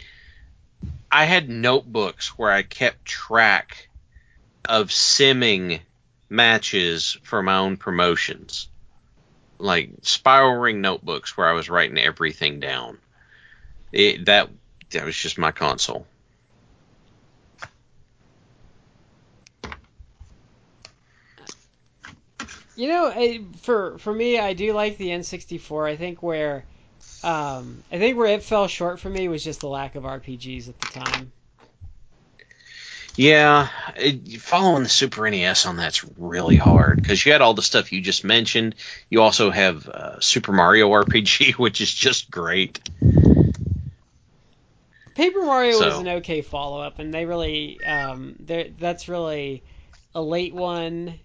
[1.10, 3.88] I had notebooks where I kept track
[4.68, 5.80] of simming
[6.28, 8.68] matches for my own promotions
[9.58, 12.98] like spiral ring notebooks where I was writing everything down.
[13.92, 14.50] It, that
[14.90, 16.06] that was just my console.
[22.76, 25.90] You know, I, for for me, I do like the N64.
[25.90, 26.64] I think where,
[27.24, 30.68] um, I think where it fell short for me was just the lack of RPGs
[30.68, 31.32] at the time.
[33.16, 37.62] Yeah, it, following the Super NES on that's really hard because you had all the
[37.62, 38.74] stuff you just mentioned.
[39.08, 42.78] You also have uh, Super Mario RPG, which is just great.
[45.14, 49.62] Paper Mario was an okay follow up, and they really, um, that's really
[50.14, 51.18] a late one.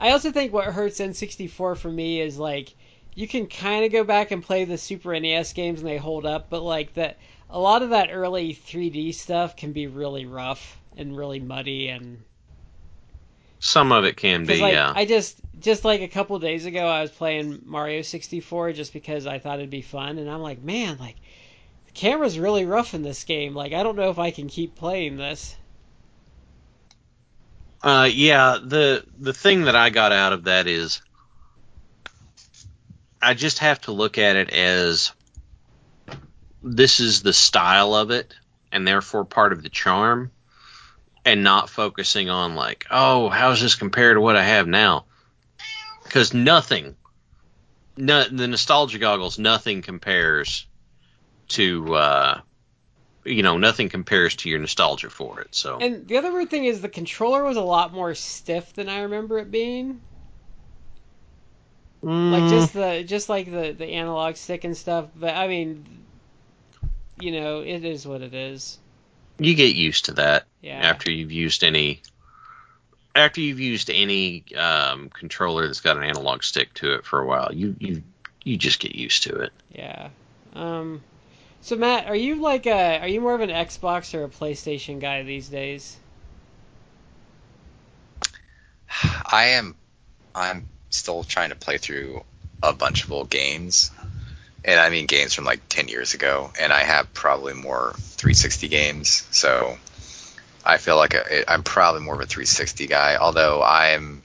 [0.00, 2.74] I also think what hurts N64 for me is like
[3.14, 6.24] you can kind of go back and play the Super NES games and they hold
[6.26, 7.18] up, but like that
[7.50, 12.24] a lot of that early 3D stuff can be really rough and really muddy and
[13.58, 14.92] Some of it can be, like yeah.
[14.94, 19.26] I just just like a couple days ago, I was playing Mario 64 just because
[19.26, 21.16] I thought it'd be fun, and I'm like, man, like
[21.86, 23.54] the camera's really rough in this game.
[23.54, 25.56] Like I don't know if I can keep playing this.
[27.82, 31.00] Uh, yeah, the the thing that I got out of that is
[33.22, 35.12] I just have to look at it as
[36.62, 38.34] this is the style of it,
[38.70, 40.30] and therefore part of the charm,
[41.24, 45.06] and not focusing on like, oh, how's this compared to what I have now?
[46.04, 46.96] Because nothing,
[47.96, 50.66] no, the nostalgia goggles, nothing compares
[51.48, 52.40] to, uh,
[53.24, 55.54] you know, nothing compares to your nostalgia for it.
[55.54, 58.88] So And the other weird thing is the controller was a lot more stiff than
[58.88, 60.00] I remember it being.
[62.30, 65.06] Like Mm, just the just like the the analog stick and stuff.
[65.14, 65.84] But I mean,
[67.18, 68.78] you know, it is what it is.
[69.38, 70.80] you get used to that Yeah.
[70.82, 72.02] after you've used any.
[73.14, 77.26] After you've used any um, controller that's got an analog stick to it for a
[77.26, 78.02] while, you you
[78.44, 79.52] you just get used to it.
[79.72, 80.10] Yeah.
[80.54, 81.02] Um.
[81.62, 85.00] So Matt, are you like a are you more of an Xbox or a PlayStation
[85.00, 85.96] guy these days?
[89.30, 89.74] I am
[90.34, 92.24] I'm still trying to play through
[92.62, 93.90] a bunch of old games.
[94.64, 98.68] And I mean games from like 10 years ago and I have probably more 360
[98.68, 99.26] games.
[99.30, 99.78] So
[100.64, 104.22] I feel like I, I'm probably more of a 360 guy, although I'm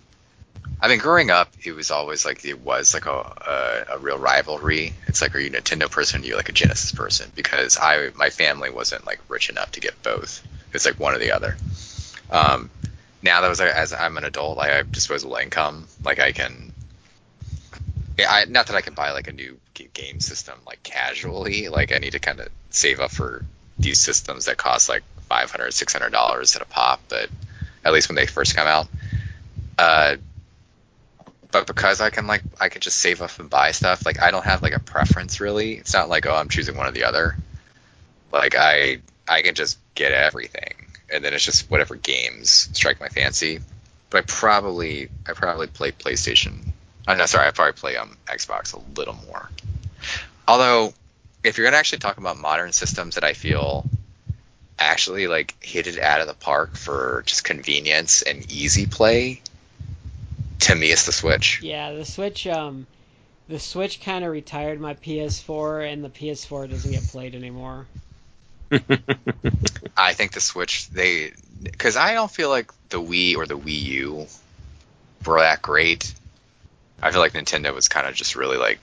[0.81, 4.17] I mean growing up it was always like it was like a, a a real
[4.17, 4.93] rivalry.
[5.07, 7.77] It's like are you a Nintendo person or are you like a Genesis person because
[7.77, 10.45] I my family wasn't like rich enough to get both.
[10.73, 11.55] It's like one or the other.
[12.29, 12.69] Um,
[13.21, 15.87] now that was as I'm an adult, I have disposable income.
[16.03, 16.71] Like I can,
[18.17, 19.59] yeah, I, not that I can buy like a new
[19.93, 21.69] game system like casually.
[21.69, 23.43] Like I need to kind of save up for
[23.79, 27.01] these systems that cost like 500 600 dollars at a pop.
[27.09, 27.29] But
[27.83, 28.87] at least when they first come out,
[29.79, 30.17] uh,
[31.55, 34.05] but because I can like I can just save up and buy stuff.
[34.05, 35.75] Like I don't have like a preference really.
[35.75, 37.37] It's not like oh I'm choosing one or the other.
[38.33, 40.73] Like I I can just get everything
[41.09, 43.61] and then it's just whatever games strike my fancy.
[44.09, 46.73] But I probably I probably play PlayStation.
[47.07, 49.49] I'm not sorry, I probably play um Xbox a little more.
[50.49, 50.93] Although,
[51.41, 53.85] if you're gonna actually talk about modern systems that I feel
[54.77, 59.41] actually like hit it out of the park for just convenience and easy play,
[60.61, 61.61] to me it's the Switch.
[61.61, 62.47] Yeah, the Switch.
[62.47, 62.87] Um,
[63.47, 67.85] the Switch kind of retired my PS4, and the PS4 doesn't get played anymore.
[69.97, 73.81] I think the Switch they because I don't feel like the Wii or the Wii
[73.83, 74.27] U
[75.25, 76.13] were that great.
[77.01, 78.79] I feel like Nintendo was kind of just really like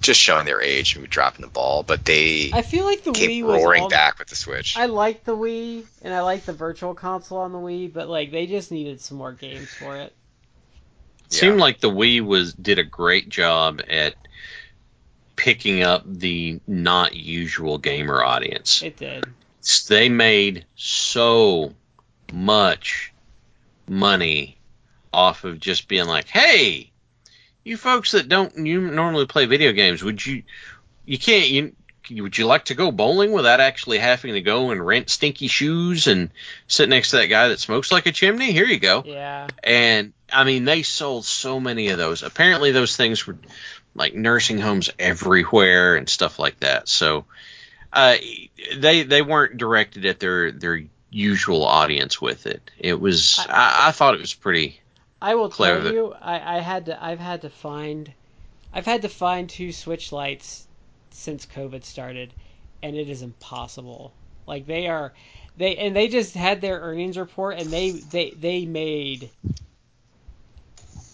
[0.00, 3.30] just showing their age and dropping the ball, but they I feel like the came
[3.30, 4.76] Wii was roaring all- back with the Switch.
[4.76, 8.30] I like the Wii, and I like the Virtual Console on the Wii, but like
[8.30, 10.12] they just needed some more games for it.
[11.30, 11.38] Yeah.
[11.38, 14.14] Seemed like the Wii was did a great job at
[15.34, 18.82] picking up the not usual gamer audience.
[18.82, 19.24] It did.
[19.88, 21.74] They made so
[22.32, 23.12] much
[23.88, 24.58] money
[25.12, 26.90] off of just being like, "Hey,
[27.64, 30.42] you folks that don't you normally play video games, would you
[31.04, 34.84] you can't you would you like to go bowling without actually having to go and
[34.84, 36.30] rent stinky shoes and
[36.68, 38.52] sit next to that guy that smokes like a chimney?
[38.52, 39.48] Here you go." Yeah.
[39.64, 42.22] And I mean, they sold so many of those.
[42.22, 43.36] Apparently, those things were
[43.94, 46.88] like nursing homes everywhere and stuff like that.
[46.88, 47.24] So
[47.92, 48.16] uh,
[48.76, 52.70] they they weren't directed at their their usual audience with it.
[52.78, 54.80] It was I, I thought it was pretty.
[55.20, 55.84] I will Clever.
[55.84, 58.12] tell you, I, I had to, I've had to find,
[58.72, 60.66] I've had to find two Switch lights
[61.10, 62.34] since COVID started,
[62.82, 64.12] and it is impossible.
[64.46, 65.14] Like they are,
[65.56, 69.30] they and they just had their earnings report, and they they they made.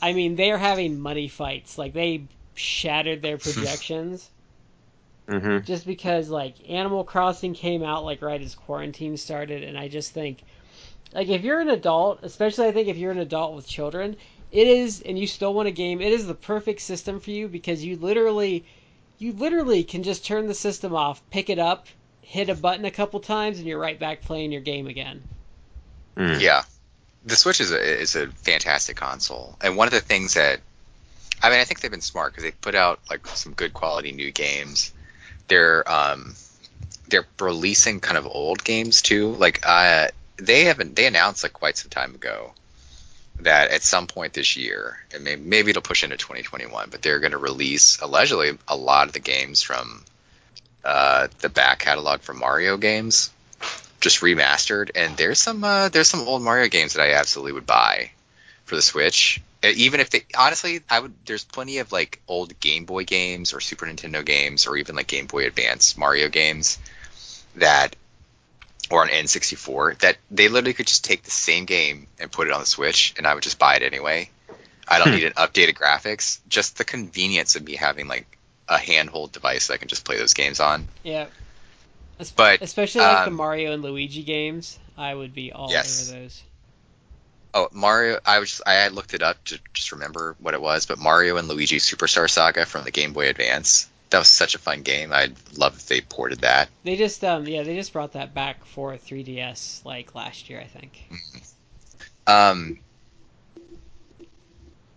[0.02, 1.78] I mean, they are having money fights.
[1.78, 4.30] Like they shattered their projections
[5.28, 9.88] hmm just because like Animal Crossing came out like right as quarantine started, and I
[9.88, 10.44] just think
[11.14, 14.16] like if you're an adult, especially I think if you're an adult with children,
[14.52, 17.48] it is and you still want a game, it is the perfect system for you
[17.48, 18.64] because you literally
[19.18, 21.86] you literally can just turn the system off, pick it up,
[22.22, 25.24] hit a button a couple times, and you're right back playing your game again.
[26.16, 26.40] Mm.
[26.40, 26.64] Yeah,
[27.24, 30.60] the Switch is a is a fantastic console, and one of the things that
[31.42, 34.12] I mean, I think they've been smart because they put out like some good quality
[34.12, 34.92] new games.
[35.48, 36.34] They're um
[37.08, 39.34] they're releasing kind of old games too.
[39.34, 42.52] Like uh they haven't they announced like quite some time ago
[43.40, 47.18] that at some point this year, and maybe, maybe it'll push into 2021, but they're
[47.18, 50.04] going to release allegedly a lot of the games from
[50.84, 53.30] uh, the back catalog for Mario games,
[54.02, 54.90] just remastered.
[54.94, 58.10] And there's some uh, there's some old Mario games that I absolutely would buy
[58.64, 59.40] for the Switch.
[59.64, 61.14] Even if they honestly, I would.
[61.24, 65.06] There's plenty of like old Game Boy games or Super Nintendo games or even like
[65.06, 66.78] Game Boy Advance Mario games
[67.56, 67.96] that
[68.90, 72.52] or an N64 that they literally could just take the same game and put it
[72.52, 74.28] on the Switch, and I would just buy it anyway.
[74.88, 75.14] I don't Hmm.
[75.14, 76.40] need an updated graphics.
[76.48, 78.26] Just the convenience of me having like
[78.68, 80.88] a handhold device that I can just play those games on.
[81.04, 81.26] Yeah.
[82.30, 86.10] But, especially like the um, Mario and Luigi games, I would be all Yes.
[86.10, 86.42] over those.
[87.54, 88.18] Oh, Mario!
[88.24, 91.36] I was I had looked it up to just remember what it was, but Mario
[91.36, 93.88] and Luigi Superstar Saga from the Game Boy Advance.
[94.08, 95.12] That was such a fun game.
[95.12, 96.70] I'd love if they ported that.
[96.84, 100.66] They just um yeah they just brought that back for 3DS like last year I
[100.66, 100.98] think.
[102.26, 102.78] Um,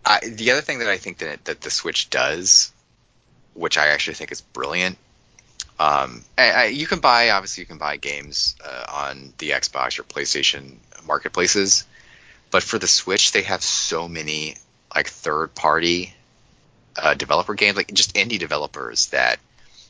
[0.05, 2.71] I, the other thing that I think that that the Switch does,
[3.53, 4.97] which I actually think is brilliant,
[5.79, 9.99] um, I, I, you can buy obviously you can buy games uh, on the Xbox
[9.99, 10.75] or PlayStation
[11.05, 11.85] marketplaces,
[12.51, 14.55] but for the Switch they have so many
[14.93, 16.13] like third party
[16.95, 19.39] uh, developer games, like just indie developers that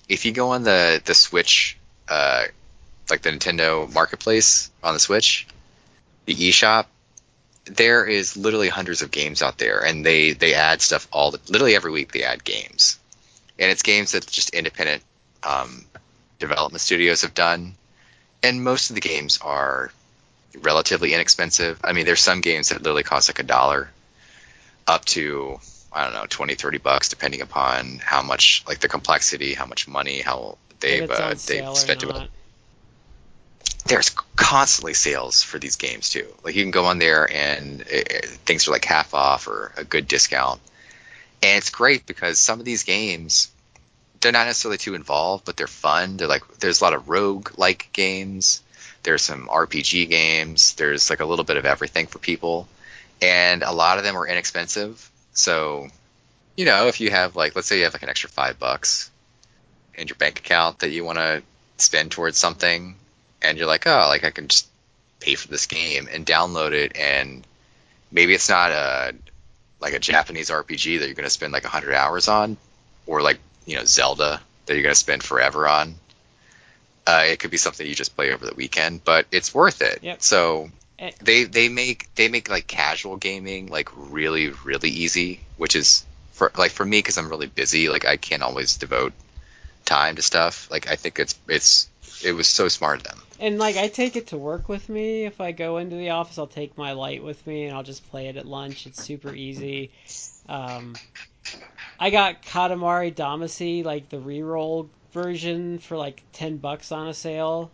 [0.10, 1.78] if you go on the the Switch,
[2.10, 2.46] uh,
[3.10, 5.48] like the Nintendo Marketplace on the Switch,
[6.26, 6.88] the eShop
[7.66, 11.40] there is literally hundreds of games out there and they they add stuff all the,
[11.50, 13.00] literally every week they add games.
[13.58, 15.04] And it's games that just independent
[15.46, 15.86] um,
[16.40, 17.76] development studios have done.
[18.44, 19.92] And most of the games are
[20.62, 21.80] relatively inexpensive.
[21.84, 23.90] I mean there's some games that literally cost like a dollar
[24.88, 25.60] up to
[25.92, 29.88] i don't know 20 30 bucks depending upon how much like the complexity how much
[29.88, 32.10] money how they've uh, they've spent it.
[33.88, 36.28] there's constantly sales for these games too.
[36.44, 39.72] Like you can go on there and it, it- things are like half off or
[39.78, 40.60] a good discount,
[41.42, 43.50] and it's great because some of these games
[44.22, 46.18] they're not necessarily too involved, but they're fun.
[46.18, 48.62] They're like there's a lot of rogue like games.
[49.04, 50.74] There's some RPG games.
[50.76, 52.68] There's like a little bit of everything for people,
[53.22, 55.10] and a lot of them are inexpensive.
[55.34, 55.88] So,
[56.56, 59.12] you know, if you have like let's say you have like an extra five bucks
[59.96, 61.44] in your bank account that you want to
[61.78, 62.96] spend towards something
[63.42, 64.68] and you're like, oh, like I can just
[65.20, 67.46] pay for this game and download it, and
[68.12, 69.14] maybe it's not a
[69.80, 72.58] like a Japanese RPG that you're going to spend like 100 hours on,
[73.06, 75.96] or like you know Zelda that you're going to spend forever on.
[77.08, 80.00] Uh, it could be something you just play over the weekend, but it's worth it.
[80.02, 80.22] Yep.
[80.22, 81.12] So Eh.
[81.22, 86.52] they they make they make like casual gaming like really really easy, which is for
[86.58, 87.90] like for me because I'm really busy.
[87.90, 89.14] Like I can't always devote
[89.84, 90.72] time to stuff.
[90.72, 91.90] Like I think it's it's
[92.24, 93.22] it was so smart of them.
[93.42, 95.26] And like I take it to work with me.
[95.26, 98.10] If I go into the office, I'll take my light with me and I'll just
[98.10, 98.88] play it at lunch.
[98.88, 99.92] It's super easy.
[100.48, 100.96] Um,
[102.00, 107.72] I got Katamari Damacy, like the reroll version, for like ten bucks on a sale.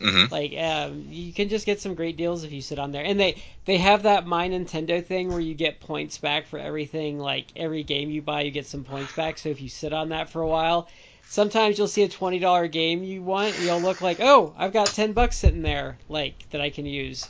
[0.00, 0.32] Mm-hmm.
[0.32, 3.04] Like um, you can just get some great deals if you sit on there.
[3.04, 7.18] And they they have that My Nintendo thing where you get points back for everything.
[7.18, 9.36] Like every game you buy, you get some points back.
[9.36, 10.88] So if you sit on that for a while,
[11.28, 14.72] sometimes you'll see a twenty dollar game you want, and you'll look like, oh, I've
[14.72, 17.28] got ten bucks sitting there, like that I can use.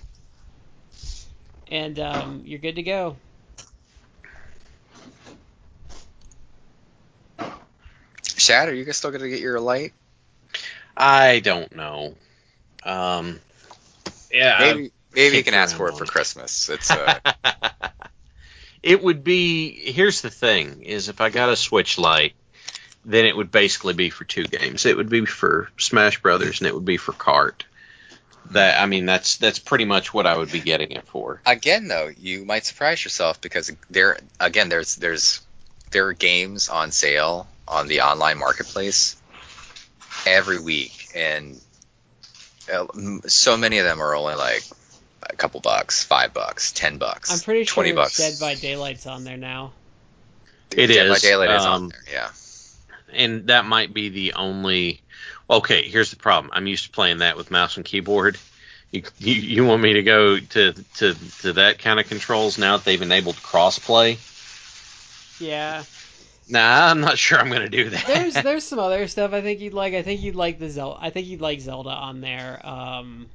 [1.68, 3.16] And um, you're good to go.
[8.40, 9.92] Shad, are you guys still gonna get your light?
[10.96, 12.14] I don't know.
[12.82, 13.40] Um,
[14.32, 16.10] yeah, I- Maybe maybe you can ask for it for it.
[16.10, 16.68] Christmas.
[16.68, 17.18] It's uh,
[18.82, 19.70] it would be.
[19.92, 22.34] Here's the thing: is if I got a Switch light,
[23.04, 24.86] then it would basically be for two games.
[24.86, 27.62] It would be for Smash Brothers, and it would be for Kart.
[28.52, 31.40] That I mean, that's that's pretty much what I would be getting it for.
[31.46, 35.40] again though, you might surprise yourself because there again there's there's
[35.90, 39.16] there are games on sale on the online marketplace
[40.26, 41.58] every week, and
[42.72, 42.86] uh,
[43.26, 44.64] so many of them are only like
[45.22, 47.32] a couple bucks, five bucks, ten bucks.
[47.32, 48.16] I'm pretty sure 20 bucks.
[48.18, 49.72] Dead by Daylight's on there now.
[50.72, 52.00] It Dead by is, Daylight is um, on there.
[52.12, 52.30] Yeah.
[53.12, 55.00] and that might be the only.
[55.48, 56.52] Okay, here's the problem.
[56.54, 58.38] I'm used to playing that with mouse and keyboard.
[58.92, 62.76] You, you, you want me to go to, to, to that kind of controls now
[62.76, 64.18] that they've enabled crossplay?
[65.40, 65.84] Yeah.
[66.50, 68.06] Nah, I'm not sure I'm going to do that.
[68.06, 69.94] there's there's some other stuff I think you'd like.
[69.94, 70.98] I think you'd like the Zelda.
[71.00, 72.60] I think you'd like Zelda on there.
[72.66, 73.28] Um,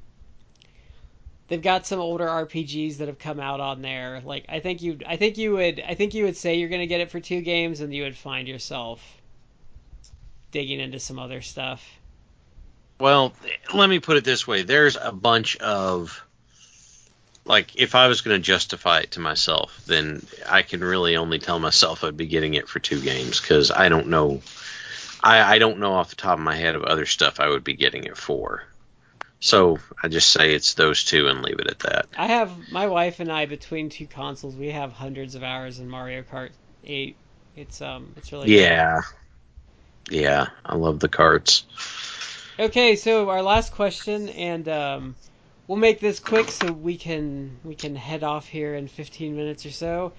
[1.48, 4.20] they've got some older RPGs that have come out on there.
[4.24, 6.86] Like I think you I think you would I think you would say you're gonna
[6.86, 9.00] get it for two games, and you would find yourself
[10.50, 11.86] digging into some other stuff.
[12.98, 13.34] Well,
[13.74, 16.25] let me put it this way: there's a bunch of
[17.46, 21.38] like, if I was going to justify it to myself, then I can really only
[21.38, 24.42] tell myself I'd be getting it for two games because I don't know.
[25.22, 27.64] I, I don't know off the top of my head of other stuff I would
[27.64, 28.62] be getting it for.
[29.40, 32.06] So I just say it's those two and leave it at that.
[32.16, 35.88] I have my wife and I between two consoles, we have hundreds of hours in
[35.88, 36.50] Mario Kart
[36.84, 37.16] 8.
[37.56, 38.54] It's um it's really.
[38.54, 39.00] Yeah.
[40.10, 41.64] Yeah, I love the carts.
[42.58, 45.16] Okay, so our last question, and um,
[45.68, 49.66] we'll make this quick so we can we can head off here in 15 minutes
[49.66, 50.12] or so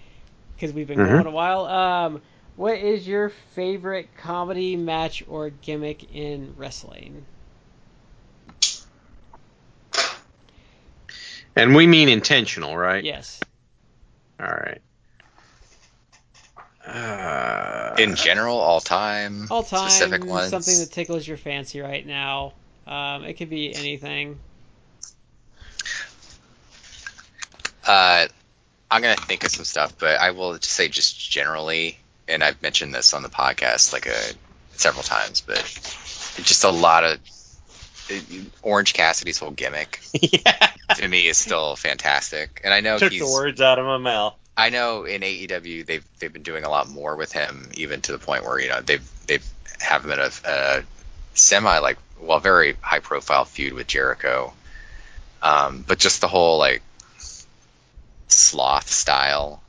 [0.55, 1.07] because we've been Mhm.
[1.13, 1.65] going a while.
[1.65, 2.21] Um,
[2.55, 7.25] what is your favorite comedy match or gimmick in wrestling?
[11.55, 13.03] And we mean intentional, right?
[13.03, 13.39] Yes.
[14.39, 14.81] All right.
[16.85, 19.47] Uh, In general, all time.
[19.49, 20.49] All time, Specific ones.
[20.51, 22.53] something that tickles your fancy right now.
[22.85, 24.39] Um, it could be anything.
[27.87, 28.27] Uh,
[28.91, 31.97] I'm gonna think of some stuff, but I will just say just generally,
[32.27, 34.17] and I've mentioned this on the podcast like a
[34.73, 35.57] several times, but
[36.37, 37.19] just a lot of
[38.61, 40.71] Orange Cassidy's whole gimmick yeah.
[40.95, 43.21] to me is still fantastic, and I know Took he's.
[43.21, 44.35] the words out of my mouth.
[44.55, 48.11] I know in AEW they've they've been doing a lot more with him, even to
[48.11, 49.45] the point where you know they've they've
[49.79, 50.83] have him in a, a
[51.33, 54.53] semi like well very high profile feud with Jericho,
[55.43, 56.81] um, but just the whole like
[58.27, 59.61] sloth style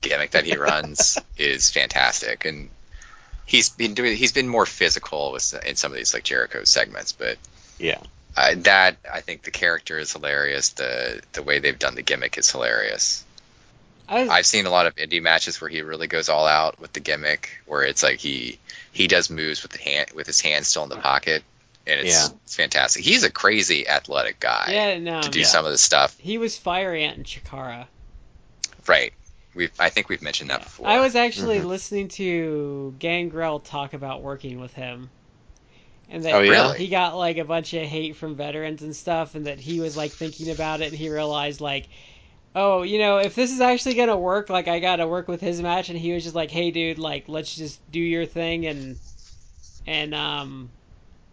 [0.00, 2.68] gimmick that he runs is fantastic, and
[3.46, 7.12] he's been doing he's been more physical with in some of these like Jericho segments,
[7.12, 7.38] but
[7.78, 7.98] Yeah.
[8.36, 10.70] uh, that I think the character is hilarious.
[10.70, 13.24] The the way they've done the gimmick is hilarious.
[14.08, 16.80] I was, I've seen a lot of indie matches where he really goes all out
[16.80, 18.58] with the gimmick, where it's like he
[18.92, 21.44] he does moves with the hand with his hand still in the pocket,
[21.86, 22.36] and it's, Yeah.
[22.44, 23.04] it's fantastic.
[23.04, 25.22] He's a crazy athletic guy yeah, no.
[25.22, 25.46] to do yeah.
[25.46, 26.16] some of the stuff.
[26.18, 27.86] He was Fire Ant in Chikara.
[28.86, 29.12] Right.
[29.54, 30.88] We I think we've mentioned that before.
[30.88, 31.66] I was actually Mhm.
[31.66, 35.10] listening to Gangrel talk about working with him.
[36.08, 36.74] And that Oh, yeah?
[36.74, 39.96] He got like a bunch of hate from veterans and stuff and that he was
[39.96, 41.88] like thinking about it and he realized like
[42.54, 45.62] oh, you know, if this is actually gonna work, like I gotta work with his
[45.62, 48.98] match and he was just like, Hey dude, like let's just do your thing and
[49.86, 50.70] and um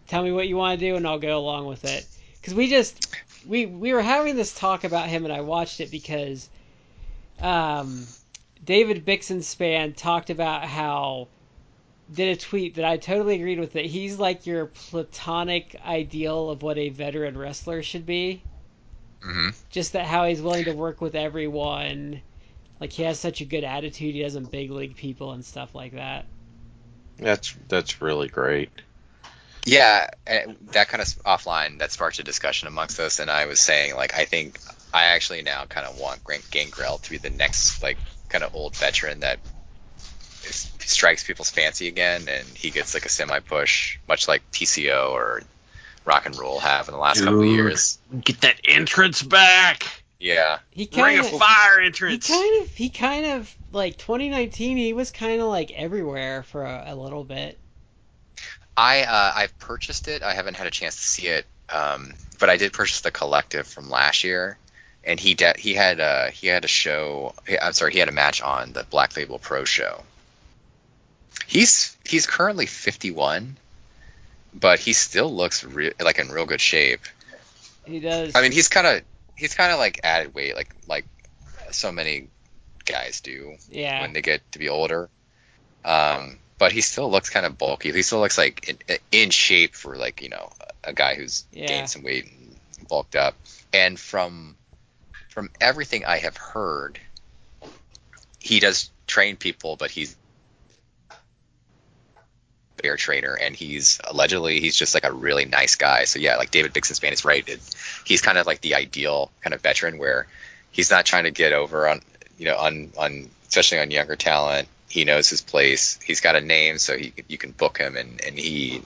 [0.08, 2.06] tell me what you wanna do and I'll go along with it.
[2.40, 3.00] Because we just
[3.46, 6.48] we we were having this talk about him and I watched it because
[7.40, 8.06] um,
[8.64, 11.28] David Bixenspan talked about how
[12.12, 16.62] did a tweet that I totally agreed with that he's like your platonic ideal of
[16.62, 18.42] what a veteran wrestler should be.
[19.22, 22.20] hmm Just that how he's willing to work with everyone.
[22.80, 25.92] Like he has such a good attitude, he doesn't big league people and stuff like
[25.92, 26.24] that.
[27.18, 28.70] That's that's really great.
[29.66, 30.08] Yeah,
[30.72, 34.14] that kind of offline that sparked a discussion amongst us, and I was saying like
[34.14, 34.58] I think
[34.92, 37.98] I actually now kind of want Grant Gangrel to be the next like
[38.28, 39.38] kind of old veteran that
[40.44, 45.10] is, strikes people's fancy again, and he gets like a semi push, much like TCO
[45.10, 45.42] or
[46.04, 47.98] Rock and Roll have in the last couple of years.
[48.20, 50.02] Get that entrance back.
[50.18, 54.76] Yeah, He Ring kind of of fire he kind of he kind of like 2019
[54.76, 57.58] he was kind of like everywhere for a, a little bit.
[58.76, 60.22] I uh, I've purchased it.
[60.22, 63.66] I haven't had a chance to see it, um, but I did purchase the collective
[63.66, 64.58] from last year,
[65.04, 67.34] and he de- he had uh, he had a show.
[67.60, 70.02] I'm sorry, he had a match on the Black Label Pro show.
[71.46, 73.56] He's he's currently 51,
[74.54, 77.00] but he still looks re- like in real good shape.
[77.86, 78.34] He does.
[78.36, 79.02] I mean, he's kind of
[79.36, 81.06] he's kind of like added weight, like like
[81.70, 82.28] so many
[82.84, 84.02] guys do yeah.
[84.02, 85.08] when they get to be older.
[85.84, 87.90] Um, but he still looks kind of bulky.
[87.90, 90.52] He still looks like in, in shape for like you know
[90.84, 91.66] a guy who's Yeah.
[91.66, 93.34] gained some weight and bulked up.
[93.72, 94.56] And from
[95.30, 96.98] from everything I have heard,
[98.40, 100.16] he does train people, but he's
[102.82, 106.04] bear trainer and he's allegedly he's just like a really nice guy.
[106.04, 107.46] So yeah like david bixenspan is right.
[107.48, 107.60] It,
[108.06, 110.26] he's kind of like the ideal kind of veteran where
[110.72, 112.00] he's not trying to get over on
[112.38, 114.66] you know on on especially on younger talent.
[114.88, 116.00] He knows his place.
[116.02, 118.82] He's got a name so he you can book him and and he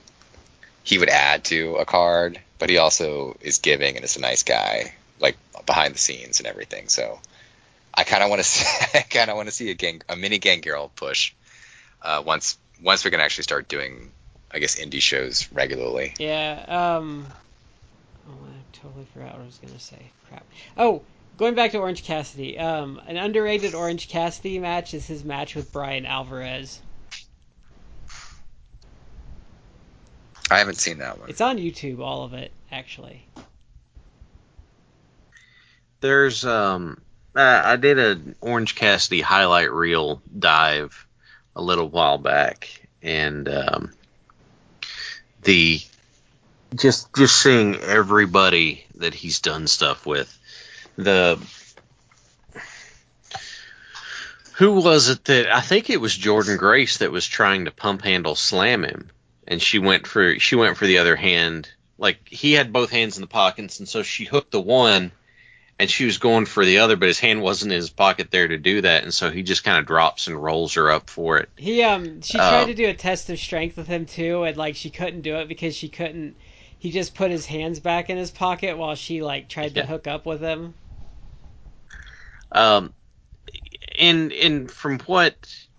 [0.83, 4.43] he would add to a card but he also is giving and is a nice
[4.43, 5.37] guy like
[5.67, 7.19] behind the scenes and everything so
[7.95, 8.67] i kind of want to
[8.99, 11.33] i kind of want to see a gang a mini Gangrel push
[12.03, 14.11] uh, once once we can actually start doing
[14.51, 16.65] i guess indie shows regularly Yeah.
[16.97, 17.27] Um.
[18.29, 20.01] Oh, I totally forgot what I was gonna say.
[20.29, 20.45] Crap.
[20.79, 21.03] Oh,
[21.37, 22.59] going back to Orange Cassidy.
[22.59, 26.81] Um, an underrated Orange Cassidy match is his match with Bryan Alvarez.
[30.51, 33.27] i haven't seen that one It's on YouTube, all of it actually.
[36.05, 37.01] There's um
[37.35, 41.07] uh, I did an Orange Cassidy highlight reel dive
[41.57, 42.69] a little while back
[43.03, 43.91] and um
[45.45, 45.81] the
[46.75, 50.29] just just seeing everybody that he's done stuff with
[50.97, 51.43] the
[54.57, 58.03] who was it that I think it was Jordan Grace that was trying to pump
[58.03, 59.11] handle slam him
[59.49, 61.71] and she went for she went for the other hand.
[61.97, 65.11] Like he had both hands in the pockets, and so she hooked the one,
[65.79, 68.49] and she was going for the other, but his hand wasn't in his pocket there
[68.49, 71.39] to do that, and so he just kind of drops and rolls her up for
[71.39, 71.51] it.
[71.57, 74.57] He um she tried Um, to do a test of strength with him too, and
[74.57, 76.37] like she couldn't do it because she couldn't.
[76.79, 79.83] He just put his hands back in his pocket while she like tried Yeah.
[79.83, 80.77] to hook up with him.
[82.53, 82.95] Um,
[83.99, 85.37] and and from what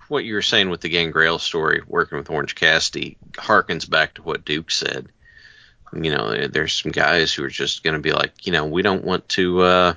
[0.08, 4.22] what you were saying with the Gangrel story, working with Orange Cassidy, harkens back to
[4.22, 5.10] what Duke said.
[5.94, 8.82] You know, there's some guys who are just going to be like, you know, we
[8.82, 9.94] don't want to, uh,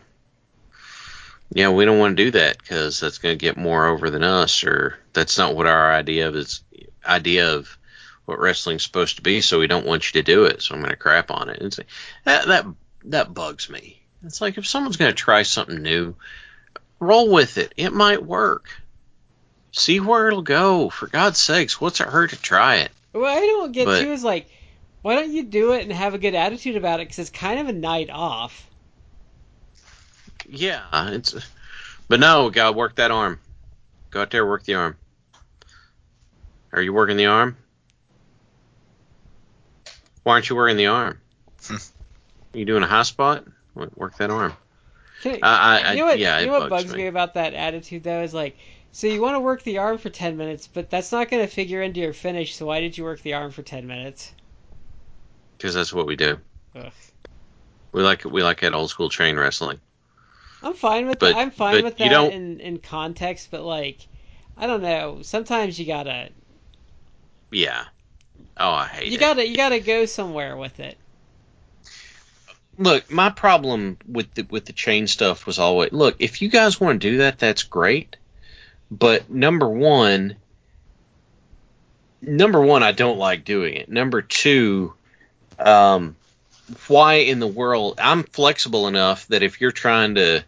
[1.52, 4.22] yeah, we don't want to do that because that's going to get more over than
[4.22, 6.62] us, or that's not what our idea of is
[7.04, 7.76] idea of
[8.26, 9.40] what wrestling's supposed to be.
[9.40, 10.62] So we don't want you to do it.
[10.62, 11.62] So I'm going to crap on it.
[11.62, 11.88] It's like,
[12.24, 12.66] that that
[13.06, 14.02] that bugs me.
[14.24, 16.14] It's like if someone's going to try something new,
[17.00, 17.72] roll with it.
[17.76, 18.68] It might work.
[19.72, 20.90] See where it'll go.
[20.90, 22.90] For God's sakes, what's it hurt to try it?
[23.12, 24.50] What I don't get But- too is like,
[25.02, 27.08] why don't you do it and have a good attitude about it?
[27.08, 28.68] Because it's kind of a night off.
[30.48, 31.34] Yeah, it's.
[32.08, 33.38] But no, gotta work that arm.
[34.10, 34.96] Go out there, work the arm.
[36.72, 37.56] Are you working the arm?
[40.22, 41.20] Why aren't you working the arm?
[41.62, 41.76] Hmm.
[42.52, 43.44] you doing a high spot?
[43.74, 44.54] Work that arm.
[45.24, 46.18] I, I, you know what?
[46.18, 47.02] yeah, you know what bugs bugs me.
[47.02, 48.56] me about that attitude though is like,
[48.92, 51.52] so you want to work the arm for ten minutes, but that's not going to
[51.52, 52.56] figure into your finish.
[52.56, 54.32] So why did you work the arm for ten minutes?
[55.58, 56.38] Because that's what we do.
[56.76, 56.90] Ugh.
[57.92, 59.80] We like we like that old school train wrestling.
[60.62, 61.36] I'm fine with But- that.
[61.40, 63.98] I'm fine with that don't- in in context, but like,
[64.56, 65.20] I don't know.
[65.22, 66.30] Sometimes you gotta
[67.50, 67.84] Yeah.
[68.56, 69.20] Oh, I hate you it.
[69.20, 70.96] gotta you gotta go somewhere with it.
[72.76, 76.80] look, my problem with the with the chain stuff was always look, if you guys
[76.80, 78.16] want to do that, that's great.
[78.90, 80.36] But number one
[82.20, 83.88] number one, I don't like doing it.
[83.88, 84.94] Number two,
[85.58, 86.16] um
[86.86, 90.44] why in the world I'm flexible enough that if you're trying to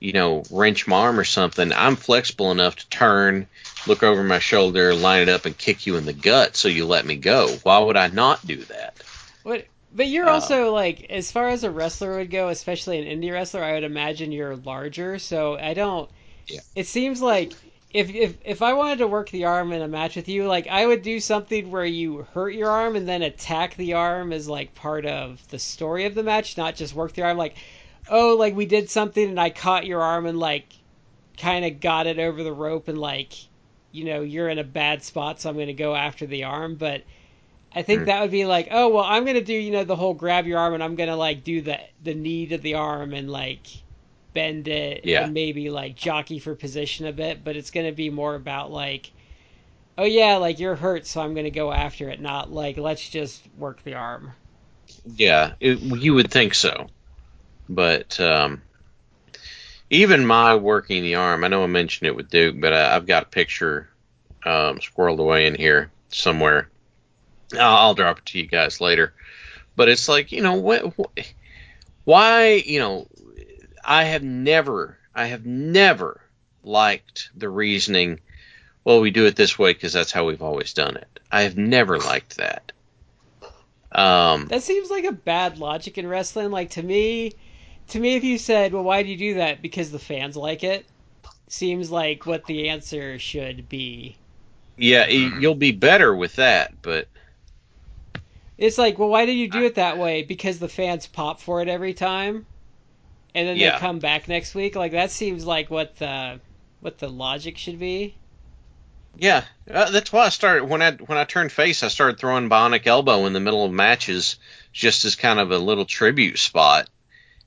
[0.00, 3.48] you know, wrench my arm or something, I'm flexible enough to turn,
[3.86, 6.86] look over my shoulder, line it up, and kick you in the gut so you
[6.86, 7.60] let me go.
[7.62, 9.02] Why would I not do that?
[9.42, 9.66] What?
[9.92, 13.32] But you're Uh, also like, as far as a wrestler would go, especially an indie
[13.32, 15.18] wrestler, I would imagine you're larger.
[15.18, 16.10] So I don't.
[16.48, 16.60] Yeah.
[16.74, 17.56] It seems like
[17.90, 20.66] if if if I wanted to work the arm in a match with you, like
[20.68, 24.48] I would do something where you hurt your arm and then attack the arm as
[24.48, 27.36] like part of the story of the match, not just work the arm.
[27.36, 27.56] Like,
[28.08, 30.72] oh, like we did something and I caught your arm and like
[31.38, 33.34] kind of got it over the rope and like,
[33.92, 37.04] you know, you're in a bad spot, so I'm gonna go after the arm, but.
[37.72, 38.06] I think Hmm.
[38.06, 40.58] that would be like, oh well, I'm gonna do you know the whole grab your
[40.58, 43.79] arm and I'm gonna like do the the knee to the arm and like
[44.32, 45.24] bend it Yeah.
[45.24, 49.10] and maybe like jockey for position a bit, but it's gonna be more about like,
[49.98, 53.42] oh yeah, like you're hurt, so I'm gonna go after it, not like let's just
[53.58, 54.32] work the arm.
[55.16, 56.88] Yeah, it, you would think so,
[57.68, 58.62] but um,
[59.90, 63.06] even my working the arm, I know I mentioned it with Duke, but I, I've
[63.06, 63.88] got a picture
[64.44, 66.68] um, squirreled away in here somewhere.
[67.54, 69.12] I'll, I'll drop it to you guys later.
[69.76, 70.94] But it's like you know what?
[72.04, 73.06] Why you know?
[73.84, 76.20] I have never, I have never
[76.62, 78.20] liked the reasoning.
[78.84, 81.20] Well, we do it this way because that's how we've always done it.
[81.30, 82.72] I have never liked that.
[83.92, 86.50] Um, That seems like a bad logic in wrestling.
[86.50, 87.32] Like to me,
[87.88, 89.62] to me, if you said, well, why do you do that?
[89.62, 90.86] Because the fans like it.
[91.48, 94.16] Seems like what the answer should be.
[94.76, 97.08] Yeah, you'll be better with that, but
[98.56, 100.22] It's like, well, why do you do it that way?
[100.22, 102.46] Because the fans pop for it every time,
[103.34, 103.72] and then Yeah.
[103.72, 104.76] they come back next week.
[104.76, 106.40] Like that seems like what the
[106.80, 108.14] what the logic should be.
[109.16, 112.48] yeah, uh, that's why I started when I when I turned face, I started throwing
[112.48, 114.36] bionic elbow in the middle of matches,
[114.72, 116.88] just as kind of a little tribute spot,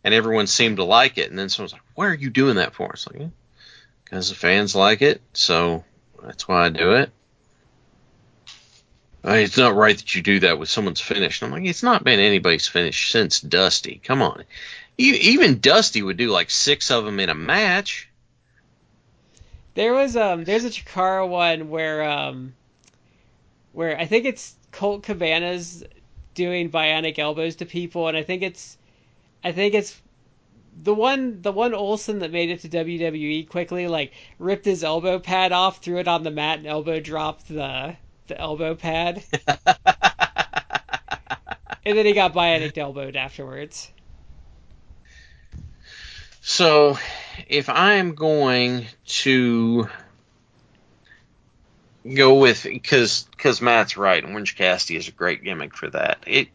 [0.03, 1.30] and everyone seemed to like it.
[1.30, 3.30] And then someone's like, "Why are you doing that for?" It's like,
[4.03, 5.84] because the fans like it, so
[6.22, 7.11] that's why I do it.
[9.26, 11.41] Uh, It's not right that you do that with someone's finish.
[11.41, 14.01] And I'm like, it's not been anybody's finish since Dusty.
[14.03, 14.43] Come on,
[14.97, 18.09] even Dusty would do like six of them in a match.
[19.75, 22.53] There was um there's a Chikara one where um
[23.71, 25.83] where I think it's Colt Cabana's
[26.35, 28.77] doing bionic elbows to people, and I think it's
[29.43, 29.99] I think it's
[30.81, 35.19] the one the one Olsen that made it to WWE quickly like ripped his elbow
[35.19, 37.95] pad off, threw it on the mat, and elbow dropped the
[38.27, 39.23] the elbow pad,
[41.85, 43.91] and then he got bionic elbowed afterwards.
[46.45, 46.97] So,
[47.47, 49.87] if I'm going to
[52.13, 56.17] go with because because Matt's right, Orange Cassidy is a great gimmick for that.
[56.27, 56.49] It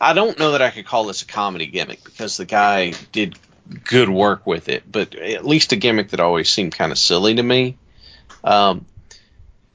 [0.00, 3.38] I don't know that I could call this a comedy gimmick because the guy did
[3.84, 7.34] good work with it, but at least a gimmick that always seemed kind of silly
[7.34, 7.76] to me.
[8.42, 8.86] Um,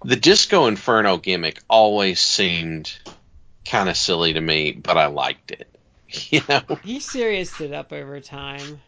[0.04, 2.92] the Disco Inferno gimmick always seemed
[3.64, 5.68] kind of silly to me, but I liked it.
[6.30, 8.82] You know, He serioused it up over time.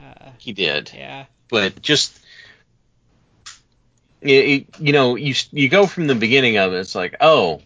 [0.00, 0.92] Uh, he did.
[0.94, 1.26] yeah.
[1.48, 2.18] but just
[4.22, 7.60] it, you know you you go from the beginning of it it's like oh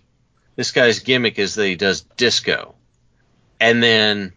[0.57, 2.75] this guy's gimmick is that he does disco
[3.61, 4.33] and then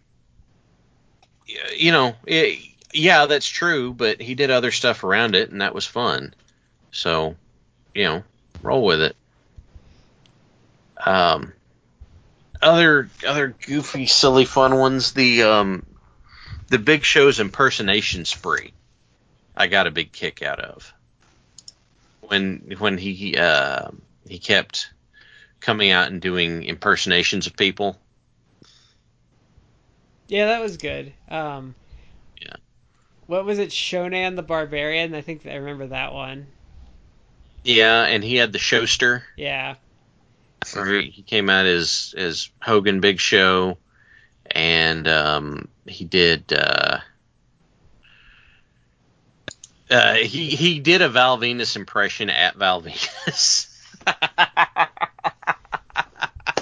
[1.75, 2.59] you know it,
[2.93, 6.33] yeah that's true but he did other stuff around it and that was fun
[6.91, 7.35] so
[7.93, 8.23] you know
[8.63, 9.15] roll with it
[11.05, 11.53] um
[12.61, 15.85] other other goofy silly fun ones the um
[16.67, 18.73] the big show's impersonation spree
[19.55, 20.93] I got a big kick out of
[22.21, 23.89] when when he uh,
[24.27, 24.91] he kept
[25.59, 27.97] coming out and doing impersonations of people.
[30.27, 31.13] Yeah, that was good.
[31.29, 31.73] Um,
[32.39, 32.55] Yeah.
[33.25, 33.69] What was it?
[33.69, 35.15] Shonan the Barbarian?
[35.15, 36.47] I think I remember that one.
[37.63, 39.23] Yeah, and he had the showster.
[39.35, 39.75] Yeah.
[40.65, 43.77] He came out as as Hogan Big Show,
[44.51, 46.51] and um, he did.
[46.51, 46.99] Uh,
[49.89, 53.73] uh, he he did a Val Venis impression at Val Venis.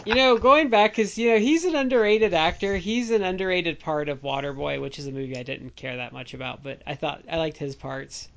[0.06, 2.78] You know, going back, because, you know, he's an underrated actor.
[2.78, 6.36] He's an underrated part of Waterboy, which is a movie I didn't care that much
[6.36, 8.30] about, but I thought I liked his parts.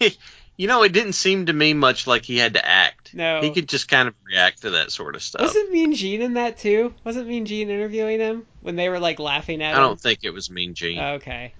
[0.56, 3.14] you know, it didn't seem to me much like he had to act.
[3.14, 3.40] No.
[3.40, 5.42] He could just kind of react to that sort of stuff.
[5.42, 6.94] Wasn't Mean Gene in that, too?
[7.04, 9.84] Wasn't Mean Gene interviewing him when they were, like, laughing at I him?
[9.84, 10.98] I don't think it was Mean Gene.
[10.98, 11.52] Okay.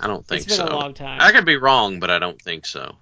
[0.00, 0.72] I don't think It's been so.
[0.72, 1.20] a long time.
[1.20, 2.96] I could be wrong, but I don't think so.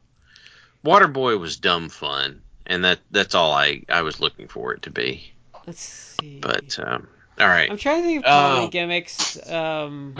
[0.84, 4.90] Waterboy was dumb fun, and that that's all I I was looking for it to
[4.90, 5.32] be.
[5.66, 5.80] Let's
[6.20, 6.40] see.
[6.40, 7.06] But um,
[7.38, 9.48] all right, I'm trying to think of comedy Uh, gimmicks.
[9.50, 10.14] Um,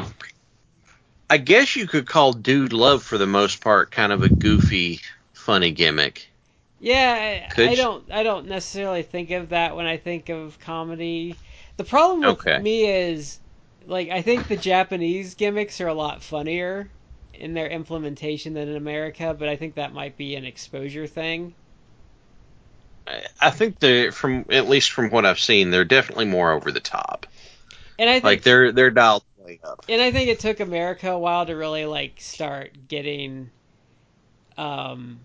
[1.32, 5.00] I guess you could call Dude Love for the most part kind of a goofy,
[5.32, 6.32] funny gimmick.
[6.78, 8.10] yeah, I, I don't.
[8.10, 11.40] I don't necessarily think of that when I think of comedy.
[11.76, 12.62] The problem with Okay.
[12.62, 13.40] me is,
[13.84, 16.92] like, I think the Japanese gimmicks are a lot funnier
[17.32, 21.54] in their implementation than in America, but I think that might be an exposure thing.
[23.06, 26.70] I- I think the from at least from what I've seen, they're definitely more over
[26.72, 27.26] the top.
[27.98, 29.84] And I think Like they're they're dialed way up.
[29.88, 33.50] and I think it took America a while to really like start getting,
[34.56, 35.20] um,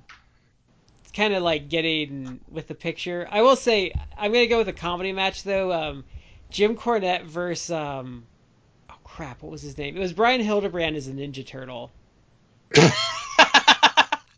[1.14, 3.28] kind of like getting with the picture.
[3.30, 5.72] I will say I'm gonna go with a comedy match though.
[5.72, 6.04] Um,
[6.50, 8.26] Jim Cornette versus um,
[8.90, 9.98] oh crap, what was his name?
[9.98, 11.92] It was Brian Hildebrand as a Ninja Turtle.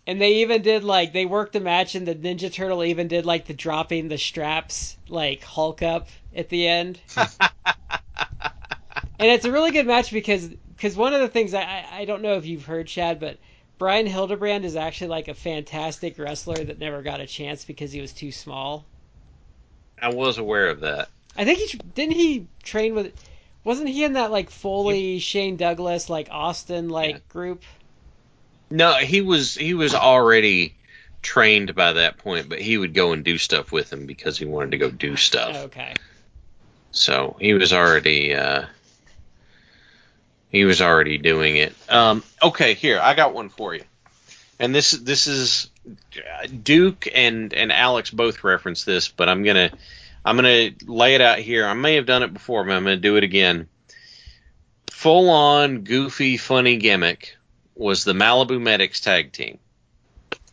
[0.09, 3.27] And they even did like they worked the match, and the Ninja Turtle even did
[3.27, 6.99] like the dropping the straps like Hulk up at the end.
[9.19, 12.21] and it's a really good match because because one of the things I I don't
[12.21, 13.37] know if you've heard Chad, but
[13.77, 18.01] Brian Hildebrand is actually like a fantastic wrestler that never got a chance because he
[18.01, 18.85] was too small.
[20.01, 21.09] I was aware of that.
[21.37, 23.13] I think he didn't he train with.
[23.65, 27.19] Wasn't he in that like Foley, Shane Douglas, like Austin like Yeah.
[27.29, 27.63] group?
[28.71, 30.75] No, he was he was already
[31.21, 34.45] trained by that point, but he would go and do stuff with him because he
[34.45, 35.65] wanted to go do stuff.
[35.65, 35.93] Okay.
[36.91, 38.65] So he was already uh,
[40.49, 41.73] he was already doing it.
[41.89, 43.83] Um, okay, here I got one for you,
[44.59, 49.71] and this this is uh, Duke and and Alex both referenced this, but I'm gonna
[50.25, 51.65] I'm gonna lay it out here.
[51.65, 53.67] I may have done it before, but I'm gonna do it again.
[54.91, 57.37] Full on goofy funny gimmick
[57.75, 59.59] was the Malibu Medics tag team.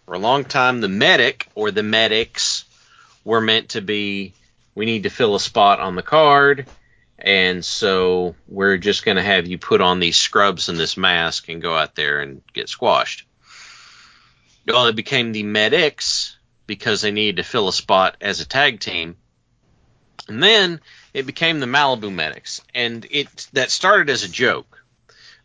[0.05, 2.65] For a long time, the medic or the medics
[3.25, 4.35] were meant to be
[4.77, 6.67] we need to fill a spot on the card,
[7.19, 11.49] and so we're just going to have you put on these scrubs and this mask
[11.49, 13.27] and go out there and get squashed.
[14.67, 16.37] Well, it became the medics
[16.67, 19.17] because they needed to fill a spot as a tag team,
[20.29, 20.81] and then
[21.15, 24.83] it became the Malibu Medics, and it that started as a joke.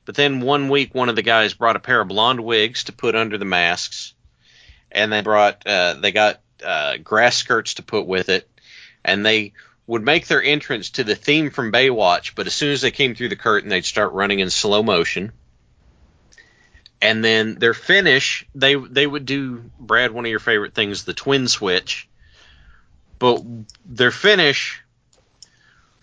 [0.04, 2.92] But then one week, one of the guys brought a pair of blonde wigs to
[2.92, 4.16] put under the masks,
[4.92, 8.50] and they brought uh, they got uh, grass skirts to put with it,
[9.06, 9.54] and they
[9.88, 12.36] would make their entrance to the theme from Baywatch.
[12.36, 15.32] But as soon as they came through the curtain, they'd start running in slow motion.
[17.02, 21.14] And then their finish, they they would do Brad one of your favorite things, the
[21.14, 22.08] twin switch.
[23.18, 23.44] But
[23.86, 24.82] their finish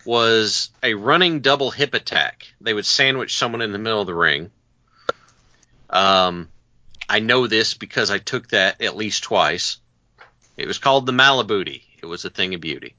[0.05, 2.47] was a running double hip attack.
[2.61, 4.51] They would sandwich someone in the middle of the ring.
[5.91, 6.49] Um,
[7.09, 9.79] I know this because I took that at least twice.
[10.57, 11.83] It was called the Malibooty.
[12.03, 12.95] It was a thing of beauty.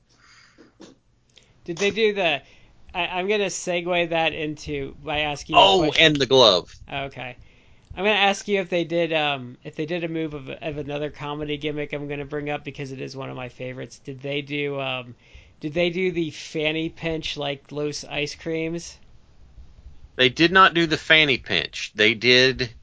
[1.70, 2.42] Did they do the?
[2.96, 5.56] I, I'm gonna segue that into by asking.
[5.60, 6.76] Oh, and the glove.
[6.92, 7.38] Okay.
[7.96, 10.78] I'm gonna ask you if they did um if they did a move of, of
[10.80, 14.00] another comedy gimmick I'm gonna bring up because it is one of my favorites.
[14.00, 15.14] Did they do um
[15.60, 18.98] did they do the fanny pinch like Los ice creams?
[20.16, 21.92] They did not do the fanny pinch.
[21.94, 22.74] They did.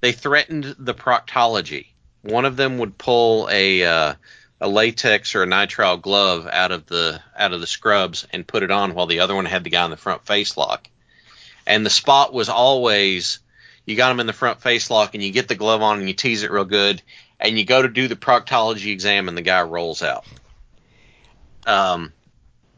[0.00, 1.86] They threatened the proctology.
[2.22, 4.14] One of them would pull a uh,
[4.60, 8.62] a latex or a nitrile glove out of the out of the scrubs and put
[8.62, 10.88] it on, while the other one had the guy in the front face lock.
[11.66, 13.40] And the spot was always
[13.88, 16.06] you got him in the front face lock, and you get the glove on, and
[16.06, 17.00] you tease it real good,
[17.40, 20.26] and you go to do the proctology exam, and the guy rolls out.
[21.66, 22.12] Um,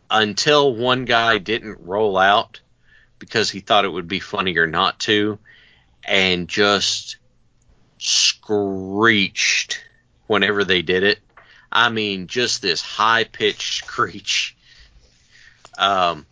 [0.09, 2.61] until one guy didn't roll out
[3.19, 5.39] because he thought it would be funnier not to,
[6.05, 7.17] and just
[7.99, 9.85] screeched
[10.27, 11.19] whenever they did it.
[11.73, 14.57] I mean, just this high pitched screech.
[15.79, 16.27] Um,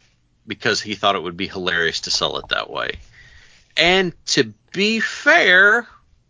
[0.46, 2.98] because he thought it would be hilarious to sell it that way.
[3.76, 5.86] And to be fair,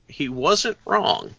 [0.08, 1.34] he wasn't wrong.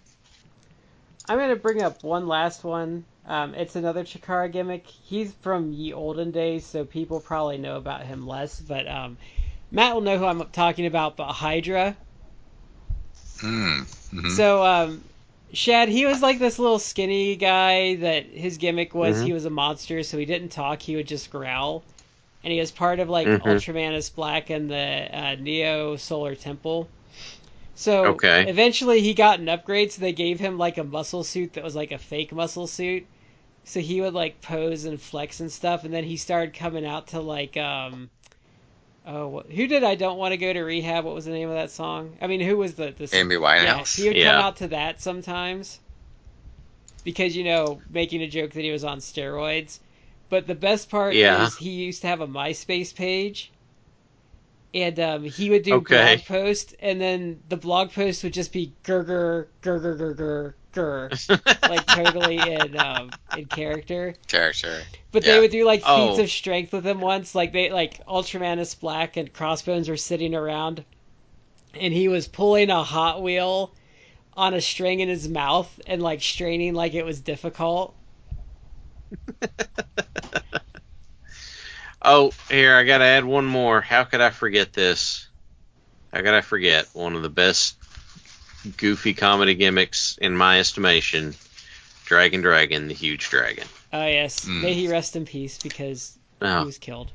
[1.28, 3.06] I'm gonna bring up one last one.
[3.28, 4.88] Um, it's another Chikara gimmick.
[4.88, 8.60] He's from ye olden days, so people probably know about him less.
[8.60, 9.18] But um,
[9.70, 11.16] Matt will know who I'm talking about.
[11.16, 11.96] But Hydra.
[13.40, 13.82] Hmm.
[14.12, 14.32] mhm.
[14.32, 15.04] So, um,
[15.54, 19.26] Shad, he was like this little skinny guy that his gimmick was Mhm.
[19.26, 21.84] he was a monster, so he didn't talk, he would just growl.
[22.44, 23.42] And he was part of like Mhm.
[23.42, 26.90] UltraMantis Black and the uh, Neo Solar Temple.
[27.76, 28.44] So Okay.
[28.44, 31.76] eventually he got an upgrade, so they gave him like a muscle suit that was
[31.76, 33.06] like a fake muscle suit.
[33.64, 37.08] So he would like pose and flex and stuff, and then he started coming out
[37.10, 38.10] to like um
[39.06, 41.04] oh wh- who did I don't want to go to rehab?
[41.06, 42.18] What was the name of that song?
[42.22, 43.96] I mean, who was the the Amy yeah, Winehouse.
[43.96, 45.80] he would come out to that sometimes
[47.04, 49.80] because you know making a joke that he was on steroids.
[50.30, 51.50] But the best part Yeah.
[51.50, 53.54] is he used to have a MySpace page,
[54.74, 55.82] and um, he would do Okay.
[55.82, 60.56] blog post, and then the blog post would just be gur gur gur
[61.64, 64.16] like totally in um, in character.
[64.28, 64.82] Character.
[65.12, 65.34] But Yeah.
[65.34, 66.22] they would do like feats Oh.
[66.22, 67.34] of strength with him once.
[67.36, 70.86] Like they like UltraMantis Black and Crossbones were sitting around,
[71.74, 73.74] and he was pulling a Hot Wheel
[74.34, 77.96] on a string in his mouth and like straining like it was difficult.
[82.02, 83.82] Oh, here I gotta add one more.
[83.82, 85.28] How could I forget this?
[86.14, 87.79] How could I forget one of the best
[88.78, 91.36] goofy comedy gimmicks in my estimation?
[92.06, 93.68] Dragon Dragon, the huge dragon.
[93.94, 94.62] Oh yes, Hmm.
[94.64, 97.12] may he rest in peace because he Oh, was killed.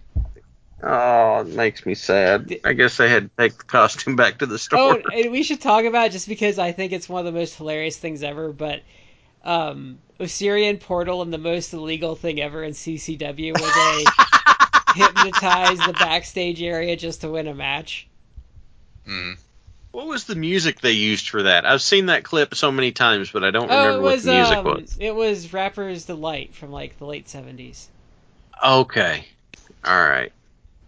[0.82, 2.54] oh, it makes me sad.
[2.64, 5.02] I guess I had to take the costume back to the Oh, store.
[5.12, 7.56] and we should talk about it just because I think it's one of the most
[7.56, 8.52] hilarious things ever.
[8.52, 8.82] But
[9.44, 14.14] um, Osirian Portal and the most illegal thing ever in CCW, where they
[14.90, 18.06] hypnotize the backstage area just to win a match.
[19.06, 19.38] Mhm.
[19.94, 21.64] What was the music they used for that?
[21.64, 24.24] I've seen that clip so many times, but I don't Oh, remember it what was
[24.24, 24.96] the music um, was.
[24.98, 27.88] it was Rapper's Delight from like the late seventies.
[28.62, 29.24] Okay,
[29.84, 30.32] all right,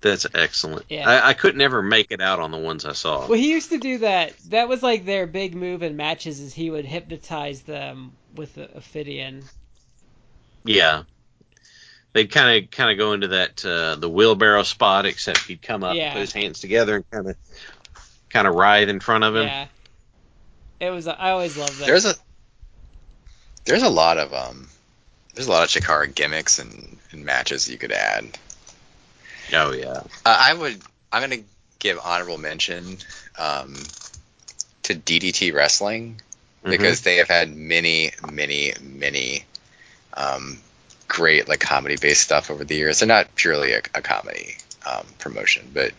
[0.00, 0.86] that's excellent.
[0.88, 1.08] Yeah.
[1.08, 3.28] I, I could never make it out on the ones I saw.
[3.28, 4.36] Well, he used to do that.
[4.48, 8.76] That was like their big move in matches, is he would hypnotize them with the
[8.76, 9.44] Ophidian.
[10.64, 11.04] Yeah.
[12.12, 15.84] They'd kind of kind of go into that uh, the wheelbarrow spot, except he'd come
[15.84, 16.12] up Yeah.
[16.12, 17.36] put his hands together and kind of
[18.30, 19.46] kind of writhe in front of him.
[19.46, 19.66] Yeah.
[20.80, 21.08] It was.
[21.08, 21.86] I always loved that.
[21.86, 22.14] There's a
[23.64, 24.68] there's a lot of um
[25.34, 28.26] there's a lot of Chikara gimmicks and, and matches you could add.
[29.52, 30.00] Oh yeah.
[30.24, 30.80] Uh, I would
[31.12, 31.42] I'm gonna
[31.78, 32.98] give honorable mention
[33.38, 33.74] um,
[34.84, 36.20] to DDT Wrestling
[36.64, 36.70] Mhm.
[36.70, 39.44] because they have had many many many
[40.14, 40.58] um,
[41.08, 42.98] great like comedy based stuff over the years.
[43.00, 45.92] They're not purely a, a comedy um, promotion, but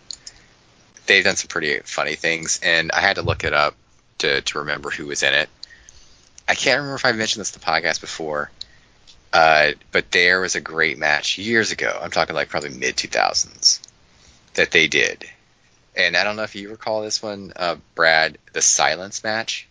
[1.08, 2.60] they've done some pretty funny things.
[2.62, 3.76] And I had to look it up
[4.20, 5.50] to to remember who was in it.
[6.48, 8.50] I can't remember if I mentioned this in the podcast before,
[9.34, 11.98] uh, but there was a great match years ago.
[12.02, 13.80] I'm talking like probably mid 2000s
[14.54, 15.26] that they did.
[15.96, 19.68] And I don't know if you recall this one, uh, Brad, the silence match.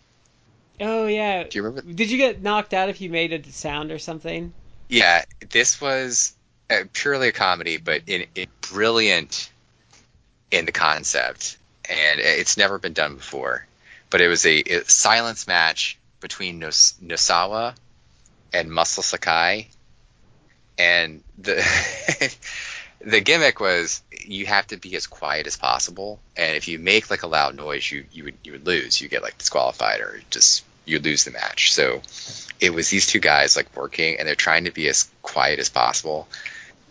[0.81, 1.43] oh yeah.
[1.43, 1.93] Do you remember?
[1.93, 4.53] Did you get knocked out if you made a sound or something?
[4.89, 6.33] Yeah, this was
[6.69, 9.49] uh, purely a comedy, but in, in brilliant
[10.51, 11.57] in the concept,
[11.89, 13.65] and it's never been done before.
[14.09, 17.75] But it was a, a silence match between Nos- Nosawa
[18.53, 19.67] and Muscle Sakai,
[20.77, 21.55] and the
[23.01, 27.09] the gimmick was you have to be as quiet as possible, and if you make
[27.09, 29.01] like a loud noise, you you would you would lose.
[29.01, 31.73] You get like disqualified or just you lose the match.
[31.73, 32.01] So
[32.59, 35.69] it was these two guys like working and they're trying to be as quiet as
[35.69, 36.27] possible.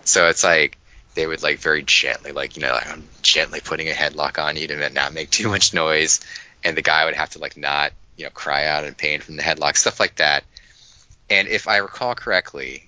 [0.05, 0.79] So it's like
[1.17, 4.57] they would like very gently, like you know, like, I'm gently putting a headlock on
[4.57, 6.21] you to not make too much noise,
[6.65, 9.37] and the guy would have to like not you know cry out in pain from
[9.37, 10.45] the headlock, stuff like that.
[11.31, 12.85] And if I recall correctly,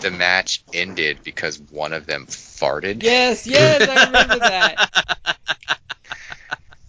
[0.00, 3.02] the match ended because one of them farted.
[3.02, 4.80] Yes, yes, I remember that.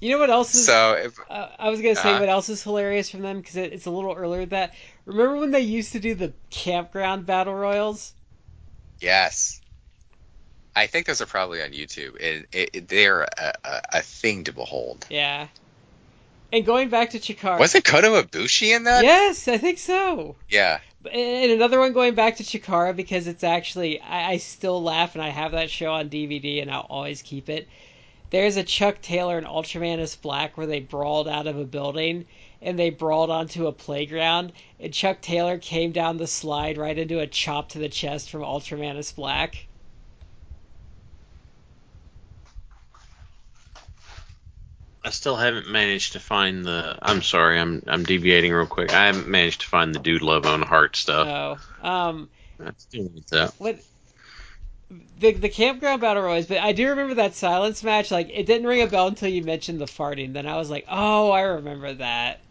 [0.02, 0.68] You know what else is?
[0.68, 2.20] So if, uh, I was gonna say Uh.
[2.20, 4.74] what else is hilarious from them because it, it's a little earlier than that.
[5.06, 8.14] Remember when they used to do the campground battle royals?
[9.00, 9.62] yes,
[10.76, 12.16] I think those are probably on YouTube.
[12.20, 15.06] It, it, it- they're a, a, a thing to behold.
[15.10, 15.48] Yeah.
[16.54, 17.60] And going back to Chikara.
[17.60, 19.04] Wasn't Kota Ibushi in that?
[19.04, 20.36] Yes, I think so.
[20.50, 20.80] Yeah.
[21.12, 25.24] And another one going back to Chikara because it's actually I, I still laugh and
[25.24, 27.68] I have that show on DVD and I'll always keep it.
[28.30, 32.26] There's a Chuck Taylor and UltraMantis Black where they brawled out of a building
[32.62, 37.20] and they brawled onto a playground and Chuck Taylor came down the slide right into
[37.20, 39.68] a chop to the chest from UltraMantis Black.
[45.04, 46.98] I still haven't managed to find the.
[47.02, 48.94] I'm sorry, I'm I'm deviating real quick.
[48.94, 51.28] I haven't managed to find the dude love on heart stuff.
[51.84, 52.30] Oh, um,
[52.64, 53.54] I still need that.
[53.58, 53.80] what
[55.20, 58.12] the the campground battle royals, but I do remember that silence match.
[58.12, 60.34] Like it didn't ring a bell until you mentioned the farting.
[60.34, 62.42] Then I was like, oh, I remember that.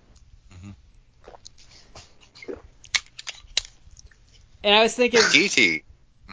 [4.62, 5.82] And I was thinking, DT.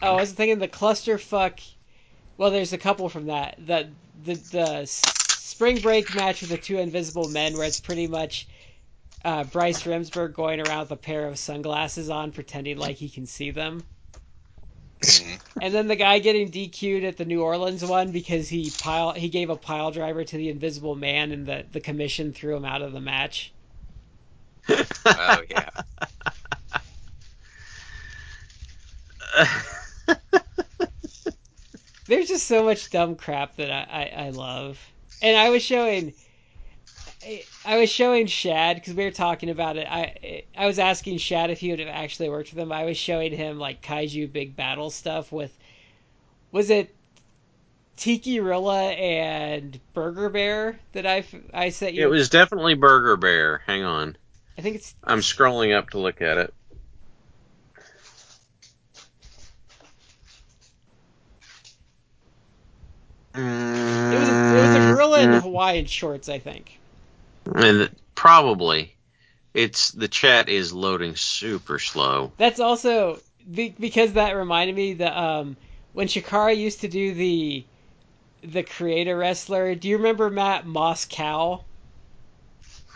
[0.02, 1.60] oh, I was thinking the clusterfuck.
[2.36, 3.54] Well, there's a couple from that.
[3.64, 3.88] The
[4.22, 5.17] the the s-
[5.58, 8.46] spring break match with the two invisible men, where it's pretty much
[9.24, 13.26] uh, Bryce Remsburg going around with a pair of sunglasses on, pretending like he can
[13.26, 13.82] see them.
[15.02, 15.40] Mhm.
[15.60, 19.28] And then the guy getting DQ'd at the New Orleans one because he pile he
[19.28, 22.82] gave a pile driver to the Invisible Man and the the commission threw him out
[22.82, 23.52] of the match.
[25.06, 25.70] Oh yeah.
[32.06, 34.78] There's just so much dumb crap that I, I, I love.
[35.20, 36.14] And I was showing
[37.64, 39.86] I, was showing Shad because we were talking about it.
[39.90, 42.72] I I was asking Shad if he would have actually worked with him.
[42.72, 45.56] I was showing him like Kaiju Big Battel stuff with
[46.52, 46.94] was it
[47.96, 52.02] Tiki Rilla and Burger Bear that I I sent you.
[52.02, 53.62] It was definitely Burger Bear.
[53.66, 54.16] Hang on,
[54.56, 56.54] I think it's I'm scrolling up to look at it.
[64.10, 64.80] It was a, it was a
[65.16, 66.78] gorilla in Hawaiian shorts, I think.
[67.54, 68.94] and probably
[69.54, 72.32] it's the chat is loading super slow.
[72.36, 73.20] That's also
[73.50, 75.56] be, because that reminded me that um,
[75.92, 77.64] when Chikara used to do the
[78.42, 79.74] the creator wrestler.
[79.74, 81.64] Do you remember Matt Moss Cow?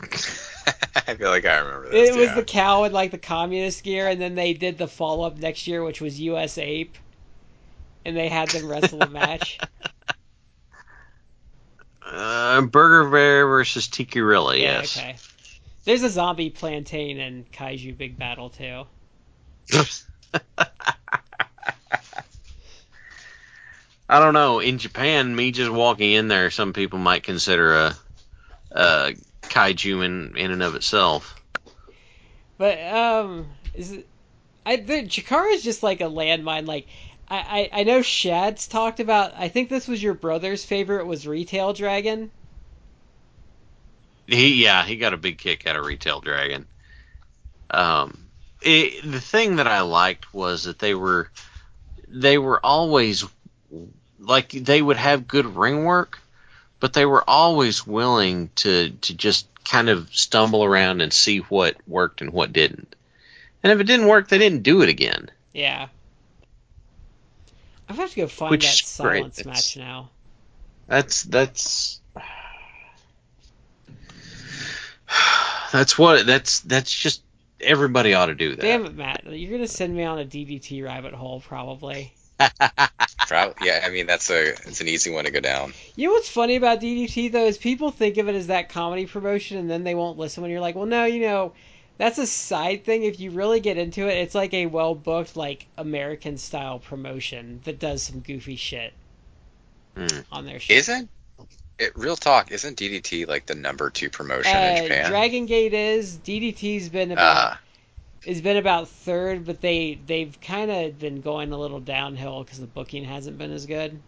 [0.03, 2.11] I feel like I remember this.
[2.11, 5.27] It was the cow in like the communist gear, and then they did the follow
[5.27, 6.59] up next year, which was U.S.
[6.59, 6.97] Ape,
[8.05, 9.59] and they had them wrestle a match.
[12.13, 14.99] Uh, Burger Bear versus Tiki Rilla, Yeah, yes.
[14.99, 15.17] okay.
[15.85, 18.85] There's a zombie plantain and Kaiju Big Battel too.
[24.09, 24.61] I don't know.
[24.61, 27.97] In Japan, me just walking in there, some people might consider a,
[28.71, 31.35] a kaiju in in and of itself.
[32.59, 34.07] But um, is it?
[34.67, 36.67] I the Chikara is just like a landmine.
[36.67, 36.87] Like
[37.29, 39.33] I, I I know Shad's talked about.
[39.37, 42.31] I think this was your brother's favorite was Retail Dragon.
[44.27, 46.67] He yeah, he got a big kick out of Retail Dragon.
[47.71, 48.27] Um,
[48.61, 51.31] it, the thing that I liked was that they were
[52.09, 53.25] they were always
[54.19, 56.19] like they would have good ring work,
[56.81, 61.77] but they were always willing to to just kind of stumble around and see what
[61.87, 62.95] worked and what didn't.
[63.63, 65.31] And if it didn't work, they didn't do it again.
[65.53, 65.89] Yeah.
[67.93, 69.19] I'm have to go find Which that is great.
[69.19, 70.09] silence match now.
[70.87, 72.01] That's that's
[75.73, 77.23] that's what that's that's just
[77.61, 78.63] everybody ought to do that.
[78.63, 79.25] Damn it, Matt!
[79.27, 82.15] You're gonna send me on a DDT rabbit hole probably.
[83.29, 85.75] Probably, yeah, I mean that's a it's an easy one to go down.
[85.95, 89.07] You know what's funny about DDT though is people think of it as that comedy
[89.07, 91.53] promotion, and then they won't listen when you're like, well, no, you know,
[91.99, 93.05] that's a side thing.
[93.05, 97.61] If you really get into it, it's like a well booked like American style promotion
[97.65, 98.93] that does some goofy shit
[99.97, 100.21] Hmm.
[100.31, 100.75] on their show.
[100.75, 101.11] Isn't
[101.79, 102.51] it real talk?
[102.51, 105.11] Isn't DDT like the number two promotion in Uh, Japan?
[105.11, 107.57] Dragon Gate is DDT's been about uh,
[108.27, 112.59] has been about third, but they they've kind of been going a little downhill because
[112.61, 114.01] the booking hasn't been as good.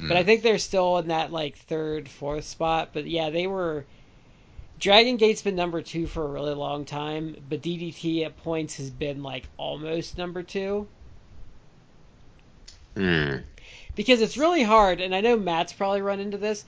[0.00, 0.26] But I mm.
[0.26, 2.90] think they're still in that like third, fourth spot.
[2.92, 3.84] But yeah, they were.
[4.78, 8.90] Dragon Gate's been number two for a really long time, but DDT at points has
[8.90, 10.86] been like almost number two.
[12.94, 13.36] Hmm.
[13.94, 16.64] because it's really hard, and I know Matt's probably run into this.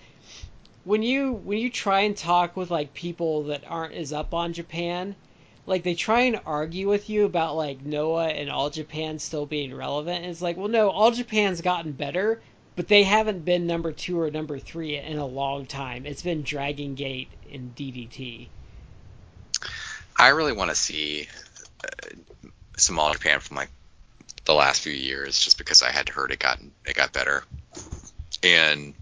[0.84, 4.52] When you when you try and talk with like people that aren't as up on
[4.52, 5.16] Japan,
[5.66, 9.74] like they try and argue with you about like Noah and All Japan still being
[9.74, 10.22] relevant.
[10.22, 12.40] And it's like, well, no, All Japan's gotten better,
[12.76, 16.06] but they haven't been number two or number three in a long time.
[16.06, 18.48] It's been Dragon Gate and DDT.
[20.18, 21.28] I really want to see
[21.84, 22.08] uh,
[22.76, 23.70] some All Japan from like
[24.44, 27.44] the last few years, just because I had heard it got it got better,
[28.42, 28.94] and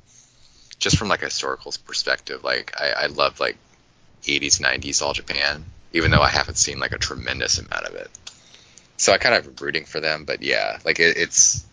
[0.79, 3.57] just from like a historical perspective, like I, I love like
[4.23, 8.11] 80s, 90s All Japan, even though I haven't seen like a tremendous amount of it.
[8.97, 11.65] So I kind of rooting for them, but yeah, like it, it's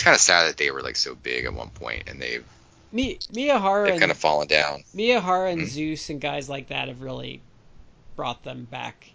[0.00, 2.44] it's kind of sad that they were like so big at one point and they've
[2.90, 4.82] Mi- Miyahara they've and kind of fallen down.
[4.96, 5.66] Miyahara and Mhm.
[5.66, 7.42] Zeus and guys like that have really
[8.16, 9.10] brought them back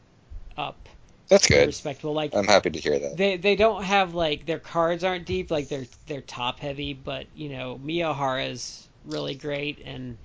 [0.56, 0.88] up.
[1.28, 1.66] That's good.
[1.66, 2.14] Respectable.
[2.14, 3.18] Like I'm happy to hear that.
[3.18, 7.26] they they don't have like their cards aren't deep like they're they're top heavy but
[7.36, 10.18] you know Miyahara's really great and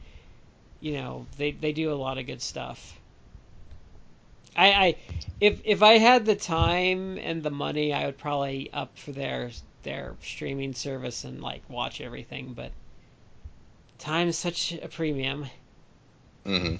[0.80, 2.98] you know they they do a lot of good stuff
[4.54, 4.96] I I
[5.40, 9.50] if if I had the time and the money I would probably up for their
[9.82, 12.70] their streaming service and like watch everything but
[13.98, 15.46] time is such a premium
[16.44, 16.76] hmm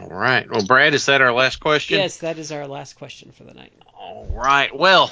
[0.00, 0.48] All right.
[0.50, 1.98] Well, Brad, is that our last question?
[1.98, 4.74] yes that is our last question for the night All right.
[4.76, 5.10] Well,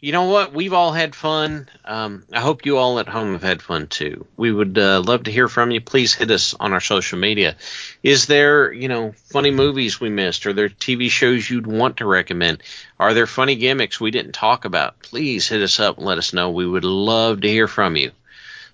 [0.00, 0.52] you know what?
[0.52, 1.68] We've all had fun.
[1.84, 4.26] Um, I hope you all at home have had fun too.
[4.36, 5.80] We would uh, love to hear from you.
[5.80, 7.56] Please hit us on our social media.
[8.02, 10.46] Is there, you know, funny movies we missed?
[10.46, 12.62] Are there TV shows you'd want to recommend?
[13.00, 15.00] Are there funny gimmicks we didn't talk about?
[15.00, 16.50] Please hit us up and let us know.
[16.50, 18.12] We would love to hear from you.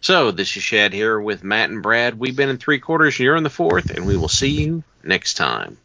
[0.00, 2.18] So, this is Shad here with Matt and Brad.
[2.18, 5.34] We've been in three quarters, you're in the fourth, and we will see you next
[5.34, 5.76] time.